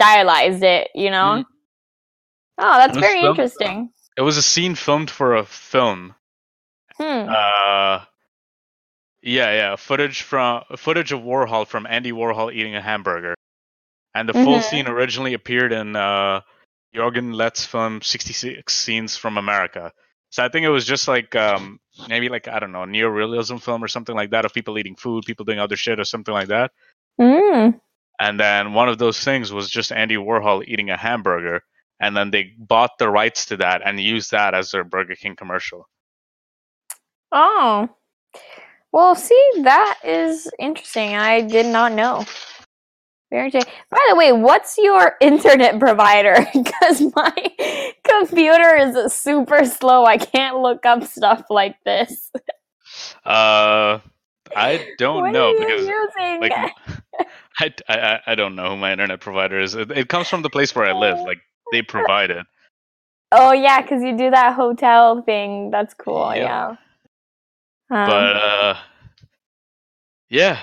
stylized 0.00 0.62
it, 0.62 0.88
you 0.94 1.10
know? 1.10 1.42
Mhm. 1.42 1.44
Oh, 2.58 2.76
that's 2.78 2.98
very 2.98 3.20
filmed- 3.20 3.38
interesting. 3.38 3.90
It 4.16 4.22
was 4.22 4.36
a 4.36 4.42
scene 4.42 4.74
filmed 4.74 5.10
for 5.10 5.36
a 5.36 5.44
film. 5.46 6.14
Hmm. 6.96 7.28
Uh 7.28 8.04
yeah, 9.22 9.52
yeah, 9.52 9.76
footage 9.76 10.22
from 10.22 10.64
footage 10.76 11.12
of 11.12 11.20
Warhol 11.20 11.66
from 11.66 11.86
Andy 11.86 12.12
Warhol 12.12 12.52
eating 12.52 12.74
a 12.74 12.82
hamburger. 12.82 13.34
And 14.14 14.28
the 14.28 14.32
full 14.32 14.58
Mhm. 14.58 14.62
scene 14.62 14.88
originally 14.88 15.34
appeared 15.34 15.72
in 15.72 15.94
uh 15.96 16.40
Jorgen 16.94 17.34
Leth's 17.34 17.64
film 17.64 18.02
66 18.02 18.72
Scenes 18.74 19.16
from 19.16 19.38
America. 19.38 19.92
So 20.30 20.44
I 20.44 20.48
think 20.48 20.64
it 20.64 20.70
was 20.70 20.84
just 20.84 21.08
like 21.08 21.34
um 21.34 21.80
maybe 22.08 22.28
like 22.28 22.48
I 22.48 22.58
don't 22.58 22.72
know, 22.72 22.82
a 22.82 22.86
neorealism 22.86 23.62
film 23.62 23.82
or 23.82 23.88
something 23.88 24.14
like 24.14 24.30
that 24.30 24.44
of 24.44 24.52
people 24.52 24.78
eating 24.78 24.96
food, 24.96 25.24
people 25.26 25.44
doing 25.44 25.58
other 25.58 25.76
shit 25.76 26.00
or 26.00 26.04
something 26.04 26.34
like 26.34 26.48
that. 26.48 26.70
Mm. 27.20 27.80
And 28.20 28.40
then 28.40 28.72
one 28.74 28.88
of 28.88 28.98
those 28.98 29.22
things 29.22 29.52
was 29.52 29.70
just 29.70 29.92
Andy 29.92 30.16
Warhol 30.16 30.64
eating 30.66 30.90
a 30.90 30.96
hamburger. 30.96 31.62
And 32.00 32.16
then 32.16 32.30
they 32.30 32.54
bought 32.58 32.98
the 32.98 33.08
rights 33.10 33.46
to 33.46 33.56
that 33.58 33.82
and 33.84 33.98
used 33.98 34.30
that 34.30 34.54
as 34.54 34.70
their 34.70 34.84
Burger 34.84 35.14
King 35.14 35.34
commercial. 35.36 35.88
Oh. 37.32 37.88
Well, 38.92 39.14
see, 39.14 39.50
that 39.62 39.98
is 40.04 40.50
interesting. 40.58 41.16
I 41.16 41.42
did 41.42 41.66
not 41.66 41.92
know. 41.92 42.24
By 43.30 43.98
the 44.08 44.16
way, 44.16 44.32
what's 44.32 44.78
your 44.78 45.16
internet 45.20 45.78
provider? 45.78 46.46
Because 46.54 47.02
my 47.14 47.92
computer 48.04 48.76
is 48.76 49.12
super 49.12 49.64
slow. 49.64 50.04
I 50.04 50.16
can't 50.16 50.58
look 50.58 50.86
up 50.86 51.04
stuff 51.04 51.44
like 51.50 51.76
this. 51.84 52.30
Uh, 53.24 53.98
I 54.56 54.86
don't 54.98 55.20
what 55.24 55.32
know 55.32 55.48
are 55.48 55.52
you 55.52 55.58
because 55.58 55.86
using? 55.86 56.40
like 56.40 56.52
I, 57.60 57.74
I 57.88 58.20
I 58.28 58.34
don't 58.34 58.56
know 58.56 58.70
who 58.70 58.76
my 58.76 58.92
internet 58.92 59.20
provider 59.20 59.60
is. 59.60 59.74
It, 59.74 59.90
it 59.90 60.08
comes 60.08 60.28
from 60.28 60.42
the 60.42 60.50
place 60.50 60.74
where 60.74 60.86
I 60.86 60.92
live. 60.92 61.18
Like 61.18 61.38
they 61.72 61.82
provide 61.82 62.30
it. 62.30 62.46
Oh 63.30 63.52
yeah, 63.52 63.82
because 63.82 64.02
you 64.02 64.16
do 64.16 64.30
that 64.30 64.54
hotel 64.54 65.22
thing. 65.22 65.70
That's 65.70 65.92
cool. 65.94 66.34
Yeah. 66.34 66.76
but 67.90 68.36
Um, 68.36 68.40
uh, 68.42 68.74
yeah, 70.30 70.60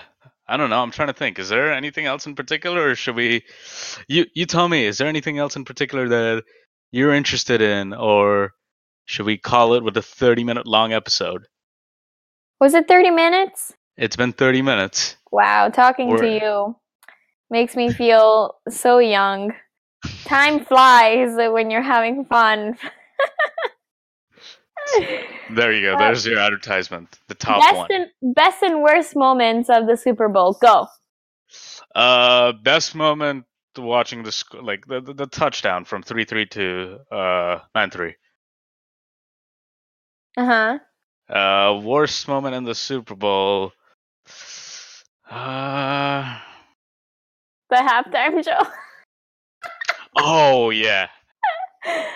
I 0.47 0.58
don't 0.58 0.69
know. 0.69 0.81
I'm 0.81 0.91
trying 0.91 1.08
to 1.08 1.13
think. 1.13 1.39
Is 1.39 1.49
there 1.49 1.73
anything 1.73 2.05
else 2.05 2.25
in 2.25 2.36
particular, 2.36 2.89
or 2.89 2.95
should 2.95 3.15
we? 3.15 3.43
You 4.08 4.25
you 4.34 4.45
tell 4.45 4.67
me. 4.67 4.86
Is 4.86 4.97
there 4.97 5.08
anything 5.08 5.38
else 5.38 5.55
in 5.55 5.65
particular 5.65 6.08
that 6.10 6.43
you're 6.91 7.13
interested 7.13 7.62
in, 7.62 7.93
or 7.93 8.51
should 9.05 9.25
we 9.25 9.38
call 9.38 9.73
it 9.73 9.84
with 9.84 9.97
a 9.97 10.01
30 10.01 10.43
minute 10.43 10.67
long 10.67 10.93
episode? 10.93 11.47
was 12.60 12.73
it 12.73 12.88
30 12.88 13.12
minutes? 13.12 13.73
It's 13.97 14.15
been 14.15 14.34
30 14.34 14.62
minutes. 14.62 15.17
Wow, 15.31 15.69
talking 15.69 16.15
to 16.17 16.27
you 16.27 16.75
makes 17.49 17.75
me 17.75 17.91
feel 17.91 18.55
so 18.69 18.99
young. 18.99 19.53
Time 20.25 20.63
flies 20.65 21.36
when 21.36 21.69
you're 21.69 21.81
having 21.81 22.25
fun. 22.25 22.77
There 25.51 25.71
you 25.71 25.81
go. 25.81 25.95
Uh, 25.95 25.97
There's 25.99 26.25
your 26.25 26.39
advertisement. 26.39 27.19
The 27.27 27.35
top 27.35 27.61
best 27.61 27.75
one. 27.75 27.87
and 27.91 28.35
best 28.35 28.63
and 28.63 28.81
worst 28.81 29.15
moments 29.15 29.69
of 29.69 29.87
the 29.87 29.95
Super 29.97 30.27
Bowl. 30.29 30.57
Go. 30.61 30.87
Uh, 31.93 32.51
best 32.53 32.95
moment 32.95 33.45
watching 33.77 34.23
the 34.23 34.31
sc- 34.31 34.61
like 34.61 34.85
the, 34.87 35.01
the 35.01 35.13
the 35.13 35.27
touchdown 35.27 35.85
from 35.85 36.01
three 36.01 36.25
three 36.25 36.45
to 36.47 36.99
uh 37.11 37.59
nine 37.73 37.89
three. 37.91 38.15
Uh 40.37 40.45
huh. 40.45 41.33
Uh, 41.33 41.79
worst 41.81 42.27
moment 42.27 42.55
in 42.55 42.63
the 42.63 42.75
Super 42.75 43.15
Bowl. 43.15 43.71
Uh 45.29 46.39
The 47.69 47.75
halftime 47.77 48.43
show. 48.43 48.67
oh 50.17 50.69
yeah, 50.69 51.07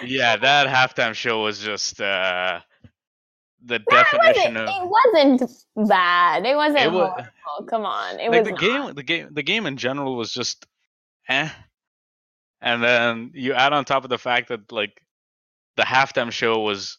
yeah. 0.03 0.37
That 0.37 0.67
halftime 0.67 1.13
show 1.13 1.43
was 1.43 1.59
just 1.59 1.99
uh 2.01 2.59
the 3.65 3.79
definition 3.79 4.53
wasn't, 4.55 4.57
of 4.57 4.69
it 4.69 5.43
wasn't 5.47 5.89
bad. 5.89 6.45
It 6.45 6.55
wasn't 6.55 6.79
It 6.85 6.91
wa- 6.91 7.09
horrible. 7.43 7.67
Come 7.69 7.85
on. 7.85 8.19
It 8.19 8.29
like 8.31 8.39
was 8.41 8.45
the 8.45 8.51
not. 8.51 8.59
game. 8.59 8.93
The 8.95 9.03
game. 9.03 9.27
The 9.31 9.43
game 9.43 9.65
in 9.65 9.77
general 9.77 10.15
was 10.15 10.31
just 10.31 10.65
eh. 11.27 11.49
And 12.61 12.83
then 12.83 13.31
you 13.33 13.53
add 13.53 13.73
on 13.73 13.85
top 13.85 14.03
of 14.03 14.09
the 14.09 14.17
fact 14.17 14.49
that 14.49 14.71
like 14.71 15.01
the 15.77 15.83
halftime 15.83 16.31
show 16.31 16.59
was 16.59 16.97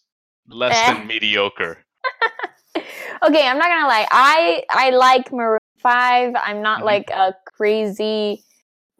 less 0.48 0.74
Eh. 0.76 0.94
than 0.94 1.06
mediocre. 1.06 1.78
okay, 2.76 3.46
I'm 3.46 3.58
not 3.58 3.68
gonna 3.68 3.88
lie. 3.88 4.06
I 4.10 4.62
I 4.70 4.90
like 4.90 5.32
Maroon 5.32 5.58
Five. 5.78 6.34
I'm 6.36 6.60
not 6.62 6.80
Mhm. 6.82 6.84
like 6.84 7.10
a 7.10 7.34
crazy 7.56 8.44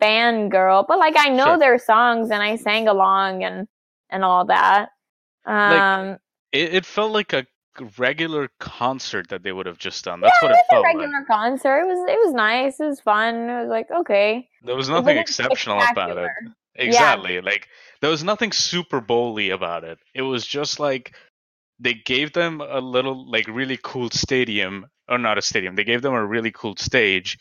fan 0.01 0.49
girl, 0.51 0.85
but 0.89 0.99
like 0.99 1.17
I 1.19 1.31
know 1.31 1.45
Sure. 1.45 1.59
their 1.59 1.79
songs 1.79 2.31
and 2.33 2.43
I 2.43 2.57
sang 2.57 2.89
along 2.89 3.45
and 3.45 3.69
and 4.11 4.25
all 4.25 4.47
that. 4.47 4.91
Um, 5.47 6.19
It, 6.53 6.75
it 6.75 6.87
felt 6.87 7.13
like 7.13 7.33
a 7.33 7.47
regular 7.99 8.51
concert 8.61 9.29
that 9.31 9.43
they 9.43 9.53
would 9.53 9.67
have 9.67 9.79
just 9.79 10.05
done. 10.05 10.21
That's 10.21 10.41
yeah, 10.43 10.49
what 10.49 10.53
it 10.53 10.57
it 10.57 10.59
was 10.59 10.67
a 10.73 10.77
felt 10.77 10.93
like. 10.95 11.11
regular 11.11 11.25
concert. 11.27 11.81
It 11.81 11.87
was 11.87 12.01
it 12.09 12.19
was 12.25 12.35
nice. 12.35 12.81
It 12.81 12.87
was 12.87 13.01
fun. 13.01 13.35
It 13.51 13.61
was 13.63 13.69
like 13.71 13.91
okay. 13.91 14.49
There 14.63 14.77
was 14.77 14.89
nothing 14.89 15.17
exceptional 15.19 15.83
about 15.83 16.19
it. 16.19 16.33
Exactly. 16.77 17.41
Like 17.41 17.69
there 18.01 18.11
was 18.11 18.25
nothing 18.25 18.53
Super 18.53 19.01
Bowly 19.01 19.51
about 19.51 19.85
it. 19.85 19.99
It 20.15 20.23
was 20.23 20.47
just 20.47 20.81
like 20.81 21.15
they 21.79 21.95
gave 21.95 22.33
them 22.33 22.61
a 22.61 22.81
little 22.81 23.31
like 23.31 23.47
really 23.49 23.79
cool 23.83 24.11
stadium 24.11 24.87
or 25.09 25.19
not 25.19 25.39
a 25.39 25.43
stadium. 25.43 25.77
They 25.77 25.85
gave 25.85 26.03
them 26.03 26.15
a 26.15 26.27
really 26.27 26.53
cool 26.53 26.77
stage 26.77 27.39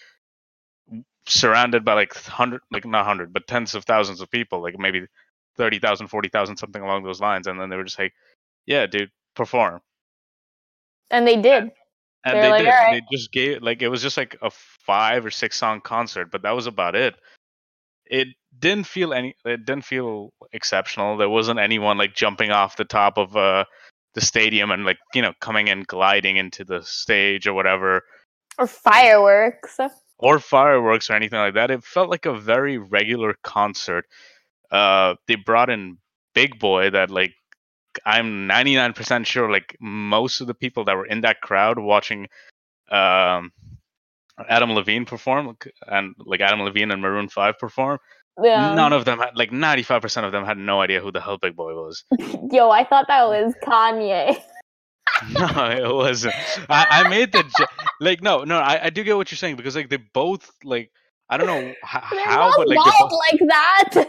surrounded 1.28 1.86
by 1.86 1.94
like 1.94 2.14
100 2.14 2.62
like 2.72 2.86
not 2.86 3.00
100 3.00 3.32
but 3.32 3.48
tens 3.48 3.76
of 3.76 3.86
thousands 3.86 4.22
of 4.22 4.32
people 4.32 4.62
like 4.62 4.78
maybe 4.80 5.06
30,000 5.58 6.08
40,000 6.08 6.58
something 6.58 6.82
along 6.82 7.04
those 7.04 7.22
lines 7.22 7.48
and 7.48 7.60
then 7.60 7.70
they 7.70 7.76
were 7.76 7.84
just 7.84 8.00
like 8.00 8.14
yeah 8.66 8.86
dude 8.86 9.12
perform. 9.36 9.82
And 11.12 11.26
they 11.26 11.36
did. 11.36 11.72
and 12.26 12.36
They're 12.36 12.44
they 12.44 12.50
like, 12.50 12.60
did 12.64 12.74
"All 12.74 12.92
they 12.92 13.02
just 13.12 13.32
gave 13.32 13.64
like 13.64 13.82
it 13.82 13.88
was 13.90 14.02
just 14.02 14.18
like 14.18 14.38
a 14.42 14.52
five 14.52 15.26
or 15.26 15.32
six 15.32 15.58
song 15.58 15.82
concert 15.82 16.32
but 16.32 16.42
that 16.44 16.52
was 16.52 16.68
about 16.68 16.96
it. 16.96 17.16
It 18.06 18.28
didn't 18.58 18.88
feel 18.88 19.14
any 19.14 19.36
it 19.46 19.66
didn't 19.66 19.86
feel 19.86 20.34
exceptional. 20.52 21.18
There 21.18 21.30
wasn't 21.30 21.60
anyone 21.60 21.98
like 21.98 22.16
jumping 22.16 22.52
off 22.52 22.78
the 22.78 22.86
top 22.86 23.18
of 23.18 23.36
uh 23.36 23.66
the 24.16 24.22
stadium 24.22 24.72
and 24.72 24.86
like 24.86 24.98
you 25.14 25.22
know 25.22 25.34
coming 25.40 25.70
and 25.70 25.88
gliding 25.88 26.38
into 26.38 26.66
the 26.66 26.84
stage 26.84 27.48
or 27.48 27.54
whatever. 27.54 28.04
Or 28.58 28.68
fireworks. 28.68 29.80
Or 30.20 30.38
fireworks 30.40 31.10
or 31.10 31.14
anything 31.14 31.40
like 31.40 31.54
that 31.56 31.72
it 31.72 31.84
felt 31.84 32.10
like 32.10 32.26
a 32.26 32.34
very 32.38 32.78
regular 32.78 33.36
concert 33.42 34.06
uh 34.72 35.16
they 35.28 35.36
brought 35.36 35.70
in 35.70 35.98
Big 36.36 36.60
Boi 36.60 36.90
that 36.92 37.10
like 37.10 37.34
i'm 38.06 38.48
99% 38.48 39.26
sure 39.26 39.50
like 39.52 39.76
most 39.80 40.42
of 40.42 40.48
the 40.48 40.54
people 40.54 40.84
that 40.86 40.96
were 40.96 41.06
in 41.08 41.22
that 41.22 41.42
crowd 41.42 41.80
watching 41.80 42.28
um 42.92 43.52
adam 44.48 44.72
levine 44.74 45.06
perform 45.06 45.58
and 45.88 46.14
like 46.20 46.40
adam 46.42 46.62
levine 46.62 46.92
and 46.92 47.02
maroon 47.02 47.28
5 47.30 47.58
perform 47.58 47.98
Yeah. 48.42 48.76
none 48.76 48.94
of 48.94 49.06
them 49.06 49.20
had 49.20 49.36
like 49.36 49.52
95% 49.52 50.24
of 50.26 50.32
them 50.32 50.46
had 50.46 50.58
no 50.58 50.82
idea 50.82 51.02
who 51.02 51.12
the 51.12 51.20
hell 51.22 51.38
Big 51.38 51.56
Boi 51.56 51.74
was 51.74 52.04
Yo, 52.52 52.70
I 52.70 52.84
thought 52.84 53.08
that 53.08 53.28
was 53.28 53.54
Kanye. 53.64 54.42
no 55.34 55.70
it 55.70 55.94
wasn't 55.94 56.34
i, 56.70 56.86
I 57.06 57.10
made 57.10 57.32
the 57.32 57.44
jo- 57.44 57.66
like 58.00 58.22
no 58.22 58.44
no 58.44 58.58
I, 58.60 58.86
I 58.86 58.90
do 58.90 59.04
get 59.04 59.18
what 59.18 59.32
you're 59.32 59.38
saying 59.38 59.56
because 59.58 59.76
like 59.76 59.90
they 59.90 59.98
both 59.98 60.50
like 60.64 60.92
i 61.30 61.38
don't 61.38 61.48
know 61.48 61.60
h- 61.60 61.76
how 61.84 62.52
but 62.56 62.68
like 62.68 62.78
they 62.78 62.92
both 63.00 63.12
like 63.32 63.40
that. 63.50 64.06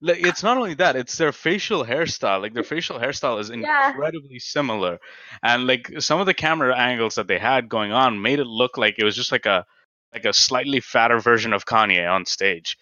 like 0.00 0.18
it's 0.24 0.42
not 0.42 0.56
only 0.56 0.74
that 0.74 0.96
it's 0.96 1.16
their 1.16 1.32
facial 1.32 1.84
hairstyle 1.84 2.40
like 2.42 2.54
their 2.54 2.64
facial 2.64 2.98
hairstyle 2.98 3.40
is 3.40 3.50
Yeah. 3.54 3.90
incredibly 3.90 4.38
similar 4.38 4.98
and 5.42 5.66
like 5.66 5.90
some 6.00 6.20
of 6.20 6.26
the 6.26 6.34
camera 6.34 6.76
angles 6.76 7.14
that 7.16 7.28
they 7.28 7.38
had 7.38 7.68
going 7.68 7.92
on 7.92 8.20
made 8.20 8.38
it 8.40 8.46
look 8.46 8.76
like 8.76 8.96
it 8.98 9.04
was 9.04 9.16
just 9.16 9.32
like 9.32 9.46
a 9.46 9.64
like 10.12 10.24
a 10.24 10.32
slightly 10.32 10.80
fatter 10.80 11.20
version 11.20 11.52
of 11.52 11.66
kanye 11.66 12.10
on 12.10 12.24
stage 12.26 12.76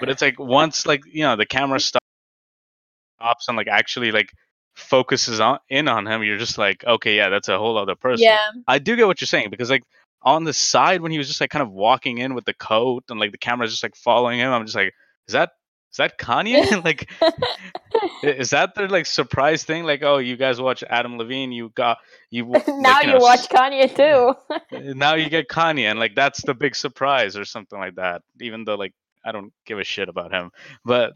but 0.00 0.08
it's 0.08 0.22
like 0.22 0.38
once 0.38 0.86
like 0.86 1.02
you 1.10 1.22
know 1.22 1.36
the 1.36 1.46
camera 1.46 1.78
stops 3.20 3.48
and 3.48 3.56
like 3.56 3.68
actually 3.68 4.12
like 4.12 4.30
focuses 4.78 5.40
on 5.40 5.58
in 5.68 5.88
on 5.88 6.06
him 6.06 6.22
you're 6.22 6.38
just 6.38 6.56
like 6.58 6.84
okay 6.84 7.16
yeah 7.16 7.28
that's 7.28 7.48
a 7.48 7.58
whole 7.58 7.76
other 7.76 7.94
person 7.94 8.22
Yeah. 8.24 8.38
I 8.66 8.78
do 8.78 8.96
get 8.96 9.06
what 9.06 9.20
you're 9.20 9.26
saying 9.26 9.50
because 9.50 9.70
like 9.70 9.84
on 10.22 10.44
the 10.44 10.52
side 10.52 11.00
when 11.00 11.12
he 11.12 11.18
was 11.18 11.28
just 11.28 11.40
like 11.40 11.50
kind 11.50 11.62
of 11.62 11.70
walking 11.70 12.18
in 12.18 12.34
with 12.34 12.44
the 12.44 12.54
coat 12.54 13.04
and 13.08 13.20
like 13.20 13.32
the 13.32 13.38
camera's 13.38 13.70
just 13.70 13.82
like 13.82 13.96
following 13.96 14.38
him, 14.38 14.52
I'm 14.52 14.64
just 14.64 14.76
like, 14.76 14.92
is 15.26 15.32
that 15.32 15.52
is 15.92 15.96
that 15.98 16.18
Kanye? 16.18 16.84
like 16.84 17.08
is 18.22 18.50
that 18.50 18.74
their 18.74 18.88
like 18.88 19.06
surprise 19.06 19.64
thing? 19.64 19.84
Like, 19.84 20.02
oh, 20.02 20.18
you 20.18 20.36
guys 20.36 20.60
watch 20.60 20.82
Adam 20.88 21.18
Levine, 21.18 21.52
you 21.52 21.70
got 21.74 21.98
you 22.30 22.44
now 22.68 22.94
like, 22.94 23.06
you, 23.06 23.12
know, 23.12 23.18
watch 23.18 23.48
Kanye 23.48 23.94
too. 23.94 24.94
now 24.94 25.14
you 25.14 25.30
get 25.30 25.48
Kanye 25.48 25.90
and 25.90 25.98
like 25.98 26.14
that's 26.14 26.42
the 26.42 26.54
big 26.54 26.74
surprise 26.74 27.36
or 27.36 27.44
something 27.44 27.78
like 27.78 27.94
that. 27.96 28.22
Even 28.40 28.64
though 28.64 28.76
like 28.76 28.94
I 29.24 29.32
don't 29.32 29.52
give 29.66 29.78
a 29.78 29.84
shit 29.84 30.08
about 30.08 30.32
him, 30.32 30.50
but 30.84 31.12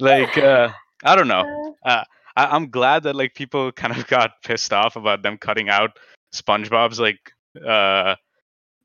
like 0.00 0.36
uh 0.38 0.70
I 1.04 1.14
don't 1.16 1.28
know. 1.28 1.76
I, 1.84 2.04
I'm 2.36 2.70
glad 2.70 3.04
that 3.04 3.14
like 3.14 3.34
people 3.34 3.70
kind 3.72 3.96
of 3.96 4.06
got 4.08 4.42
pissed 4.42 4.72
off 4.72 4.96
about 4.96 5.22
them 5.22 5.38
cutting 5.38 5.68
out 5.68 5.90
SpongeBob's 6.34 6.98
like 6.98 7.32
uh 7.64 8.16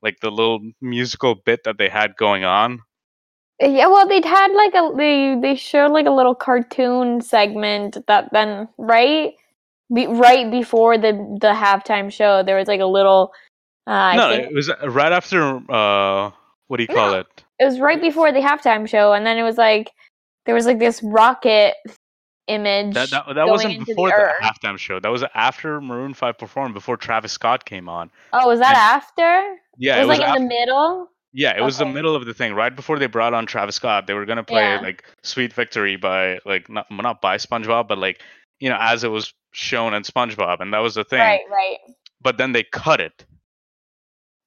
like 0.02 0.20
the 0.22 0.30
little 0.30 0.60
musical 0.82 1.36
bit 1.36 1.62
that 1.66 1.78
they 1.78 1.90
had 1.90 2.16
going 2.16 2.44
on. 2.44 2.80
Yeah, 3.60 3.88
well, 3.88 4.08
they'd 4.08 4.24
had 4.24 4.54
like 4.54 4.74
a 4.74 4.94
they 4.96 5.36
they 5.42 5.56
showed 5.56 5.92
like 5.92 6.06
a 6.06 6.12
little 6.12 6.36
cartoon 6.36 7.20
segment 7.22 7.98
that 8.08 8.30
then 8.32 8.70
right, 8.78 9.34
Be, 9.94 10.08
right 10.08 10.50
before 10.50 10.98
the 10.98 11.12
the 11.42 11.52
halftime 11.54 12.12
show, 12.12 12.44
there 12.44 12.56
was 12.56 12.68
like 12.68 12.80
a 12.80 12.86
little. 12.86 13.34
Uh, 13.88 14.16
no, 14.16 14.30
think 14.30 14.52
it 14.52 14.54
was 14.54 14.70
uh, 14.70 14.90
right 14.90 15.12
after 15.12 15.60
uh 15.70 16.32
what 16.68 16.78
do 16.78 16.84
you 16.84 16.88
call 16.88 17.12
No. 17.12 17.20
it? 17.20 17.44
it 17.60 17.66
was 17.66 17.80
right 17.80 18.00
before 18.00 18.32
the 18.32 18.40
halftime 18.40 18.88
show, 18.88 19.12
and 19.12 19.26
then 19.26 19.38
it 19.38 19.44
was 19.44 19.58
like 19.58 19.92
there 20.46 20.56
was 20.56 20.66
like 20.66 20.80
this 20.80 21.02
rocket 21.04 21.74
image. 22.50 22.94
That 22.96 23.10
that, 23.12 23.28
that 23.28 23.36
going 23.36 23.50
wasn't 23.50 23.86
before 23.86 24.10
the 24.10 24.34
the, 24.40 24.46
halftime 24.46 24.78
show. 24.78 25.00
That 25.00 25.10
was 25.10 25.24
after 25.34 25.80
Maroon 25.80 26.14
5 26.14 26.38
performed 26.38 26.74
before 26.74 26.98
Travis 26.98 27.32
Scott 27.32 27.66
came 27.66 27.88
on. 27.88 28.10
Oh, 28.34 28.48
was 28.48 28.60
that 28.60 28.76
after? 28.76 29.58
Yeah, 29.78 30.02
it 30.02 30.08
was, 30.08 30.18
like 30.18 30.28
af- 30.28 30.36
in 30.36 30.44
the 30.44 30.48
middle. 30.48 31.10
Yeah, 31.32 31.56
it 31.58 31.62
was 31.62 31.78
the 31.78 31.86
middle 31.86 32.16
of 32.16 32.26
the 32.26 32.34
thing. 32.34 32.54
Right 32.54 32.76
before 32.76 32.98
they 32.98 33.06
brought 33.06 33.34
on 33.34 33.46
Travis 33.46 33.76
Scott, 33.76 34.08
they 34.08 34.14
were 34.14 34.26
gonna 34.26 34.44
play 34.44 34.64
Yeah. 34.64 34.82
like 34.82 35.04
"Sweet 35.24 35.54
Victory" 35.54 35.96
by 35.96 36.40
like 36.46 36.70
not 36.70 36.88
not 36.90 37.22
by 37.22 37.38
SpongeBob, 37.38 37.88
but 37.88 37.98
like 38.00 38.22
you 38.60 38.70
know 38.70 38.78
as 38.80 39.04
it 39.04 39.10
was 39.10 39.34
shown 39.52 39.94
in 39.94 40.04
SpongeBob, 40.04 40.60
and 40.60 40.74
that 40.74 40.80
was 40.80 40.96
the 40.96 41.04
thing. 41.04 41.20
Right, 41.20 41.42
right. 41.50 41.78
But 42.22 42.38
then 42.38 42.52
they 42.52 42.64
cut 42.64 43.00
it. 43.00 43.26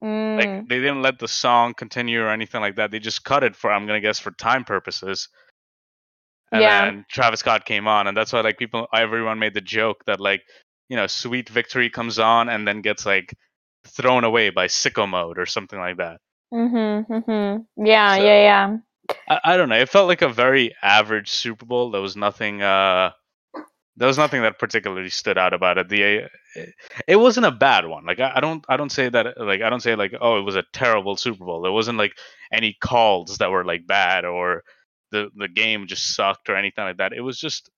Mm. 0.03 0.37
Like 0.37 0.67
they 0.67 0.79
didn't 0.79 1.01
let 1.01 1.19
the 1.19 1.27
song 1.29 1.73
continue 1.73 2.21
or 2.21 2.29
anything 2.29 2.59
like 2.59 2.75
that. 2.75 2.91
They 2.91 2.99
just 2.99 3.23
cut 3.23 3.43
it 3.43 3.55
for 3.55 3.71
I'm 3.71 3.87
gonna 3.87 4.01
guess 4.01 4.19
for 4.19 4.31
time 4.31 4.65
purposes. 4.65 5.29
And 6.53 6.61
Yeah. 6.61 6.85
then 6.85 7.05
Travis 7.11 7.41
Scott 7.41 7.65
came 7.65 7.87
on, 7.87 8.07
and 8.07 8.15
that's 8.15 8.31
why 8.33 8.41
like 8.41 8.57
people, 8.59 8.87
everyone 8.93 9.39
made 9.39 9.55
the 9.55 9.61
joke 9.61 10.05
that 10.05 10.19
like 10.21 10.43
you 10.89 10.95
know 10.97 11.07
"Sweet 11.07 11.49
Victory" 11.49 11.89
comes 11.89 12.19
on 12.19 12.49
and 12.49 12.67
then 12.67 12.81
gets 12.81 13.05
like 13.05 13.35
thrown 13.87 14.23
away 14.23 14.49
by 14.51 14.67
sicko 14.67 15.09
mode 15.09 15.39
or 15.39 15.45
something 15.45 15.79
like 15.79 15.97
that. 15.97 16.19
Mhm, 16.53 17.07
mhm. 17.07 17.65
Yeah, 17.77 18.15
So- 18.17 18.23
yeah, 18.23 18.41
yeah. 18.43 18.77
I, 19.27 19.39
I 19.43 19.57
don't 19.57 19.69
know. 19.69 19.75
It 19.79 19.89
felt 19.89 20.07
like 20.07 20.21
a 20.21 20.29
very 20.29 20.73
average 20.81 21.29
Super 21.29 21.65
Bowl. 21.65 21.91
There 21.91 22.01
was 22.01 22.15
nothing. 22.15 22.61
Uh, 22.61 23.11
there 23.97 24.07
was 24.07 24.17
nothing 24.17 24.41
that 24.43 24.57
particularly 24.59 25.09
stood 25.09 25.37
out 25.37 25.53
about 25.53 25.77
it. 25.77 25.89
The 25.89 26.01
it, 26.03 26.31
it 27.07 27.15
wasn't 27.17 27.45
a 27.45 27.51
bad 27.51 27.85
one. 27.85 28.05
Like 28.05 28.19
I, 28.19 28.33
I 28.35 28.39
don't 28.39 28.63
I 28.69 28.77
don't 28.77 28.91
say 28.91 29.09
that 29.09 29.37
like 29.39 29.61
I 29.61 29.69
don't 29.69 29.81
say 29.81 29.95
like 29.95 30.13
oh 30.21 30.39
it 30.39 30.43
was 30.43 30.55
a 30.55 30.63
terrible 30.73 31.17
Super 31.17 31.43
Bowl. 31.45 31.61
There 31.61 31.71
wasn't 31.71 31.97
like 31.97 32.13
any 32.51 32.77
calls 32.79 33.37
that 33.39 33.51
were 33.51 33.65
like 33.65 33.85
bad 33.87 34.25
or 34.25 34.63
the 35.13 35.29
the 35.37 35.47
game 35.47 35.87
just 35.87 36.15
sucked 36.15 36.49
or 36.49 36.55
anything 36.57 36.83
like 36.83 36.97
that. 36.97 37.13
It 37.13 37.21
was 37.21 37.39
just 37.39 37.69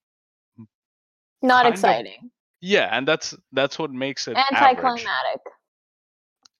Not 1.41 1.63
kind 1.63 1.67
of- 1.67 1.73
exciting. 1.73 2.31
yeah, 2.61 2.87
and 2.91 3.07
that's 3.07 3.35
that's 3.51 3.77
what 3.77 3.91
makes 3.91 4.27
it 4.27 4.35
average. 4.37 4.61
Anticlimactic. 4.61 5.41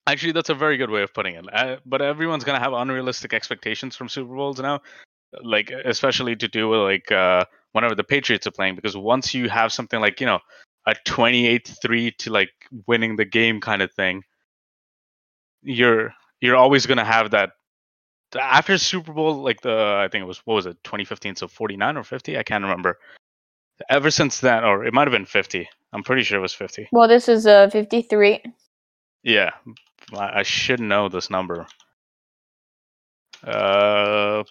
Actually, 0.08 0.34
that's 0.34 0.50
a 0.52 0.54
very 0.54 0.78
good 0.78 0.92
way 0.92 1.02
of 1.02 1.12
putting 1.16 1.34
it. 1.36 1.46
Uh, 1.52 1.78
but 1.86 2.00
everyone's 2.02 2.44
gonna 2.44 2.60
have 2.60 2.74
unrealistic 2.74 3.34
expectations 3.34 3.96
from 3.96 4.08
Super 4.08 4.36
Bowls 4.36 4.60
now, 4.60 4.80
like 5.42 5.72
especially 5.72 6.36
to 6.36 6.48
do 6.48 6.70
with 6.70 6.82
like 6.82 7.12
uh, 7.12 7.44
whenever 7.72 7.96
the 7.96 8.04
Patriots 8.04 8.46
are 8.46 8.52
playing, 8.52 8.76
because 8.76 8.96
once 8.96 9.34
you 9.34 9.50
have 9.50 9.74
something 9.74 10.00
like 10.00 10.20
you 10.22 10.28
know 10.28 10.40
a 10.86 10.94
twenty-eight-three 11.06 12.12
to 12.20 12.30
like 12.32 12.52
winning 12.86 13.16
the 13.16 13.26
game 13.26 13.60
kind 13.60 13.82
of 13.82 13.92
thing, 13.94 14.22
you're 15.64 16.14
you're 16.42 16.56
always 16.56 16.86
gonna 16.86 17.06
have 17.06 17.32
that. 17.32 17.52
After 18.40 18.78
Super 18.78 19.14
Bowl, 19.14 19.36
like 19.36 19.62
the 19.62 19.98
I 20.00 20.08
think 20.10 20.24
it 20.24 20.28
was 20.28 20.40
what 20.46 20.56
was 20.56 20.66
it 20.66 20.84
2015, 20.84 21.38
so 21.38 21.48
49 21.48 21.98
or 21.98 22.04
50, 22.04 22.38
I 22.38 22.44
can't 22.44 22.64
remember. 22.64 23.00
Ever 23.90 24.10
since 24.10 24.40
then, 24.40 24.64
or 24.64 24.86
it 24.86 24.94
might 24.94 25.08
have 25.08 25.12
been 25.12 25.26
50. 25.26 25.68
I'm 25.94 26.04
pretty 26.04 26.24
sure 26.24 26.38
it 26.38 26.42
was 26.42 26.54
50. 26.54 26.90
Well, 26.92 27.08
this 27.08 27.28
is 27.28 27.46
uh, 27.46 27.70
53. 27.70 28.42
Yeah, 29.24 29.52
I 30.18 30.44
should 30.44 30.80
know 30.80 31.10
this 31.10 31.30
number. 31.30 31.66
Uh, 33.44 34.44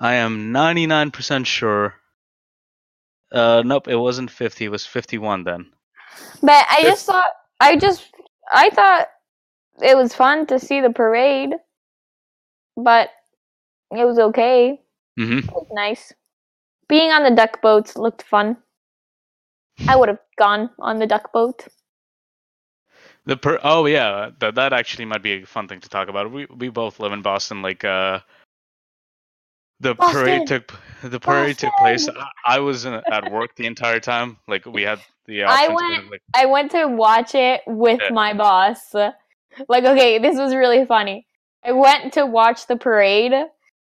I 0.00 0.14
am 0.14 0.52
99% 0.52 1.46
sure. 1.46 1.94
Uh, 3.32 3.62
nope, 3.64 3.88
it 3.88 3.96
wasn't 3.96 4.30
50. 4.30 4.64
It 4.64 4.68
was 4.68 4.86
51 4.86 5.44
then. 5.44 5.70
But 6.40 6.66
I 6.70 6.82
just 6.82 7.06
thought, 7.06 7.32
I 7.60 7.76
just, 7.76 8.06
I 8.50 8.70
thought 8.70 9.08
it 9.82 9.96
was 9.96 10.14
fun 10.14 10.46
to 10.46 10.58
see 10.58 10.80
the 10.80 10.90
parade. 10.90 11.50
But 12.78 13.10
it 13.90 14.04
was 14.04 14.18
okay. 14.18 14.80
hmm 15.18 15.38
It 15.38 15.50
was 15.52 15.66
nice. 15.72 16.12
Being 16.88 17.10
on 17.10 17.24
the 17.24 17.34
duck 17.34 17.60
boats 17.60 17.96
looked 17.96 18.22
fun. 18.22 18.56
I 19.88 19.96
would 19.96 20.08
have 20.08 20.20
gone 20.38 20.70
on 20.78 20.98
the 20.98 21.06
duck 21.06 21.32
boat. 21.32 21.66
The 23.26 23.36
per- 23.36 23.60
oh 23.62 23.86
yeah, 23.86 24.30
that 24.38 24.54
that 24.54 24.72
actually 24.72 25.04
might 25.04 25.22
be 25.22 25.42
a 25.42 25.46
fun 25.46 25.68
thing 25.68 25.80
to 25.80 25.88
talk 25.88 26.08
about. 26.08 26.30
We 26.32 26.46
we 26.46 26.68
both 26.70 26.98
live 26.98 27.12
in 27.12 27.20
Boston. 27.22 27.60
Like 27.62 27.84
uh, 27.84 28.20
the 29.80 29.94
Boston! 29.94 30.22
parade 30.22 30.46
took 30.48 30.72
the 31.02 31.20
parade 31.20 31.58
took 31.58 31.76
place. 31.76 32.08
I, 32.08 32.56
I 32.56 32.58
was 32.60 32.86
in, 32.86 32.94
at 32.94 33.30
work 33.30 33.54
the 33.56 33.66
entire 33.66 34.00
time. 34.00 34.38
Like 34.48 34.64
we 34.66 34.82
had 34.82 35.00
the 35.26 35.44
I 35.44 35.68
went- 35.68 36.10
like 36.10 36.22
I 36.34 36.46
went 36.46 36.70
to 36.72 36.86
watch 36.86 37.34
it 37.34 37.60
with 37.66 38.00
Yeah. 38.00 38.10
my 38.10 38.32
boss. 38.32 38.94
Like, 39.68 39.84
okay, 39.84 40.18
this 40.18 40.36
was 40.38 40.54
really 40.54 40.86
funny. 40.86 41.27
I 41.68 41.72
went 41.72 42.14
to 42.14 42.26
watch 42.26 42.66
the 42.66 42.76
parade 42.76 43.32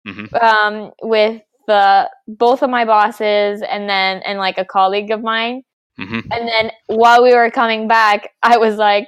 Mhm. 0.06 0.42
um, 0.42 0.92
with 1.02 1.42
the 1.68 2.10
both 2.28 2.62
of 2.62 2.70
my 2.70 2.84
bosses 2.84 3.62
and 3.62 3.88
then 3.88 4.22
and 4.24 4.38
like 4.38 4.58
a 4.58 4.64
colleague 4.64 5.10
of 5.10 5.22
mine. 5.22 5.62
hmm 5.96 6.20
And 6.30 6.48
then 6.48 6.70
while 6.86 7.22
we 7.22 7.34
were 7.34 7.50
coming 7.50 7.88
back, 7.88 8.30
I 8.42 8.58
was 8.58 8.76
like, 8.76 9.06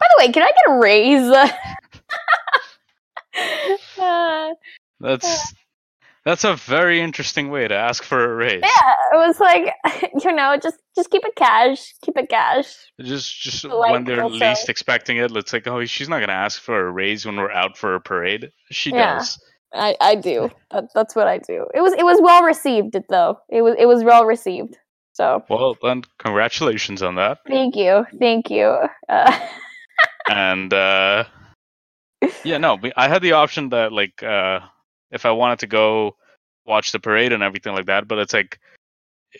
"By 0.00 0.06
the 0.10 0.26
way, 0.26 0.32
can 0.32 0.42
I 0.42 0.46
get 0.46 0.74
a 0.74 0.78
raise?" 0.78 1.30
Uh, 3.98 4.50
That's 5.00 5.54
that's 6.24 6.44
a 6.44 6.54
very 6.56 7.00
interesting 7.00 7.50
way 7.50 7.68
to 7.68 7.74
ask 7.74 8.02
for 8.02 8.32
a 8.32 8.34
raise. 8.34 8.62
yeah, 8.62 8.92
it 9.12 9.16
was 9.16 9.40
like, 9.40 9.74
you 10.24 10.32
know, 10.32 10.56
just 10.62 10.76
just 10.96 11.10
keep 11.10 11.24
it 11.24 11.34
cash, 11.36 11.92
keep 12.02 12.16
it 12.16 12.28
cash. 12.28 12.74
Just 13.00 13.40
just 13.40 13.64
Like, 13.64 13.92
when 13.92 14.04
they're 14.04 14.22
also- 14.22 14.36
least 14.36 14.68
expecting 14.68 15.16
it, 15.18 15.34
it's 15.36 15.52
like, 15.52 15.66
oh, 15.66 15.84
she's 15.84 16.08
not 16.08 16.20
gonna 16.20 16.32
ask 16.32 16.60
for 16.60 16.86
a 16.86 16.90
raise 16.90 17.26
when 17.26 17.36
we're 17.36 17.50
out 17.52 17.76
for 17.76 17.94
a 17.94 18.00
parade. 18.00 18.50
She 18.70 18.90
Yeah. 18.90 19.16
does. 19.18 19.38
I, 19.76 19.96
I 20.00 20.14
do. 20.14 20.50
That, 20.70 20.84
that's 20.94 21.16
what 21.16 21.26
I 21.26 21.38
do. 21.38 21.66
It 21.74 21.80
was 21.80 21.92
it 21.94 22.04
was 22.04 22.20
well 22.22 22.44
received 22.44 22.96
though. 23.10 23.38
It 23.48 23.62
was 23.62 23.74
it 23.78 23.86
was 23.86 24.04
well 24.04 24.24
received. 24.24 24.76
So 25.14 25.44
Well, 25.48 25.76
then 25.82 26.02
congratulations 26.18 27.02
on 27.02 27.16
that. 27.16 27.38
thank 27.46 27.74
you, 27.76 28.04
thank 28.18 28.50
you. 28.50 28.76
Uh, 29.08 29.38
and 30.30 30.72
uh 30.72 31.24
yeah 32.42 32.56
no 32.56 32.78
i 32.96 33.06
had 33.08 33.20
the 33.20 33.32
option 33.32 33.68
that 33.68 33.92
like 33.92 34.22
uh 34.22 34.60
if 35.14 35.24
i 35.24 35.30
wanted 35.30 35.58
to 35.58 35.66
go 35.66 36.14
watch 36.66 36.92
the 36.92 37.00
parade 37.00 37.32
and 37.32 37.42
everything 37.42 37.74
like 37.74 37.86
that 37.86 38.06
but 38.08 38.18
it's 38.18 38.34
like 38.34 38.58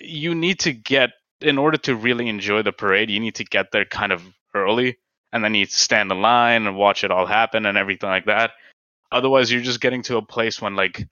you 0.00 0.34
need 0.34 0.58
to 0.58 0.72
get 0.72 1.10
in 1.40 1.58
order 1.58 1.76
to 1.76 1.94
really 1.94 2.28
enjoy 2.28 2.62
the 2.62 2.72
parade 2.72 3.10
you 3.10 3.20
need 3.20 3.34
to 3.34 3.44
get 3.44 3.66
there 3.72 3.84
kind 3.84 4.12
of 4.12 4.22
early 4.54 4.96
and 5.34 5.44
then 5.44 5.52
you 5.54 5.66
stand 5.66 6.10
in 6.12 6.22
line 6.22 6.66
and 6.66 6.76
watch 6.76 7.02
it 7.02 7.10
all 7.10 7.26
happen 7.26 7.66
and 7.66 7.76
everything 7.76 8.08
like 8.08 8.26
that. 8.26 8.52
Otherwise 9.10 9.50
you're 9.50 9.60
just 9.62 9.80
getting 9.80 10.00
to 10.02 10.16
a 10.16 10.22
place 10.22 10.62
when 10.62 10.76
like 10.76 10.98
y- 11.00 11.06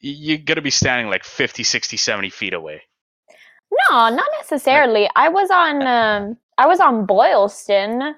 you 0.00 0.38
got 0.38 0.54
to 0.54 0.62
be 0.62 0.70
standing 0.70 1.08
like 1.10 1.22
50 1.22 1.62
60 1.62 1.98
70 1.98 2.30
feet 2.30 2.54
away. 2.54 2.80
No, 3.90 4.08
not 4.08 4.26
necessarily. 4.40 5.08
I 5.14 5.28
was 5.28 5.50
on 5.50 5.86
um 5.86 6.36
I 6.56 6.66
was 6.66 6.80
on 6.80 7.04
Boylston. 7.04 8.14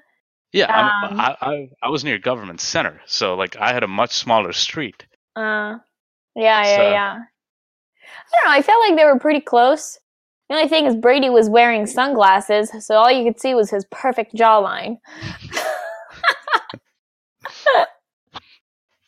yeah 0.53 0.67
Um, 1.03 1.19
I'm, 1.19 1.19
I, 1.19 1.35
I 1.41 1.69
i 1.83 1.89
was 1.89 2.05
near 2.05 2.17
government 2.17 2.61
center 2.61 3.01
so 3.05 3.35
like 3.35 3.57
i 3.57 3.73
had 3.73 3.83
a 3.83 3.87
much 3.87 4.11
smaller 4.13 4.53
street 4.53 5.05
Uh, 5.39 5.79
yeah, 6.35 6.63
yeah, 6.63 6.75
So- 6.75 6.89
yeah. 6.91 7.17
I 8.31 8.41
don't 8.41 8.45
know. 8.45 8.51
I 8.57 8.61
felt 8.61 8.81
like 8.81 8.95
they 8.97 9.05
were 9.05 9.19
pretty 9.19 9.41
close. 9.41 9.99
The 10.49 10.55
only 10.55 10.67
thing 10.67 10.85
is 10.85 10.95
Brady 10.95 11.29
was 11.29 11.49
wearing 11.49 11.85
sunglasses, 11.87 12.71
so 12.85 12.95
all 12.95 13.11
you 13.11 13.23
could 13.23 13.39
see 13.39 13.53
was 13.53 13.69
his 13.69 13.85
perfect 13.91 14.33
jawline. 14.35 14.97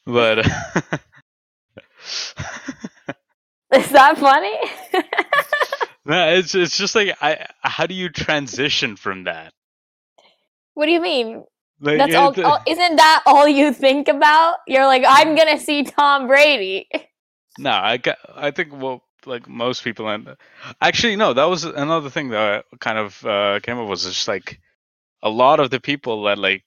but 0.06 0.46
Is 3.74 3.90
that 3.92 4.18
funny? 4.18 4.58
no, 6.06 6.30
it's 6.34 6.54
it's 6.56 6.78
just 6.78 6.96
like 6.96 7.16
I 7.22 7.48
how 7.62 7.86
do 7.88 7.94
you 7.96 8.10
transition 8.10 8.96
from 8.96 9.24
that? 9.26 9.54
what 10.74 10.86
do 10.88 10.92
you 10.92 11.02
mean? 11.02 11.44
Like, 11.82 11.98
That's 11.98 12.16
all, 12.16 12.46
all. 12.46 12.60
Isn't 12.68 12.96
that 12.98 13.24
all 13.26 13.48
you 13.48 13.74
think 13.74 14.08
about? 14.08 14.58
You're 14.68 14.86
like, 14.86 15.04
I'm 15.08 15.36
gonna 15.36 15.60
see 15.60 15.84
Tom 15.84 16.28
Brady. 16.28 16.88
No, 17.60 17.72
I 17.72 17.98
got, 17.98 18.16
I 18.34 18.52
think 18.52 18.72
well, 18.72 19.04
like 19.26 19.46
most 19.50 19.84
people, 19.84 20.08
and 20.08 20.38
actually 20.80 21.18
no, 21.18 21.34
that 21.34 21.44
was 21.50 21.66
another 21.66 22.10
thing 22.10 22.30
that 22.30 22.64
kind 22.80 22.98
of 22.98 23.26
uh, 23.26 23.60
came 23.62 23.78
up 23.78 23.90
was 23.90 24.06
just 24.06 24.26
like 24.26 24.62
a 25.22 25.30
lot 25.30 25.60
of 25.60 25.70
the 25.70 25.82
people 25.82 26.24
that 26.24 26.38
like 26.38 26.64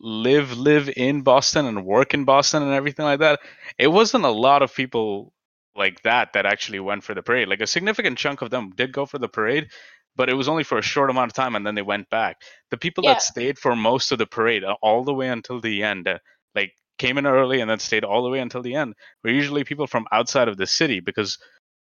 live 0.00 0.58
live 0.58 0.90
in 0.96 1.22
Boston 1.22 1.66
and 1.66 1.86
work 1.86 2.14
in 2.14 2.24
Boston 2.24 2.64
and 2.64 2.72
everything 2.72 3.04
like 3.04 3.20
that. 3.20 3.38
It 3.78 3.86
wasn't 3.86 4.24
a 4.24 4.30
lot 4.30 4.62
of 4.62 4.74
people 4.74 5.32
like 5.76 6.02
that 6.02 6.32
that 6.32 6.46
actually 6.46 6.80
went 6.80 7.04
for 7.04 7.14
the 7.14 7.22
parade. 7.22 7.48
Like 7.48 7.60
a 7.60 7.66
significant 7.66 8.18
chunk 8.18 8.42
of 8.42 8.50
them 8.50 8.72
did 8.76 8.92
go 8.92 9.06
for 9.06 9.18
the 9.18 9.28
parade, 9.28 9.68
but 10.16 10.28
it 10.28 10.34
was 10.34 10.48
only 10.48 10.64
for 10.64 10.78
a 10.78 10.82
short 10.82 11.10
amount 11.10 11.30
of 11.30 11.34
time 11.34 11.54
and 11.56 11.66
then 11.66 11.74
they 11.74 11.82
went 11.82 12.08
back. 12.10 12.36
The 12.70 12.76
people 12.78 13.04
Yeah. 13.04 13.12
that 13.14 13.22
stayed 13.22 13.58
for 13.58 13.76
most 13.76 14.12
of 14.12 14.18
the 14.18 14.26
parade 14.26 14.64
uh, 14.64 14.76
all 14.82 15.04
the 15.04 15.14
way 15.14 15.28
until 15.28 15.60
the 15.60 15.82
end, 15.82 16.08
uh, 16.08 16.18
like 16.54 16.72
came 16.98 17.18
in 17.18 17.26
early 17.26 17.60
and 17.60 17.70
then 17.70 17.78
stayed 17.78 18.04
all 18.04 18.22
the 18.22 18.30
way 18.30 18.38
until 18.40 18.62
the 18.62 18.74
end, 18.74 18.94
were 19.22 19.30
usually 19.30 19.64
people 19.64 19.86
from 19.86 20.06
outside 20.12 20.48
of 20.48 20.56
the 20.56 20.66
city 20.66 21.00
because 21.00 21.38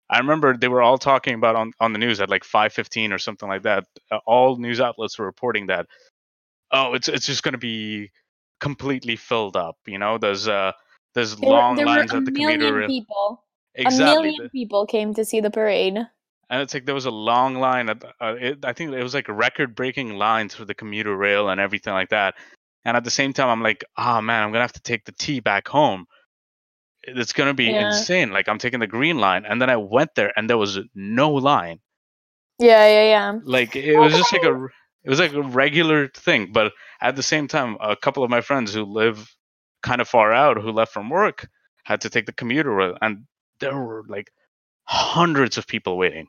I 0.10 0.20
remember 0.20 0.56
they 0.56 0.68
were 0.68 0.82
all 0.82 0.98
talking 0.98 1.34
about 1.36 1.56
on, 1.56 1.72
on 1.80 1.94
the 1.94 2.00
news 2.00 2.20
at 2.22 2.30
like 2.30 2.44
5:15 2.44 3.12
or 3.14 3.18
something 3.18 3.50
like 3.50 3.64
that. 3.64 3.86
Uh, 4.12 4.20
all 4.26 4.58
news 4.58 4.80
outlets 4.80 5.18
were 5.20 5.26
reporting 5.26 5.68
that 5.68 5.88
oh, 6.72 6.94
it's 6.94 7.08
it's 7.08 7.26
just 7.26 7.44
going 7.44 7.54
to 7.54 7.58
be 7.60 8.12
completely 8.60 9.16
filled 9.16 9.56
up, 9.58 9.78
you 9.86 9.98
know? 10.00 10.18
There's 10.18 10.48
uh 10.48 10.72
there's 11.16 11.36
There, 11.36 11.50
were- 11.50 11.56
long 11.56 11.76
there 11.76 11.86
lines 11.86 12.12
were 12.12 12.18
a 12.18 12.22
at 12.22 12.26
the 12.26 12.32
million 12.32 12.74
rail. 12.74 12.88
people. 12.88 13.44
Exactly. 13.76 14.06
A 14.06 14.16
million 14.16 14.50
people 14.50 14.86
came 14.86 15.14
to 15.16 15.26
see 15.26 15.40
the 15.42 15.52
parade. 15.52 15.98
And 16.50 16.62
it's 16.62 16.74
like 16.74 16.86
there 16.86 16.96
was 16.96 17.06
a 17.06 17.12
long 17.12 17.56
line 17.56 17.90
at 17.90 18.04
uh, 18.22 18.36
it, 18.40 18.66
i 18.66 18.74
think 18.74 18.92
it 18.94 19.04
was 19.04 19.14
like 19.14 19.28
record 19.28 19.76
breaking 19.76 20.18
lines 20.18 20.54
for 20.54 20.66
the 20.66 20.74
commuter 20.74 21.16
rail 21.16 21.50
and 21.50 21.60
everything 21.62 21.94
like 21.94 22.10
that. 22.10 22.36
And 22.86 22.98
at 22.98 23.04
the 23.04 23.12
same 23.12 23.34
time 23.34 23.50
i'm 23.50 23.62
like 23.64 23.84
oh 23.98 24.22
man 24.22 24.44
i'm 24.44 24.52
gonna 24.52 24.64
have 24.64 24.74
to 24.74 24.82
take 24.82 25.06
the 25.06 25.12
t 25.14 25.40
back 25.40 25.68
home. 25.68 26.06
It's 27.04 27.34
gonna 27.34 27.54
be 27.54 27.66
Yeah. 27.66 27.88
insane. 27.88 28.32
Like 28.32 28.48
i'm 28.50 28.60
taking 28.60 28.80
the 28.80 28.88
green 28.88 29.18
line 29.20 29.46
and 29.46 29.62
then 29.62 29.70
i 29.70 29.78
went 29.78 30.16
there 30.16 30.32
and 30.36 30.50
there 30.50 30.58
was 30.58 30.80
no 30.96 31.32
line. 31.32 31.80
Yeah, 32.60 32.88
yeah, 32.88 33.04
yeah. 33.16 33.40
like 33.44 33.76
it 33.76 33.98
was 33.98 34.14
just 34.14 34.32
like 34.32 34.44
a 34.44 34.68
it 35.04 35.10
was 35.10 35.20
like 35.20 35.34
a 35.34 35.42
regular 35.42 36.08
thing 36.10 36.52
but 36.54 36.72
at 37.02 37.16
the 37.16 37.24
same 37.24 37.48
time 37.48 37.78
a 37.82 37.96
couple 37.96 38.24
of 38.24 38.30
my 38.30 38.42
friends 38.42 38.74
who 38.74 38.84
live 38.84 39.36
kind 39.82 40.00
of 40.02 40.08
far 40.08 40.32
out 40.32 40.62
who 40.62 40.72
left 40.72 40.94
from 40.94 41.10
work 41.10 41.48
had 41.84 42.02
to 42.02 42.10
take 42.10 42.26
the 42.26 42.32
commuter 42.34 42.72
rail 42.74 42.98
and 43.02 43.26
there 43.60 43.76
were 43.76 44.04
like 44.08 44.32
hundreds 44.86 45.58
of 45.58 45.68
people 45.68 45.98
waiting 45.98 46.28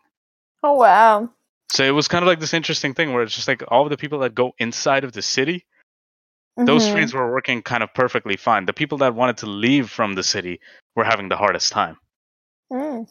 Oh 0.64 0.74
wow. 0.74 1.30
So 1.70 1.84
it 1.84 1.90
was 1.90 2.08
kind 2.08 2.22
of 2.22 2.26
like 2.26 2.40
this 2.40 2.54
interesting 2.54 2.94
thing 2.94 3.12
where 3.12 3.22
it's 3.22 3.34
just 3.34 3.48
like 3.48 3.62
all 3.68 3.84
of 3.84 3.90
the 3.90 3.96
people 3.96 4.18
that 4.20 4.34
go 4.34 4.54
inside 4.58 5.04
of 5.04 5.12
the 5.12 5.22
city 5.22 5.66
those 6.56 6.86
Mhm. 6.86 6.92
trains 6.92 7.14
were 7.14 7.30
working 7.32 7.62
kind 7.62 7.82
of 7.82 7.92
perfectly 7.94 8.36
fine. 8.36 8.66
The 8.66 8.72
people 8.72 8.98
that 8.98 9.14
wanted 9.14 9.38
to 9.38 9.46
leave 9.46 9.90
from 9.90 10.14
the 10.14 10.22
city 10.22 10.60
were 10.94 11.04
having 11.04 11.28
the 11.28 11.36
hardest 11.36 11.72
time. 11.72 11.98
Mm. 12.72 13.08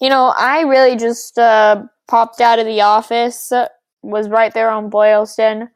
You 0.00 0.08
know, 0.08 0.32
I 0.36 0.62
really 0.62 0.96
just 0.96 1.38
uh, 1.38 1.84
popped 2.08 2.40
out 2.40 2.58
of 2.58 2.66
the 2.66 2.80
office, 2.80 3.52
uh, 3.52 3.68
was 4.02 4.28
right 4.28 4.52
there 4.52 4.70
on 4.70 4.90
Boylston, 4.90 5.68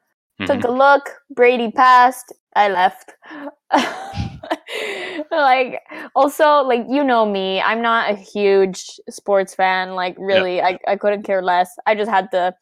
took 0.46 0.60
Mhm. 0.60 0.64
a 0.64 0.72
look, 0.72 1.10
Brady 1.30 1.70
passed, 1.70 2.32
I 2.56 2.68
left. 2.68 3.12
like, 5.30 5.80
also, 6.14 6.62
like, 6.62 6.86
you 6.88 7.04
know 7.04 7.24
me, 7.26 7.60
I'm 7.60 7.82
not 7.82 8.10
a 8.10 8.14
huge 8.14 8.84
sports 9.08 9.54
fan. 9.54 9.94
Like, 9.94 10.16
really, 10.18 10.60
I, 10.60 10.78
I 10.86 10.96
couldn't 10.96 11.22
care 11.22 11.42
less. 11.42 11.70
I 11.86 11.94
just 11.94 12.10
had 12.10 12.30
to 12.32 12.54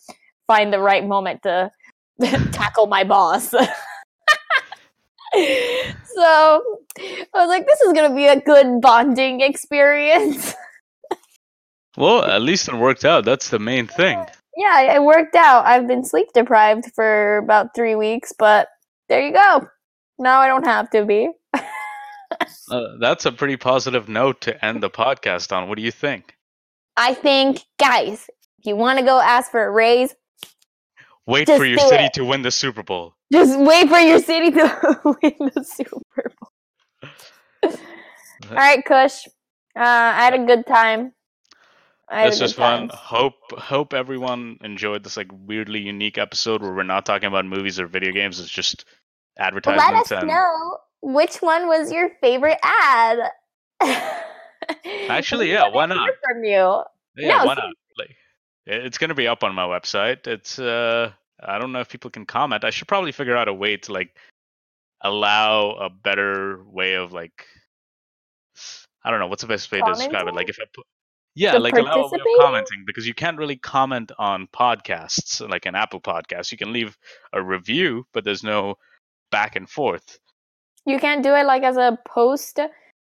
find 0.47 0.73
the 0.73 0.81
right 0.81 1.07
moment 1.07 1.43
to 1.45 1.71
tackle 2.53 2.87
my 2.87 3.05
boss. 3.05 3.51
so 3.51 3.61
I 5.35 7.27
was 7.35 7.49
like, 7.49 7.66
this 7.66 7.81
is 7.83 7.93
gonna 7.93 8.14
be 8.14 8.27
a 8.27 8.41
good 8.41 8.81
bonding 8.81 9.41
experience. 9.41 10.55
Well, 11.97 12.25
at 12.25 12.43
least 12.43 12.69
it 12.69 12.77
worked 12.77 13.05
out. 13.05 13.25
That's 13.25 13.51
the 13.51 13.59
main 13.59 13.89
thing. 13.89 14.25
yeah, 14.57 14.95
it 14.95 15.03
worked 15.03 15.35
out. 15.35 15.66
I've 15.66 15.89
been 15.89 16.05
sleep 16.05 16.29
deprived 16.33 16.93
for 16.95 17.39
about 17.39 17.75
three 17.75 17.97
weeks, 17.97 18.33
but 18.39 18.69
there 19.09 19.21
you 19.21 19.33
go. 19.33 19.69
Now 20.16 20.39
I 20.39 20.47
don't 20.47 20.64
have 20.64 20.91
to 20.91 21.05
be. 21.05 21.31
Uh, 22.71 22.97
that's 23.01 23.27
a 23.27 23.33
pretty 23.33 23.57
positive 23.57 24.09
note 24.09 24.41
to 24.43 24.64
end 24.64 24.83
the 24.83 24.91
podcast 24.91 25.57
on. 25.57 25.69
What 25.69 25.77
do 25.77 25.83
you 25.83 25.91
think? 25.91 26.35
I 26.97 27.14
think, 27.14 27.61
guys, 27.79 28.29
if 28.59 28.66
you 28.66 28.77
want 28.77 28.99
to 28.99 29.05
go 29.05 29.21
ask 29.21 29.51
for 29.51 29.64
a 29.64 29.71
raise, 29.71 30.14
Wait 31.27 31.47
for 31.47 31.64
your 31.64 31.79
city 31.79 32.05
it. 32.05 32.12
to 32.14 32.25
win 32.25 32.43
the 32.43 32.51
Super 32.51 32.83
Bowl. 32.83 33.14
just 33.33 33.59
wait 33.59 33.89
for 33.89 33.99
your 33.99 34.19
city 34.21 34.51
to 34.51 35.01
win 35.23 35.51
the 35.55 35.62
Super 35.64 36.33
Bowl. 36.41 37.73
All 38.51 38.57
right, 38.57 38.85
Kush. 38.85 39.27
Uh, 39.77 39.81
I 39.83 40.25
had 40.25 40.35
a 40.35 40.45
good 40.47 40.66
time. 40.66 41.12
This 42.11 42.41
was 42.41 42.55
fun. 42.55 42.89
time. 42.89 42.97
Hope 42.99 43.35
hope 43.59 43.93
everyone 43.93 44.57
enjoyed 44.62 45.05
this 45.05 45.16
like 45.19 45.29
weirdly 45.31 45.81
unique 45.81 46.16
episode 46.16 46.62
where 46.62 46.73
we're 46.73 46.83
not 46.83 47.05
talking 47.05 47.27
about 47.27 47.45
movies 47.45 47.79
or 47.79 47.87
video 47.87 48.12
games. 48.12 48.41
It's 48.41 48.49
just 48.49 48.87
Well, 49.39 49.47
advertisements 49.49 50.11
let 50.11 50.19
us 50.19 50.23
and 50.23 50.29
know 50.29 50.79
which 51.03 51.36
one 51.36 51.66
was 51.68 51.92
your 51.92 52.11
favorite 52.20 52.59
ad. 52.62 53.18
Actually, 55.09 55.51
yeah, 55.51 55.68
why 55.68 55.86
not? 55.86 56.11
From 56.24 56.44
you. 56.44 56.82
yeah, 57.16 57.38
No, 57.38 57.44
why 57.46 57.55
not? 57.55 57.74
Like, 57.99 58.16
it's 58.66 58.99
gonna 58.99 59.14
be 59.14 59.28
up 59.28 59.42
on 59.44 59.55
my 59.55 59.64
website. 59.64 60.26
It's 60.26 60.59
uh, 60.59 61.12
I 61.40 61.59
don't 61.59 61.72
know 61.72 61.80
if 61.80 61.88
people 61.88 62.11
can 62.11 62.26
comment. 62.26 62.64
I 62.64 62.70
should 62.70 62.88
probably 62.88 63.12
figure 63.12 63.36
out 63.36 63.49
a 63.49 63.55
way 63.55 63.76
to 63.76 63.92
like 63.92 64.16
allow 65.03 65.70
a 65.72 65.88
better 65.88 66.62
way 66.64 66.94
of 66.94 67.12
like, 67.12 67.46
I 69.05 69.11
don't 69.11 69.20
know 69.20 69.28
what's 69.28 69.42
the 69.42 69.49
best 69.49 69.70
way 69.70 69.80
to 69.80 69.92
describe 69.92 70.26
it. 70.26 70.34
Like 70.34 70.49
if 70.49 70.59
I 70.61 70.64
put, 70.74 70.84
yeah, 71.34 71.53
To 71.53 71.61
like 71.61 71.74
allow 71.74 72.03
a 72.03 72.09
way 72.11 72.18
of 72.18 72.40
commenting 72.40 72.82
because 72.86 73.07
you 73.07 73.14
can't 73.14 73.38
really 73.38 73.57
comment 73.57 74.11
on 74.18 74.49
podcasts 74.49 75.49
like 75.49 75.66
an 75.66 75.76
Apple 75.76 76.01
podcast. 76.01 76.51
You 76.51 76.59
can 76.59 76.72
leave 76.72 76.99
a 77.32 77.42
review, 77.42 78.07
but 78.12 78.24
there's 78.24 78.42
no 78.42 78.74
back 79.30 79.55
and 79.55 79.68
forth. 79.70 80.18
You 80.87 80.99
can't 80.99 81.22
do 81.22 81.35
it 81.35 81.45
like 81.45 81.62
as 81.62 81.76
a 81.76 81.99
post 82.07 82.59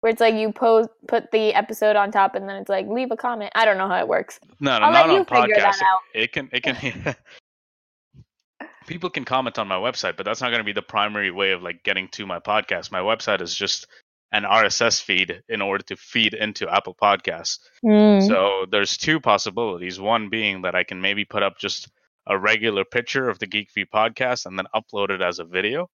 where 0.04 0.12
it's 0.12 0.20
like 0.20 0.36
you 0.36 0.52
post 0.52 0.90
put 1.08 1.32
the 1.32 1.54
episode 1.54 1.96
on 1.96 2.12
top 2.12 2.36
and 2.36 2.48
then 2.48 2.58
it's 2.58 2.70
like 2.70 2.88
leave 2.88 3.12
a 3.12 3.16
comment. 3.16 3.52
I 3.56 3.64
don't 3.64 3.78
know 3.78 3.88
how 3.88 4.00
it 4.00 4.08
works. 4.08 4.40
No, 4.60 4.78
no, 4.78 4.86
I'll 4.86 4.92
not 4.92 5.10
on 5.10 5.26
that 5.50 5.82
It 6.14 6.34
can, 6.34 6.50
it 6.52 6.62
can. 6.62 7.16
People 8.88 9.10
can 9.10 9.24
comment 9.24 9.58
on 9.58 9.70
my 9.70 9.78
website, 9.78 10.18
but 10.18 10.26
that's 10.26 10.42
not 10.42 10.50
going 10.50 10.60
to 10.60 10.66
be 10.66 10.74
the 10.74 10.82
primary 10.82 11.32
way 11.32 11.52
of 11.52 11.64
like 11.64 11.84
getting 11.84 12.10
to 12.10 12.26
my 12.26 12.40
podcast. 12.40 12.92
My 12.92 13.00
website 13.00 13.40
is 13.42 13.56
just 13.56 13.88
an 14.34 14.44
RSS 14.44 15.02
feed 15.02 15.42
in 15.48 15.62
order 15.62 15.84
to 15.86 15.96
feed 15.96 16.34
into 16.34 16.68
Apple 16.68 16.98
Podcasts. 17.02 17.60
Mm. 17.86 18.28
So 18.28 18.66
there's 18.70 18.98
two 18.98 19.22
possibilities. 19.22 20.02
One 20.02 20.30
being 20.30 20.64
that 20.64 20.76
I 20.76 20.84
can 20.84 21.00
maybe 21.00 21.24
put 21.24 21.44
up 21.44 21.60
just 21.60 21.90
a 22.28 22.38
regular 22.38 22.84
picture 22.84 23.30
of 23.30 23.40
the 23.40 23.48
Geek 23.48 23.72
View 23.74 23.86
podcast 23.86 24.48
and 24.48 24.58
then 24.58 24.66
upload 24.76 25.12
it 25.12 25.22
as 25.22 25.40
a 25.40 25.46
video. 25.46 25.90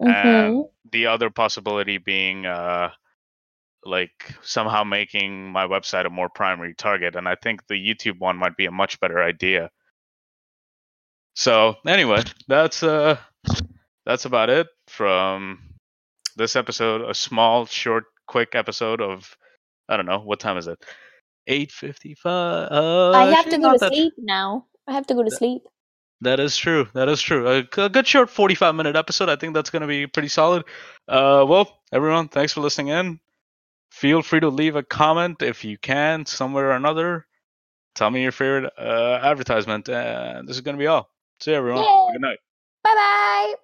Mhm. 0.00 0.64
The 0.90 1.06
other 1.06 1.30
possibility 1.30 1.98
being 1.98 2.44
uh, 2.46 2.90
like 3.84 4.34
somehow 4.42 4.84
making 4.84 5.50
my 5.50 5.66
website 5.66 6.06
a 6.06 6.10
more 6.10 6.28
primary 6.28 6.74
target, 6.74 7.16
and 7.16 7.28
I 7.28 7.34
think 7.36 7.66
the 7.66 7.74
YouTube 7.74 8.18
one 8.18 8.36
might 8.36 8.56
be 8.56 8.66
a 8.66 8.70
much 8.70 9.00
better 9.00 9.22
idea. 9.22 9.70
So 11.34 11.76
anyway, 11.86 12.22
that's 12.48 12.82
uh, 12.82 13.16
that's 14.04 14.24
about 14.24 14.50
it 14.50 14.66
from 14.88 15.60
this 16.36 16.56
episode. 16.56 17.08
A 17.08 17.14
small, 17.14 17.66
short, 17.66 18.04
quick 18.26 18.54
episode 18.54 19.00
of 19.00 19.36
I 19.88 19.96
don't 19.96 20.06
know 20.06 20.20
what 20.20 20.40
time 20.40 20.58
is 20.58 20.66
it. 20.66 20.78
Eight 21.46 21.70
fifty-five. 21.72 22.68
Uh, 22.70 23.10
I 23.12 23.26
have 23.34 23.48
to 23.48 23.58
go 23.58 23.72
to 23.72 23.78
that- 23.78 23.92
sleep 23.92 24.12
now. 24.18 24.66
I 24.86 24.92
have 24.92 25.06
to 25.06 25.14
go 25.14 25.22
to 25.22 25.30
sleep. 25.30 25.62
That 26.22 26.38
is 26.38 26.56
true. 26.56 26.86
That 26.94 27.08
is 27.08 27.20
true. 27.20 27.48
A 27.48 27.62
good 27.88 28.06
short 28.06 28.30
45 28.30 28.74
minute 28.76 28.94
episode. 28.94 29.28
I 29.28 29.36
think 29.36 29.54
that's 29.54 29.70
going 29.70 29.82
to 29.82 29.88
be 29.88 30.06
pretty 30.06 30.28
solid. 30.28 30.64
Uh, 31.08 31.44
well, 31.48 31.80
everyone, 31.92 32.28
thanks 32.28 32.52
for 32.52 32.60
listening 32.60 32.88
in. 32.88 33.20
Feel 33.90 34.22
free 34.22 34.40
to 34.40 34.48
leave 34.48 34.76
a 34.76 34.84
comment 34.84 35.42
if 35.42 35.64
you 35.64 35.76
can, 35.78 36.24
somewhere 36.24 36.68
or 36.68 36.76
another. 36.76 37.26
Tell 37.96 38.10
me 38.10 38.22
your 38.22 38.32
favorite 38.32 38.72
uh, 38.78 39.18
advertisement. 39.22 39.86
This 39.86 40.56
is 40.56 40.60
going 40.60 40.76
to 40.76 40.80
be 40.80 40.86
all. 40.86 41.10
See 41.40 41.50
you, 41.50 41.56
everyone. 41.56 41.82
Yay. 41.82 42.08
Good 42.12 42.22
night. 42.22 42.38
Bye 42.84 42.94
bye. 42.94 43.54